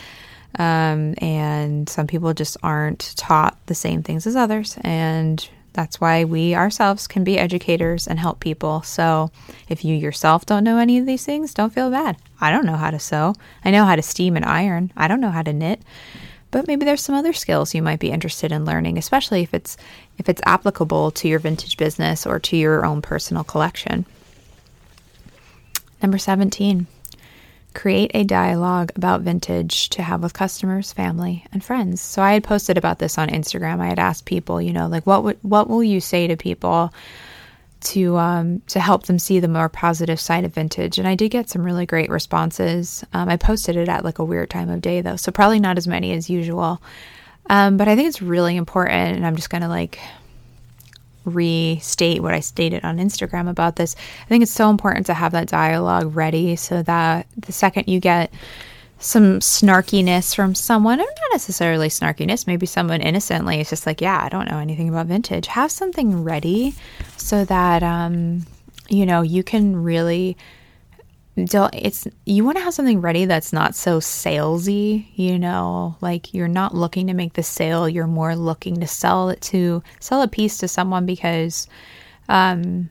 Um, 0.59 1.15
and 1.17 1.89
some 1.89 2.05
people 2.05 2.31
just 2.35 2.57
aren't 2.61 3.15
taught 3.17 3.57
the 3.65 3.73
same 3.73 4.03
things 4.03 4.27
as 4.27 4.35
others. 4.35 4.77
And 4.81 5.47
that's 5.73 5.99
why 5.99 6.23
we 6.23 6.55
ourselves 6.55 7.07
can 7.07 7.23
be 7.23 7.37
educators 7.37 8.07
and 8.07 8.19
help 8.19 8.39
people. 8.39 8.83
So 8.83 9.31
if 9.67 9.83
you 9.83 9.95
yourself 9.95 10.45
don't 10.45 10.63
know 10.63 10.77
any 10.77 10.97
of 10.97 11.05
these 11.05 11.25
things, 11.25 11.53
don't 11.53 11.73
feel 11.73 11.89
bad. 11.89 12.17
I 12.39 12.51
don't 12.51 12.65
know 12.65 12.77
how 12.77 12.91
to 12.91 12.99
sew. 12.99 13.35
I 13.65 13.71
know 13.71 13.85
how 13.85 13.95
to 13.95 14.01
steam 14.01 14.35
and 14.35 14.45
iron. 14.45 14.91
I 14.95 15.07
don't 15.07 15.21
know 15.21 15.31
how 15.31 15.41
to 15.41 15.53
knit. 15.53 15.81
But 16.51 16.67
maybe 16.67 16.85
there's 16.85 17.01
some 17.01 17.15
other 17.15 17.33
skills 17.33 17.73
you 17.73 17.81
might 17.81 17.99
be 17.99 18.11
interested 18.11 18.51
in 18.51 18.63
learning, 18.63 18.99
especially 18.99 19.41
if 19.41 19.55
it's 19.55 19.75
if 20.19 20.29
it's 20.29 20.41
applicable 20.45 21.09
to 21.11 21.27
your 21.27 21.39
vintage 21.39 21.77
business 21.77 22.27
or 22.27 22.39
to 22.41 22.55
your 22.55 22.85
own 22.85 23.01
personal 23.01 23.43
collection. 23.43 24.05
Number 26.03 26.19
17. 26.19 26.85
Create 27.73 28.11
a 28.13 28.23
dialogue 28.23 28.91
about 28.95 29.21
vintage 29.21 29.89
to 29.89 30.03
have 30.03 30.21
with 30.21 30.33
customers, 30.33 30.93
family, 30.93 31.45
and 31.51 31.63
friends. 31.63 32.01
So 32.01 32.21
I 32.21 32.33
had 32.33 32.43
posted 32.43 32.77
about 32.77 32.99
this 32.99 33.17
on 33.17 33.29
Instagram. 33.29 33.79
I 33.79 33.87
had 33.87 33.99
asked 33.99 34.25
people, 34.25 34.61
you 34.61 34.73
know, 34.73 34.87
like 34.87 35.07
what 35.07 35.23
would 35.23 35.37
what 35.41 35.69
will 35.69 35.83
you 35.83 35.99
say 35.99 36.27
to 36.27 36.37
people 36.37 36.93
to 37.81 38.17
um, 38.17 38.61
to 38.67 38.79
help 38.79 39.07
them 39.07 39.19
see 39.19 39.39
the 39.39 39.47
more 39.47 39.69
positive 39.69 40.19
side 40.19 40.45
of 40.45 40.53
vintage? 40.53 40.99
And 40.99 41.07
I 41.07 41.15
did 41.15 41.31
get 41.31 41.49
some 41.49 41.63
really 41.63 41.85
great 41.85 42.09
responses. 42.09 43.03
Um, 43.13 43.27
I 43.27 43.37
posted 43.37 43.75
it 43.75 43.89
at 43.89 44.05
like 44.05 44.19
a 44.19 44.23
weird 44.25 44.49
time 44.49 44.69
of 44.69 44.81
day 44.81 45.01
though, 45.01 45.15
so 45.15 45.31
probably 45.31 45.59
not 45.59 45.77
as 45.77 45.87
many 45.87 46.13
as 46.13 46.29
usual. 46.29 46.81
Um, 47.49 47.77
but 47.77 47.87
I 47.87 47.95
think 47.95 48.07
it's 48.07 48.21
really 48.21 48.55
important, 48.55 49.17
and 49.17 49.25
I'm 49.25 49.35
just 49.35 49.49
gonna 49.49 49.67
like 49.67 49.99
restate 51.25 52.21
what 52.21 52.33
I 52.33 52.39
stated 52.39 52.83
on 52.83 52.97
Instagram 52.97 53.49
about 53.49 53.75
this. 53.75 53.95
I 54.23 54.29
think 54.29 54.43
it's 54.43 54.51
so 54.51 54.69
important 54.69 55.05
to 55.07 55.13
have 55.13 55.31
that 55.31 55.47
dialogue 55.47 56.15
ready 56.15 56.55
so 56.55 56.81
that 56.83 57.27
the 57.37 57.51
second 57.51 57.87
you 57.87 57.99
get 57.99 58.33
some 58.99 59.39
snarkiness 59.39 60.33
from 60.33 60.55
someone, 60.55 60.99
or 60.99 61.03
not 61.03 61.31
necessarily 61.33 61.89
snarkiness, 61.89 62.47
maybe 62.47 62.65
someone 62.65 63.01
innocently 63.01 63.59
is 63.59 63.69
just 63.69 63.85
like, 63.85 63.99
yeah, 63.99 64.21
I 64.23 64.29
don't 64.29 64.49
know 64.49 64.59
anything 64.59 64.87
about 64.87 65.07
vintage. 65.07 65.47
Have 65.47 65.71
something 65.71 66.23
ready 66.23 66.73
so 67.17 67.43
that, 67.45 67.83
um, 67.83 68.45
you 68.89 69.05
know, 69.05 69.21
you 69.21 69.43
can 69.43 69.83
really 69.83 70.37
don't 71.35 71.73
it's 71.73 72.07
you 72.25 72.45
want 72.45 72.57
to 72.57 72.63
have 72.63 72.73
something 72.73 73.01
ready 73.01 73.25
that's 73.25 73.51
not 73.51 73.75
so 73.75 73.99
salesy 73.99 75.07
you 75.15 75.39
know? 75.39 75.97
Like 75.99 76.33
you're 76.33 76.47
not 76.47 76.75
looking 76.75 77.07
to 77.07 77.13
make 77.13 77.33
the 77.33 77.43
sale 77.43 77.89
you're 77.89 78.07
more 78.07 78.35
looking 78.35 78.79
to 78.81 78.87
sell 78.87 79.29
it 79.29 79.41
to 79.41 79.81
sell 79.99 80.21
a 80.21 80.27
piece 80.27 80.57
to 80.59 80.67
someone 80.67 81.05
because 81.05 81.67
um 82.29 82.89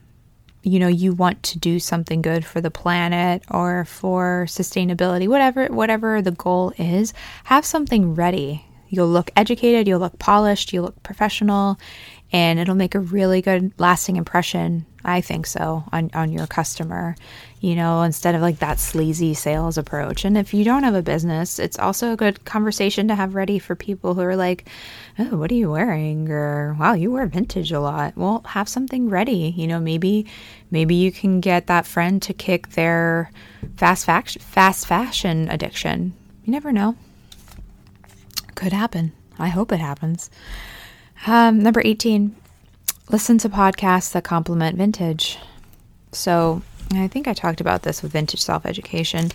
you 0.61 0.79
know 0.79 0.87
you 0.87 1.13
want 1.13 1.41
to 1.43 1.59
do 1.59 1.79
something 1.79 2.21
good 2.21 2.45
for 2.45 2.59
the 2.59 2.71
planet 2.71 3.43
or 3.49 3.85
for 3.85 4.45
sustainability 4.47 5.27
whatever 5.27 5.67
whatever 5.67 6.21
the 6.21 6.31
goal 6.31 6.73
is 6.77 7.13
have 7.45 7.65
something 7.65 8.13
ready. 8.13 8.65
You'll 8.89 9.07
look 9.07 9.31
educated 9.37 9.87
you'll 9.87 10.01
look 10.01 10.19
polished 10.19 10.73
you'll 10.73 10.85
look 10.85 11.01
professional 11.01 11.79
and 12.33 12.59
it'll 12.59 12.75
make 12.75 12.93
a 12.93 12.99
really 12.99 13.41
good 13.41 13.71
lasting 13.79 14.17
impression 14.17 14.85
i 15.03 15.21
think 15.21 15.45
so 15.45 15.83
on, 15.91 16.09
on 16.13 16.31
your 16.31 16.47
customer 16.47 17.15
you 17.63 17.75
know 17.75 18.01
instead 18.01 18.35
of 18.35 18.41
like 18.41 18.59
that 18.59 18.77
sleazy 18.77 19.33
sales 19.33 19.77
approach. 19.77 20.25
And 20.25 20.37
if 20.37 20.53
you 20.53 20.65
don't 20.65 20.83
have 20.83 20.95
a 20.95 21.01
business 21.01 21.59
it's 21.59 21.79
also 21.79 22.11
a 22.11 22.17
good 22.17 22.43
conversation 22.43 23.07
to 23.07 23.15
have 23.15 23.35
ready 23.35 23.57
for 23.57 23.73
people 23.73 24.13
who 24.13 24.21
are 24.21 24.35
like 24.35 24.67
oh 25.17 25.37
what 25.37 25.49
are 25.49 25.55
you 25.55 25.71
wearing? 25.71 26.29
or 26.29 26.75
wow 26.77 26.93
you 26.93 27.11
wear 27.11 27.25
vintage 27.25 27.71
a 27.71 27.79
lot. 27.79 28.17
Well 28.17 28.43
have 28.45 28.67
something 28.67 29.09
ready 29.09 29.53
you 29.55 29.65
know 29.65 29.79
maybe 29.79 30.27
maybe 30.71 30.95
you 30.95 31.11
can 31.11 31.39
get 31.39 31.67
that 31.67 31.87
friend 31.87 32.21
to 32.23 32.33
kick 32.33 32.71
their 32.71 33.31
fast 33.77 34.05
fashion 34.05 34.41
fast 34.41 34.85
fashion 34.85 35.47
addiction. 35.49 36.13
You 36.43 36.51
never 36.51 36.73
know. 36.73 36.97
Could 38.55 38.73
happen. 38.73 39.13
I 39.39 39.47
hope 39.47 39.71
it 39.71 39.79
happens. 39.79 40.29
Um, 41.25 41.59
number 41.63 41.81
18, 41.83 42.35
listen 43.09 43.37
to 43.39 43.49
podcasts 43.49 44.11
that 44.13 44.23
complement 44.23 44.77
vintage. 44.77 45.37
So 46.11 46.61
I 46.93 47.07
think 47.07 47.27
I 47.27 47.33
talked 47.33 47.61
about 47.61 47.83
this 47.83 48.01
with 48.01 48.11
vintage 48.11 48.41
self 48.41 48.65
education, 48.65 49.31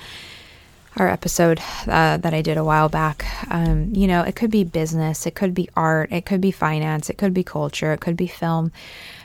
our 0.96 1.08
episode 1.08 1.60
uh, 1.86 2.16
that 2.18 2.34
I 2.34 2.42
did 2.42 2.56
a 2.56 2.64
while 2.64 2.88
back. 2.88 3.26
Um, 3.50 3.94
you 3.94 4.06
know, 4.06 4.22
it 4.22 4.36
could 4.36 4.50
be 4.50 4.64
business, 4.64 5.26
it 5.26 5.34
could 5.34 5.54
be 5.54 5.68
art, 5.76 6.12
it 6.12 6.26
could 6.26 6.40
be 6.40 6.50
finance, 6.50 7.10
it 7.10 7.18
could 7.18 7.34
be 7.34 7.44
culture, 7.44 7.92
it 7.92 8.00
could 8.00 8.16
be 8.16 8.26
film. 8.26 8.72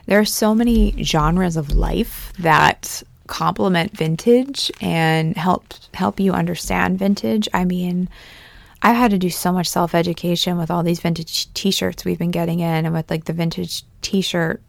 There 0.06 0.20
are 0.20 0.26
so 0.26 0.54
many 0.54 1.04
genres 1.04 1.56
of 1.58 1.76
life 1.76 2.34
that 2.40 3.04
complement 3.28 3.96
vintage 3.96 4.70
and 4.82 5.38
help 5.38 5.74
help 5.94 6.20
you 6.20 6.34
understand 6.34 7.00
vintage. 7.00 7.48
I 7.54 7.66
mean, 7.66 8.10
I've 8.84 8.98
had 8.98 9.12
to 9.12 9.18
do 9.18 9.30
so 9.30 9.52
much 9.52 9.68
self 9.68 9.96
education 9.96 10.58
with 10.58 10.70
all 10.70 10.84
these 10.84 11.00
vintage 11.00 11.52
t 11.54 11.72
shirts 11.72 12.06
we've 12.06 12.20
been 12.20 12.32
getting 12.32 12.60
in 12.60 12.86
and 12.86 12.94
with 12.94 13.10
like 13.10 13.26
the 13.26 13.34
vintage 13.34 13.84
t 14.02 14.22
shirt 14.22 14.62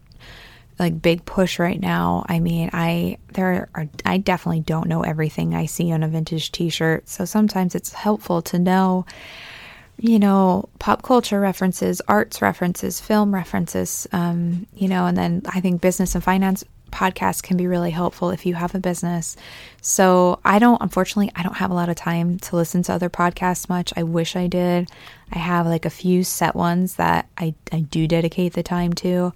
like 0.79 1.01
big 1.01 1.25
push 1.25 1.59
right 1.59 1.79
now. 1.79 2.25
I 2.27 2.39
mean, 2.39 2.69
I 2.73 3.17
there 3.33 3.69
are 3.75 3.87
I 4.05 4.17
definitely 4.17 4.61
don't 4.61 4.87
know 4.87 5.01
everything 5.01 5.55
I 5.55 5.65
see 5.67 5.91
on 5.91 6.03
a 6.03 6.07
vintage 6.07 6.51
t-shirt. 6.51 7.07
So 7.07 7.25
sometimes 7.25 7.75
it's 7.75 7.93
helpful 7.93 8.41
to 8.43 8.59
know 8.59 9.05
you 9.97 10.19
know, 10.19 10.67
pop 10.79 11.03
culture 11.03 11.39
references, 11.39 12.01
arts 12.09 12.41
references, 12.41 12.99
film 12.99 13.33
references, 13.33 14.05
um, 14.11 14.67
you 14.75 14.89
know, 14.89 15.05
and 15.05 15.17
then 15.17 15.41
I 15.45 15.61
think 15.61 15.79
business 15.79 16.15
and 16.15 16.23
finance 16.23 16.65
podcasts 16.95 17.43
can 17.43 17.57
be 17.57 17.67
really 17.67 17.91
helpful 17.91 18.31
if 18.31 18.45
you 18.45 18.55
have 18.55 18.73
a 18.73 18.79
business. 18.79 19.35
So 19.81 20.39
I 20.45 20.57
don't, 20.57 20.81
unfortunately, 20.81 21.31
I 21.35 21.43
don't 21.43 21.57
have 21.57 21.69
a 21.69 21.75
lot 21.75 21.89
of 21.89 21.95
time 21.95 22.39
to 22.39 22.55
listen 22.55 22.81
to 22.83 22.93
other 22.93 23.09
podcasts 23.09 23.69
much. 23.69 23.93
I 23.95 24.03
wish 24.03 24.35
I 24.35 24.47
did. 24.47 24.89
I 25.31 25.37
have 25.37 25.67
like 25.67 25.85
a 25.85 25.89
few 25.89 26.23
set 26.23 26.55
ones 26.55 26.95
that 26.95 27.27
I, 27.37 27.53
I 27.71 27.81
do 27.81 28.07
dedicate 28.07 28.53
the 28.53 28.63
time 28.63 28.93
to. 28.93 29.33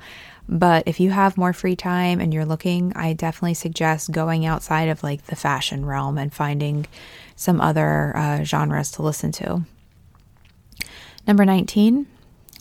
But 0.47 0.87
if 0.87 0.99
you 0.99 1.11
have 1.11 1.37
more 1.37 1.53
free 1.53 1.75
time 1.75 2.19
and 2.19 2.33
you're 2.33 2.45
looking, 2.45 2.91
I 2.95 3.13
definitely 3.13 3.53
suggest 3.53 4.11
going 4.11 4.47
outside 4.47 4.89
of 4.89 5.03
like 5.03 5.27
the 5.27 5.35
fashion 5.35 5.85
realm 5.85 6.17
and 6.17 6.33
finding 6.33 6.87
some 7.35 7.61
other 7.61 8.17
uh, 8.17 8.43
genres 8.43 8.89
to 8.93 9.03
listen 9.03 9.31
to. 9.33 9.63
Number 11.27 11.45
19, 11.45 12.07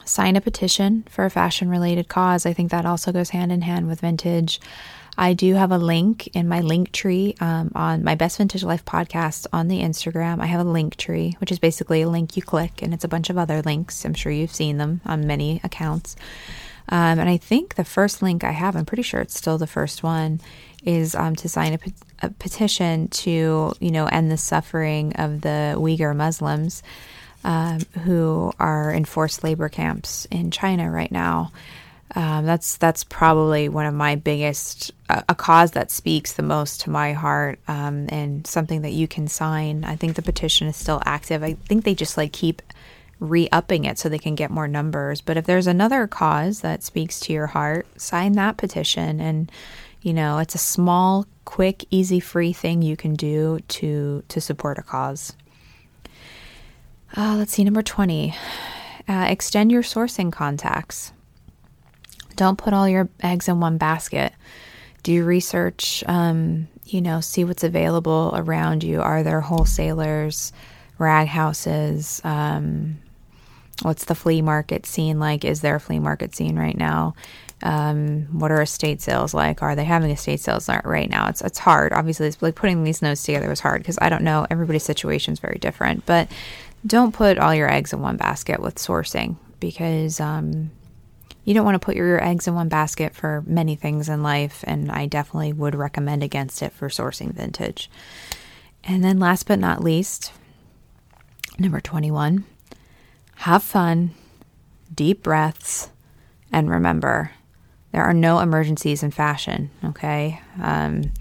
sign 0.09 0.37
a 0.37 0.40
petition 0.40 1.05
for 1.11 1.25
a 1.25 1.31
fashion 1.31 1.68
related 1.68 2.09
cause. 2.09 2.47
I 2.47 2.53
think 2.53 2.71
that 2.71 2.87
also 2.87 3.12
goes 3.12 3.31
hand 3.31 3.53
in 3.53 3.62
hand 3.62 3.87
with 3.88 4.01
vintage. 4.01 4.61
I 5.21 5.35
do 5.35 5.55
have 5.55 5.73
a 5.73 5.79
link 5.79 6.29
in 6.29 6.47
my 6.47 6.61
link 6.61 6.92
tree 6.92 7.35
um, 7.40 7.73
on 7.75 8.05
my 8.05 8.14
Best 8.14 8.39
Vintage 8.39 8.62
Life 8.62 8.85
podcast 8.85 9.49
on 9.53 9.66
the 9.66 9.80
Instagram. 9.80 10.41
I 10.41 10.47
have 10.47 10.64
a 10.64 10.70
link 10.70 10.95
tree, 10.95 11.37
which 11.41 11.51
is 11.51 11.59
basically 11.59 12.03
a 12.03 12.09
link 12.09 12.37
you 12.37 12.43
click, 12.43 12.82
and 12.82 12.95
it's 12.95 13.03
a 13.03 13.09
bunch 13.09 13.28
of 13.28 13.37
other 13.37 13.61
links. 13.61 14.05
I'm 14.05 14.14
sure 14.14 14.30
you've 14.30 14.55
seen 14.55 14.76
them 14.78 15.01
on 15.05 15.26
many 15.26 15.61
accounts. 15.64 16.14
Um, 16.89 17.18
and 17.18 17.28
I 17.28 17.37
think 17.37 17.74
the 17.74 17.85
first 17.85 18.22
link 18.22 18.45
I 18.45 18.53
have, 18.53 18.76
I'm 18.76 18.87
pretty 18.87 19.03
sure 19.03 19.20
it's 19.20 19.37
still 19.37 19.59
the 19.59 19.66
first 19.66 20.05
one, 20.05 20.41
is 20.85 21.16
um, 21.16 21.35
to 21.37 21.49
sign 21.49 21.74
a, 21.74 21.78
pe- 21.78 21.91
a 22.22 22.30
petition 22.30 23.09
to, 23.09 23.72
you 23.80 23.91
know, 23.91 24.07
end 24.07 24.30
the 24.30 24.37
suffering 24.39 25.14
of 25.16 25.41
the 25.41 25.74
Uyghur 25.76 26.14
Muslims. 26.14 26.82
Um, 27.49 27.80
who 28.05 28.53
are 28.61 28.92
in 28.92 29.07
forced 29.07 29.42
labor 29.42 29.70
camps 29.70 30.26
in 30.30 30.51
China 30.51 30.90
right 30.90 31.11
now. 31.11 31.51
Um, 32.14 32.44
that's 32.44 32.76
that's 32.76 33.05
probably 33.05 33.70
one 33.70 33.86
of 33.86 33.94
my 33.94 34.16
biggest 34.16 34.92
uh, 35.09 35.22
a 35.30 35.34
cause 35.34 35.70
that 35.70 35.90
speaks 35.90 36.34
the 36.34 36.42
most 36.42 36.82
to 36.82 36.90
my 36.90 37.14
heart 37.14 37.59
um, 37.66 38.07
and 38.11 38.46
something 38.46 38.82
that 38.82 38.92
you 38.92 39.09
can 39.09 39.28
sign. 39.28 39.84
I 39.84 39.96
think 39.96 40.14
the 40.14 40.22
petition 40.22 40.68
is 40.68 40.76
still 40.76 41.01
active. 41.07 41.42
I 41.42 41.55
think 41.55 41.84
they 41.84 41.94
just 41.94 42.18
like 42.18 42.32
keep 42.34 42.61
re-upping 43.18 43.86
it 43.86 43.99
so 43.99 44.11
they 44.11 44.18
can 44.18 44.34
get 44.34 44.51
more 44.51 44.68
numbers. 44.68 45.22
But 45.22 45.38
if 45.38 45.46
there's 45.46 45.66
another 45.66 46.07
cause 46.07 46.61
that 46.61 46.82
speaks 46.82 47.18
to 47.20 47.32
your 47.32 47.46
heart, 47.46 47.86
sign 47.99 48.32
that 48.32 48.59
petition 48.59 49.20
and 49.20 49.51
you 50.03 50.12
know, 50.12 50.38
it's 50.38 50.55
a 50.55 50.59
small, 50.59 51.26
quick, 51.46 51.84
easy, 51.90 52.20
free 52.20 52.53
thing 52.53 52.82
you 52.82 52.96
can 52.96 53.14
do 53.14 53.61
to 53.68 54.22
to 54.28 54.40
support 54.40 54.76
a 54.76 54.82
cause. 54.82 55.32
Uh, 57.16 57.36
let's 57.36 57.52
see, 57.52 57.64
number 57.64 57.82
20. 57.82 58.34
Uh, 59.09 59.26
extend 59.28 59.72
your 59.72 59.82
sourcing 59.82 60.30
contacts. 60.30 61.12
Don't 62.36 62.59
put 62.59 62.72
all 62.72 62.88
your 62.88 63.09
eggs 63.22 63.48
in 63.48 63.61
one 63.61 63.78
basket. 63.78 64.32
Do 65.02 65.24
research, 65.24 66.04
um, 66.06 66.68
you 66.84 67.00
know, 67.00 67.20
see 67.20 67.44
what's 67.44 67.64
available 67.64 68.32
around 68.34 68.84
you. 68.84 69.00
Are 69.00 69.22
there 69.22 69.40
wholesalers, 69.40 70.52
rag 70.98 71.28
houses? 71.28 72.20
Um, 72.24 72.98
what's 73.82 74.04
the 74.04 74.14
flea 74.14 74.42
market 74.42 74.86
scene 74.86 75.18
like? 75.18 75.44
Is 75.44 75.62
there 75.62 75.76
a 75.76 75.80
flea 75.80 75.98
market 75.98 76.34
scene 76.34 76.59
right 76.59 76.76
now? 76.76 77.14
Um, 77.62 78.28
what 78.38 78.52
are 78.52 78.62
estate 78.62 79.00
sales 79.00 79.34
like? 79.34 79.62
Are 79.62 79.74
they 79.74 79.84
having 79.84 80.11
estate 80.11 80.40
sales 80.40 80.68
right 80.84 81.11
now? 81.11 81.28
It's 81.28 81.40
it's 81.42 81.59
hard. 81.59 81.92
Obviously, 81.92 82.28
it's 82.28 82.40
like 82.40 82.54
putting 82.54 82.84
these 82.84 83.02
notes 83.02 83.24
together 83.24 83.48
was 83.48 83.61
hard 83.61 83.82
because 83.82 83.98
I 84.00 84.09
don't 84.09 84.22
know. 84.22 84.46
Everybody's 84.48 84.84
situation 84.84 85.32
is 85.32 85.40
very 85.40 85.59
different. 85.59 86.06
But 86.06 86.30
don't 86.87 87.12
put 87.12 87.39
all 87.39 87.55
your 87.55 87.70
eggs 87.70 87.93
in 87.93 88.01
one 88.01 88.16
basket 88.16 88.61
with 88.61 88.76
sourcing 88.76 89.37
because 89.61 90.20
um, 90.20 90.70
you 91.45 91.55
don't 91.55 91.64
want 91.64 91.74
to 91.74 91.85
put 91.85 91.97
your 91.97 92.22
eggs 92.22 92.47
in 92.47 92.55
one 92.55 92.68
basket 92.68 93.14
for 93.14 93.43
many 93.47 93.74
things 93.74 94.09
in 94.09 94.22
life, 94.22 94.64
and 94.66 94.91
I 94.91 95.07
definitely 95.07 95.53
would 95.53 95.74
recommend 95.74 96.22
against 96.22 96.62
it 96.62 96.72
for 96.72 96.89
sourcing 96.89 97.33
vintage. 97.33 97.91
And 98.85 99.03
then, 99.03 99.18
last 99.18 99.47
but 99.47 99.59
not 99.59 99.83
least, 99.83 100.33
number 101.59 101.81
21 101.81 102.45
have 103.37 103.62
fun, 103.62 104.11
deep 104.95 105.22
breaths, 105.22 105.91
and 106.53 106.68
remember 106.68 107.31
there 107.93 108.03
are 108.03 108.12
no 108.12 108.41
emergencies 108.41 109.03
in 109.03 109.11
fashion, 109.11 109.70
okay? 109.85 110.41
Um, 110.61 111.12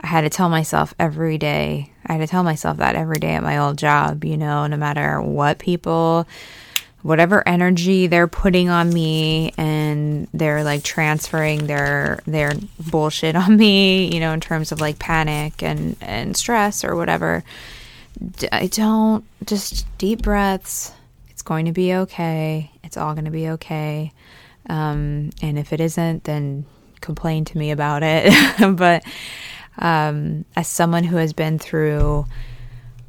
I 0.00 0.06
had 0.08 0.22
to 0.22 0.30
tell 0.30 0.48
myself 0.48 0.94
every 0.98 1.38
day, 1.38 1.92
I 2.06 2.14
had 2.14 2.20
to 2.20 2.26
tell 2.26 2.42
myself 2.42 2.78
that 2.78 2.94
every 2.94 3.18
day 3.18 3.34
at 3.34 3.42
my 3.42 3.58
old 3.58 3.78
job, 3.78 4.24
you 4.24 4.36
know, 4.36 4.66
no 4.66 4.76
matter 4.76 5.20
what 5.20 5.58
people 5.58 6.26
whatever 7.06 7.46
energy 7.46 8.08
they're 8.08 8.26
putting 8.26 8.68
on 8.68 8.92
me 8.92 9.52
and 9.56 10.26
they're 10.34 10.64
like 10.64 10.82
transferring 10.82 11.68
their 11.68 12.18
their 12.26 12.52
bullshit 12.90 13.36
on 13.36 13.56
me, 13.56 14.12
you 14.12 14.18
know, 14.18 14.32
in 14.32 14.40
terms 14.40 14.72
of 14.72 14.80
like 14.80 14.98
panic 14.98 15.62
and 15.62 15.96
and 16.00 16.36
stress 16.36 16.84
or 16.84 16.96
whatever. 16.96 17.44
I 18.50 18.66
don't 18.66 19.24
just 19.44 19.86
deep 19.98 20.22
breaths. 20.22 20.92
It's 21.28 21.42
going 21.42 21.66
to 21.66 21.72
be 21.72 21.94
okay. 21.94 22.72
It's 22.82 22.96
all 22.96 23.12
going 23.12 23.26
to 23.26 23.30
be 23.30 23.50
okay. 23.50 24.12
Um, 24.68 25.30
and 25.42 25.58
if 25.58 25.72
it 25.72 25.80
isn't, 25.80 26.24
then 26.24 26.64
complain 27.00 27.44
to 27.44 27.58
me 27.58 27.70
about 27.70 28.02
it. 28.02 28.32
but 28.76 29.04
um, 29.78 30.44
as 30.56 30.68
someone 30.68 31.04
who 31.04 31.16
has 31.16 31.32
been 31.32 31.58
through 31.58 32.26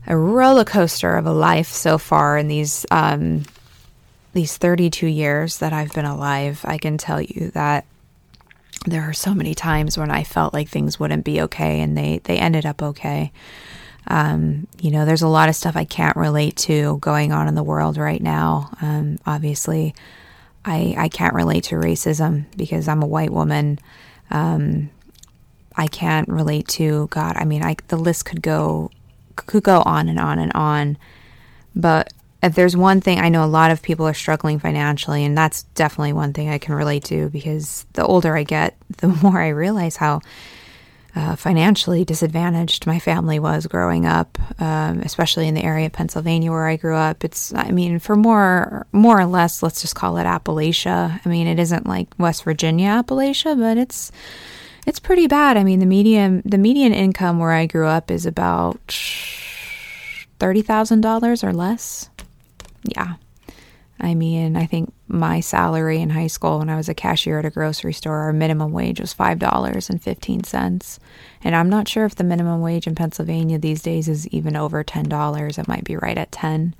a 0.05 0.15
roller 0.15 0.63
coaster 0.63 1.15
of 1.15 1.25
a 1.25 1.31
life 1.31 1.67
so 1.67 1.97
far 1.97 2.37
in 2.37 2.47
these 2.47 2.85
um, 2.91 3.43
these 4.33 4.55
32 4.57 5.07
years 5.07 5.57
that 5.59 5.73
I've 5.73 5.93
been 5.93 6.05
alive, 6.05 6.61
I 6.63 6.77
can 6.77 6.97
tell 6.97 7.21
you 7.21 7.51
that 7.55 7.85
there 8.85 9.01
are 9.01 9.13
so 9.13 9.33
many 9.33 9.55
times 9.55 9.97
when 9.97 10.11
I 10.11 10.23
felt 10.23 10.53
like 10.53 10.69
things 10.69 10.99
wouldn't 10.99 11.25
be 11.25 11.41
okay 11.41 11.81
and 11.81 11.97
they, 11.97 12.21
they 12.23 12.37
ended 12.37 12.65
up 12.65 12.81
okay. 12.81 13.31
Um, 14.07 14.67
you 14.79 14.91
know, 14.91 15.05
there's 15.05 15.23
a 15.23 15.27
lot 15.27 15.49
of 15.49 15.55
stuff 15.55 15.75
I 15.75 15.83
can't 15.83 16.15
relate 16.15 16.55
to 16.57 16.97
going 16.99 17.31
on 17.31 17.47
in 17.47 17.55
the 17.55 17.63
world 17.63 17.97
right 17.97 18.21
now. 18.21 18.69
Um, 18.81 19.17
obviously, 19.25 19.93
I, 20.63 20.95
I 20.97 21.09
can't 21.09 21.33
relate 21.33 21.65
to 21.65 21.75
racism 21.75 22.45
because 22.55 22.87
I'm 22.87 23.03
a 23.03 23.07
white 23.07 23.31
woman. 23.31 23.79
Um, 24.31 24.89
I 25.77 25.87
can't 25.87 26.27
relate 26.27 26.67
to 26.69 27.07
God. 27.11 27.37
I 27.37 27.45
mean, 27.45 27.63
I, 27.63 27.75
the 27.87 27.97
list 27.97 28.25
could 28.25 28.41
go 28.41 28.91
could 29.35 29.63
go 29.63 29.83
on 29.85 30.09
and 30.09 30.19
on 30.19 30.39
and 30.39 30.51
on. 30.53 30.97
But 31.75 32.11
if 32.41 32.55
there's 32.55 32.75
one 32.75 33.01
thing 33.01 33.19
I 33.19 33.29
know 33.29 33.43
a 33.43 33.45
lot 33.45 33.71
of 33.71 33.81
people 33.83 34.07
are 34.07 34.13
struggling 34.13 34.59
financially, 34.59 35.23
and 35.23 35.37
that's 35.37 35.63
definitely 35.75 36.13
one 36.13 36.33
thing 36.33 36.49
I 36.49 36.57
can 36.57 36.73
relate 36.73 37.03
to 37.05 37.29
because 37.29 37.85
the 37.93 38.05
older 38.05 38.35
I 38.35 38.43
get, 38.43 38.75
the 38.97 39.07
more 39.07 39.39
I 39.39 39.49
realize 39.49 39.95
how 39.95 40.21
uh, 41.15 41.35
financially 41.35 42.05
disadvantaged 42.05 42.85
my 42.85 42.99
family 42.99 43.39
was 43.39 43.65
growing 43.65 44.05
up, 44.05 44.37
um, 44.61 44.99
especially 44.99 45.47
in 45.47 45.55
the 45.55 45.63
area 45.63 45.87
of 45.87 45.91
Pennsylvania 45.91 46.51
where 46.51 46.67
I 46.67 46.75
grew 46.75 46.95
up. 46.95 47.23
It's, 47.23 47.53
I 47.55 47.71
mean, 47.71 47.97
for 47.97 48.15
more, 48.15 48.85
more 48.91 49.19
or 49.19 49.25
less, 49.25 49.63
let's 49.63 49.81
just 49.81 49.95
call 49.95 50.17
it 50.17 50.25
Appalachia. 50.25 51.19
I 51.23 51.29
mean, 51.29 51.47
it 51.47 51.57
isn't 51.57 51.87
like 51.87 52.07
West 52.19 52.43
Virginia 52.43 52.89
Appalachia, 52.89 53.57
but 53.57 53.77
it's, 53.77 54.11
it's 54.87 54.99
pretty 54.99 55.27
bad. 55.27 55.57
I 55.57 55.63
mean, 55.63 55.79
the 55.79 55.85
median, 55.85 56.41
the 56.43 56.57
median 56.57 56.93
income 56.93 57.37
where 57.37 57.51
I 57.51 57.67
grew 57.67 57.85
up 57.85 58.09
is 58.09 58.25
about 58.25 58.79
thirty 60.39 60.63
thousand 60.63 61.01
dollars 61.01 61.43
or 61.43 61.53
less 61.53 62.09
yeah. 62.87 63.15
I 63.99 64.13
mean, 64.13 64.55
I 64.55 64.67
think 64.67 64.93
my 65.07 65.39
salary 65.39 65.99
in 65.99 66.11
high 66.11 66.27
school 66.27 66.59
when 66.59 66.69
I 66.69 66.75
was 66.75 66.87
a 66.87 66.93
cashier 66.93 67.39
at 67.39 67.45
a 67.45 67.49
grocery 67.49 67.93
store, 67.93 68.17
our 68.17 68.33
minimum 68.33 68.71
wage 68.71 68.99
was 68.99 69.13
$5.15. 69.13 70.99
And 71.43 71.55
I'm 71.55 71.69
not 71.69 71.87
sure 71.87 72.05
if 72.05 72.13
the 72.13 72.23
minimum 72.23 72.61
wage 72.61 72.85
in 72.85 72.93
Pennsylvania 72.93 73.57
these 73.57 73.81
days 73.81 74.07
is 74.07 74.27
even 74.27 74.55
over 74.55 74.83
$10. 74.83 75.57
It 75.57 75.67
might 75.67 75.83
be 75.83 75.97
right 75.97 76.17
at 76.17 76.31
10. 76.31 76.75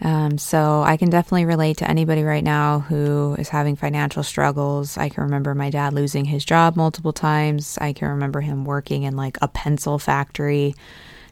Um, 0.00 0.38
so 0.38 0.82
I 0.82 0.96
can 0.96 1.08
definitely 1.08 1.44
relate 1.44 1.78
to 1.78 1.88
anybody 1.88 2.24
right 2.24 2.44
now 2.44 2.80
who 2.80 3.36
is 3.38 3.48
having 3.48 3.76
financial 3.76 4.22
struggles. 4.22 4.98
I 4.98 5.08
can 5.08 5.24
remember 5.24 5.54
my 5.54 5.70
dad 5.70 5.92
losing 5.92 6.24
his 6.26 6.44
job 6.44 6.76
multiple 6.76 7.12
times. 7.12 7.78
I 7.80 7.92
can 7.92 8.08
remember 8.08 8.40
him 8.40 8.64
working 8.64 9.04
in 9.04 9.16
like 9.16 9.38
a 9.40 9.48
pencil 9.48 9.98
factory 9.98 10.74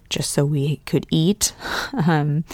just 0.08 0.30
so 0.30 0.44
we 0.44 0.76
could 0.86 1.06
eat. 1.10 1.52
um, 2.06 2.44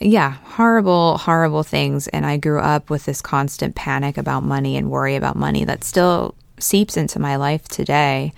yeah, 0.00 0.32
horrible, 0.44 1.18
horrible 1.18 1.62
things. 1.62 2.08
And 2.08 2.26
I 2.26 2.36
grew 2.36 2.60
up 2.60 2.90
with 2.90 3.04
this 3.04 3.22
constant 3.22 3.74
panic 3.74 4.16
about 4.18 4.42
money 4.42 4.76
and 4.76 4.90
worry 4.90 5.16
about 5.16 5.36
money 5.36 5.64
that 5.64 5.84
still 5.84 6.34
seeps 6.58 6.96
into 6.96 7.18
my 7.18 7.36
life 7.36 7.68
today. 7.68 8.32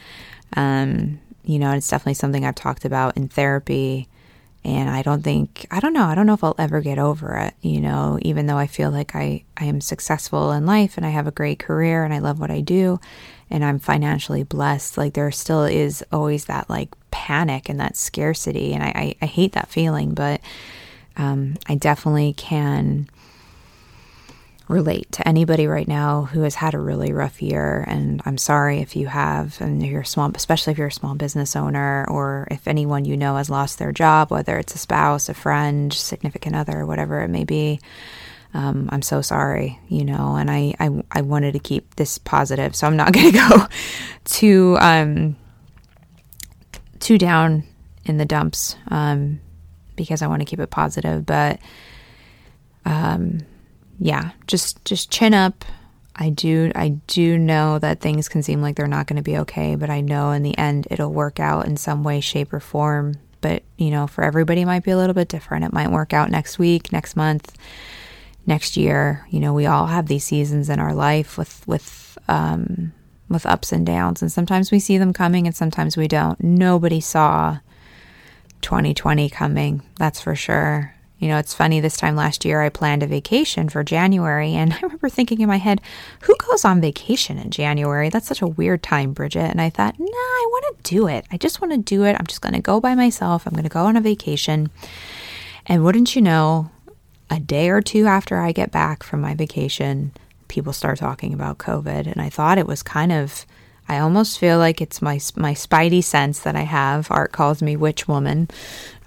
Um, 0.56 1.20
you 1.44 1.58
know, 1.58 1.72
it's 1.72 1.88
definitely 1.88 2.14
something 2.14 2.44
I've 2.44 2.54
talked 2.54 2.84
about 2.84 3.16
in 3.16 3.28
therapy. 3.28 4.08
And 4.64 4.88
I 4.88 5.02
don't 5.02 5.22
think, 5.22 5.66
I 5.70 5.78
don't 5.78 5.92
know, 5.92 6.06
I 6.06 6.14
don't 6.14 6.26
know 6.26 6.32
if 6.32 6.42
I'll 6.42 6.54
ever 6.58 6.80
get 6.80 6.98
over 6.98 7.36
it, 7.36 7.54
you 7.60 7.82
know, 7.82 8.18
even 8.22 8.46
though 8.46 8.56
I 8.56 8.66
feel 8.66 8.90
like 8.90 9.14
I, 9.14 9.44
I 9.58 9.66
am 9.66 9.82
successful 9.82 10.52
in 10.52 10.64
life 10.64 10.96
and 10.96 11.04
I 11.04 11.10
have 11.10 11.26
a 11.26 11.32
great 11.32 11.58
career 11.58 12.02
and 12.02 12.14
I 12.14 12.18
love 12.18 12.40
what 12.40 12.50
I 12.50 12.60
do 12.60 12.98
and 13.50 13.62
I'm 13.62 13.78
financially 13.78 14.42
blessed. 14.42 14.96
Like 14.96 15.12
there 15.12 15.30
still 15.30 15.64
is 15.64 16.02
always 16.10 16.46
that 16.46 16.70
like 16.70 16.94
panic 17.10 17.68
and 17.68 17.78
that 17.78 17.96
scarcity. 17.96 18.72
And 18.72 18.82
I, 18.82 18.92
I, 18.94 19.14
I 19.22 19.26
hate 19.26 19.52
that 19.52 19.68
feeling, 19.68 20.14
but 20.14 20.40
um, 21.16 21.56
I 21.68 21.74
definitely 21.74 22.32
can 22.32 23.08
relate 24.68 25.10
to 25.12 25.28
anybody 25.28 25.66
right 25.66 25.86
now 25.86 26.22
who 26.22 26.42
has 26.42 26.54
had 26.54 26.74
a 26.74 26.78
really 26.78 27.12
rough 27.12 27.42
year. 27.42 27.84
And 27.86 28.22
I'm 28.24 28.38
sorry 28.38 28.80
if 28.80 28.96
you 28.96 29.06
have, 29.06 29.60
and 29.60 29.84
you're 29.84 30.04
small, 30.04 30.30
especially 30.34 30.72
if 30.72 30.78
you're 30.78 30.88
a 30.88 30.92
small 30.92 31.14
business 31.14 31.54
owner, 31.54 32.06
or 32.08 32.48
if 32.50 32.66
anyone 32.66 33.04
you 33.04 33.16
know 33.16 33.36
has 33.36 33.50
lost 33.50 33.78
their 33.78 33.92
job, 33.92 34.30
whether 34.30 34.56
it's 34.58 34.74
a 34.74 34.78
spouse, 34.78 35.28
a 35.28 35.34
friend, 35.34 35.92
significant 35.92 36.56
other, 36.56 36.86
whatever 36.86 37.20
it 37.20 37.28
may 37.28 37.44
be. 37.44 37.80
Um, 38.54 38.88
I'm 38.92 39.02
so 39.02 39.20
sorry, 39.20 39.80
you 39.88 40.04
know, 40.04 40.36
and 40.36 40.50
I, 40.50 40.74
I, 40.78 41.02
I 41.10 41.22
wanted 41.22 41.52
to 41.52 41.58
keep 41.58 41.96
this 41.96 42.18
positive, 42.18 42.76
so 42.76 42.86
I'm 42.86 42.96
not 42.96 43.12
going 43.14 43.32
to 43.32 43.38
go 43.38 43.66
too 44.24 44.78
um, 44.80 45.36
too 47.00 47.18
down 47.18 47.64
in 48.04 48.16
the 48.16 48.24
dumps. 48.24 48.76
Um, 48.88 49.40
because 49.96 50.22
I 50.22 50.26
want 50.26 50.40
to 50.40 50.46
keep 50.46 50.60
it 50.60 50.70
positive. 50.70 51.24
But 51.26 51.60
um, 52.84 53.40
yeah, 53.98 54.30
just 54.46 54.84
just 54.84 55.10
chin 55.10 55.34
up. 55.34 55.64
I 56.16 56.30
do 56.30 56.70
I 56.74 56.90
do 57.06 57.38
know 57.38 57.78
that 57.78 58.00
things 58.00 58.28
can 58.28 58.42
seem 58.42 58.62
like 58.62 58.76
they're 58.76 58.86
not 58.86 59.06
going 59.06 59.16
to 59.16 59.22
be 59.22 59.38
okay, 59.38 59.74
but 59.74 59.90
I 59.90 60.00
know 60.00 60.30
in 60.30 60.42
the 60.42 60.56
end 60.56 60.86
it'll 60.90 61.12
work 61.12 61.40
out 61.40 61.66
in 61.66 61.76
some 61.76 62.04
way, 62.04 62.20
shape, 62.20 62.52
or 62.52 62.60
form. 62.60 63.14
But 63.40 63.62
you 63.76 63.90
know, 63.90 64.06
for 64.06 64.22
everybody, 64.24 64.62
it 64.62 64.66
might 64.66 64.84
be 64.84 64.90
a 64.90 64.96
little 64.96 65.14
bit 65.14 65.28
different. 65.28 65.64
It 65.64 65.72
might 65.72 65.90
work 65.90 66.12
out 66.12 66.30
next 66.30 66.58
week, 66.58 66.92
next 66.92 67.16
month, 67.16 67.56
next 68.46 68.76
year. 68.76 69.26
You 69.30 69.40
know, 69.40 69.52
we 69.52 69.66
all 69.66 69.86
have 69.86 70.06
these 70.06 70.24
seasons 70.24 70.68
in 70.70 70.78
our 70.78 70.94
life 70.94 71.36
with 71.36 71.66
with 71.66 72.16
um, 72.28 72.92
with 73.28 73.46
ups 73.46 73.72
and 73.72 73.84
downs, 73.84 74.22
and 74.22 74.30
sometimes 74.30 74.70
we 74.70 74.78
see 74.78 74.98
them 74.98 75.12
coming, 75.12 75.46
and 75.46 75.56
sometimes 75.56 75.96
we 75.96 76.08
don't. 76.08 76.42
Nobody 76.42 77.00
saw 77.00 77.58
2020 78.64 79.28
coming, 79.28 79.82
that's 79.96 80.20
for 80.22 80.34
sure. 80.34 80.93
You 81.24 81.30
know, 81.30 81.38
it's 81.38 81.54
funny, 81.54 81.80
this 81.80 81.96
time 81.96 82.16
last 82.16 82.44
year 82.44 82.60
I 82.60 82.68
planned 82.68 83.02
a 83.02 83.06
vacation 83.06 83.70
for 83.70 83.82
January, 83.82 84.52
and 84.52 84.72
I 84.74 84.80
remember 84.82 85.08
thinking 85.08 85.40
in 85.40 85.48
my 85.48 85.56
head, 85.56 85.80
who 86.20 86.36
goes 86.36 86.66
on 86.66 86.82
vacation 86.82 87.38
in 87.38 87.50
January? 87.50 88.10
That's 88.10 88.26
such 88.26 88.42
a 88.42 88.46
weird 88.46 88.82
time, 88.82 89.14
Bridget. 89.14 89.50
And 89.50 89.58
I 89.58 89.70
thought, 89.70 89.98
nah, 89.98 90.06
I 90.06 90.46
want 90.50 90.76
to 90.76 90.90
do 90.90 91.08
it. 91.08 91.24
I 91.32 91.38
just 91.38 91.62
want 91.62 91.72
to 91.72 91.78
do 91.78 92.04
it. 92.04 92.14
I'm 92.20 92.26
just 92.26 92.42
going 92.42 92.52
to 92.52 92.60
go 92.60 92.78
by 92.78 92.94
myself. 92.94 93.46
I'm 93.46 93.54
going 93.54 93.62
to 93.62 93.70
go 93.70 93.86
on 93.86 93.96
a 93.96 94.02
vacation. 94.02 94.68
And 95.64 95.82
wouldn't 95.82 96.14
you 96.14 96.20
know, 96.20 96.70
a 97.30 97.40
day 97.40 97.70
or 97.70 97.80
two 97.80 98.04
after 98.04 98.38
I 98.38 98.52
get 98.52 98.70
back 98.70 99.02
from 99.02 99.22
my 99.22 99.34
vacation, 99.34 100.12
people 100.48 100.74
start 100.74 100.98
talking 100.98 101.32
about 101.32 101.56
COVID. 101.56 102.06
And 102.06 102.20
I 102.20 102.28
thought 102.28 102.58
it 102.58 102.66
was 102.66 102.82
kind 102.82 103.12
of, 103.12 103.46
I 103.88 103.98
almost 103.98 104.38
feel 104.38 104.58
like 104.58 104.82
it's 104.82 105.00
my 105.00 105.14
my 105.36 105.54
spidey 105.54 106.04
sense 106.04 106.40
that 106.40 106.54
I 106.54 106.64
have. 106.64 107.10
Art 107.10 107.32
calls 107.32 107.62
me 107.62 107.76
witch 107.76 108.06
woman. 108.06 108.48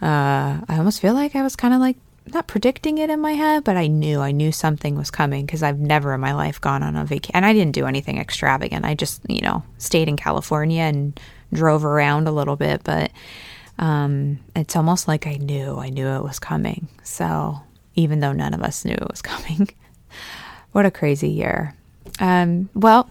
Uh, 0.02 0.66
I 0.68 0.78
almost 0.80 1.00
feel 1.00 1.14
like 1.14 1.36
I 1.36 1.44
was 1.44 1.56
kind 1.56 1.76
of 1.76 1.80
like 1.80 1.98
not 2.34 2.48
predicting 2.48 2.98
it 2.98 3.10
in 3.10 3.20
my 3.20 3.34
head, 3.34 3.64
but 3.64 3.78
I 3.78 3.88
knew 3.88 4.20
I 4.20 4.32
knew 4.32 4.52
something 4.52 4.96
was 4.96 5.12
coming 5.12 5.46
because 5.46 5.64
I've 5.64 5.80
never 5.80 6.14
in 6.14 6.22
my 6.22 6.34
life 6.34 6.60
gone 6.60 6.84
on 6.84 6.96
a 6.96 7.06
vacation, 7.06 7.36
and 7.36 7.46
I 7.46 7.54
didn't 7.54 7.74
do 7.74 7.86
anything 7.86 8.18
extravagant. 8.18 8.86
I 8.86 8.96
just 8.96 9.22
you 9.30 9.42
know 9.42 9.64
stayed 9.78 10.08
in 10.08 10.18
California 10.18 10.84
and 10.84 11.20
drove 11.54 11.86
around 11.86 12.28
a 12.28 12.32
little 12.32 12.56
bit, 12.56 12.82
but 12.84 13.12
um, 13.80 14.40
it's 14.56 14.76
almost 14.76 15.08
like 15.08 15.28
I 15.28 15.36
knew 15.38 15.78
I 15.78 15.90
knew 15.90 16.08
it 16.08 16.24
was 16.24 16.40
coming. 16.40 16.88
So 17.04 17.60
even 17.96 18.20
though 18.20 18.34
none 18.34 18.54
of 18.54 18.62
us 18.62 18.86
knew 18.86 18.96
it 18.96 19.10
was 19.10 19.22
coming, 19.24 19.70
what 20.72 20.86
a 20.86 20.92
crazy 20.92 21.30
year. 21.30 21.76
Um, 22.20 22.70
well, 22.74 23.10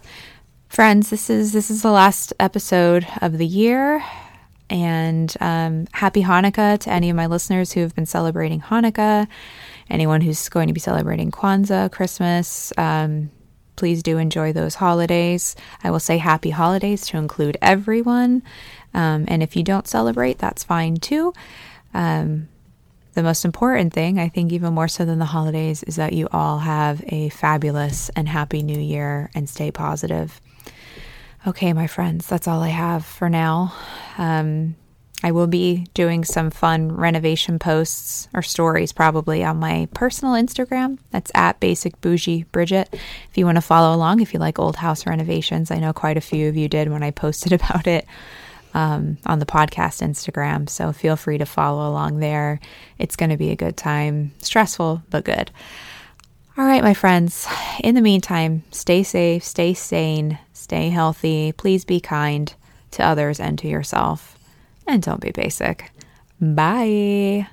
friends, 0.69 1.09
this 1.09 1.29
is 1.29 1.53
this 1.53 1.69
is 1.69 1.81
the 1.81 1.91
last 1.91 2.33
episode 2.39 3.07
of 3.21 3.37
the 3.37 3.47
year. 3.47 4.03
And 4.69 5.33
um, 5.39 5.87
happy 5.93 6.23
Hanukkah 6.23 6.79
to 6.79 6.89
any 6.91 7.09
of 7.09 7.15
my 7.15 7.27
listeners 7.27 7.71
who 7.71 7.81
have 7.81 7.95
been 7.95 8.05
celebrating 8.05 8.61
Hanukkah, 8.61 9.27
anyone 9.89 10.21
who's 10.21 10.49
going 10.49 10.67
to 10.67 10.73
be 10.73 10.79
celebrating 10.79 11.31
Kwanzaa, 11.31 11.91
Christmas. 11.91 12.73
Um, 12.77 13.31
please 13.77 14.03
do 14.03 14.17
enjoy 14.17 14.51
those 14.51 14.75
holidays. 14.75 15.55
I 15.83 15.91
will 15.91 15.99
say 15.99 16.17
happy 16.17 16.49
holidays 16.49 17.05
to 17.07 17.17
include 17.17 17.57
everyone. 17.61 18.43
Um, 18.93 19.25
and 19.27 19.41
if 19.41 19.55
you 19.55 19.63
don't 19.63 19.87
celebrate, 19.87 20.39
that's 20.39 20.63
fine 20.63 20.97
too. 20.97 21.33
Um, 21.93 22.49
the 23.13 23.23
most 23.23 23.45
important 23.45 23.93
thing, 23.93 24.19
I 24.19 24.29
think, 24.29 24.51
even 24.51 24.73
more 24.73 24.87
so 24.87 25.05
than 25.05 25.17
the 25.17 25.25
holidays, 25.25 25.81
is 25.83 25.95
that 25.95 26.13
you 26.13 26.27
all 26.31 26.59
have 26.59 27.03
a 27.07 27.29
fabulous 27.29 28.09
and 28.15 28.27
happy 28.27 28.61
new 28.61 28.79
year 28.79 29.31
and 29.33 29.49
stay 29.49 29.71
positive. 29.71 30.39
Okay, 31.47 31.71
my 31.71 31.87
friends, 31.87 32.27
that's 32.27 32.45
all 32.45 32.61
I 32.61 32.67
have 32.67 33.05
for 33.05 33.29
now. 33.29 33.73
Um, 34.17 34.75
I 35.23 35.31
will 35.31 35.47
be 35.47 35.87
doing 35.93 36.25
some 36.25 36.51
fun 36.51 36.91
renovation 36.91 37.57
posts 37.57 38.27
or 38.33 38.41
stories 38.41 38.91
probably 38.91 39.45
on 39.45 39.55
my 39.55 39.87
personal 39.93 40.33
Instagram. 40.33 40.99
That's 41.11 41.31
at 41.33 41.61
Basic 41.61 42.01
Bougie 42.01 42.43
Bridget. 42.51 42.89
If 42.91 43.37
you 43.37 43.45
want 43.45 43.55
to 43.55 43.61
follow 43.61 43.95
along, 43.95 44.19
if 44.19 44.33
you 44.33 44.41
like 44.41 44.59
old 44.59 44.75
house 44.75 45.05
renovations, 45.05 45.71
I 45.71 45.77
know 45.77 45.93
quite 45.93 46.17
a 46.17 46.21
few 46.21 46.49
of 46.49 46.57
you 46.57 46.67
did 46.67 46.91
when 46.91 47.01
I 47.01 47.11
posted 47.23 47.53
about 47.53 47.87
it 47.87 48.05
um, 48.73 49.17
on 49.25 49.39
the 49.39 49.45
podcast 49.45 50.05
Instagram. 50.05 50.67
So 50.67 50.91
feel 50.91 51.15
free 51.15 51.37
to 51.37 51.45
follow 51.45 51.89
along 51.89 52.19
there. 52.19 52.59
It's 52.99 53.15
going 53.15 53.29
to 53.29 53.37
be 53.37 53.51
a 53.51 53.55
good 53.55 53.77
time. 53.77 54.33
Stressful, 54.39 55.01
but 55.09 55.23
good. 55.23 55.49
All 56.57 56.65
right, 56.65 56.83
my 56.83 56.95
friends. 56.95 57.47
In 57.83 57.93
the 57.93 58.01
meantime, 58.01 58.63
stay 58.71 59.03
safe, 59.03 59.43
stay 59.43 59.75
sane, 59.75 60.39
stay 60.53 60.89
healthy. 60.89 61.51
Please 61.51 61.85
be 61.85 61.99
kind 61.99 62.51
to 62.91 63.05
others 63.05 63.39
and 63.39 63.59
to 63.59 63.67
yourself. 63.67 64.39
And 64.87 65.03
don't 65.03 65.21
be 65.21 65.29
basic. 65.29 65.91
Bye. 66.41 67.47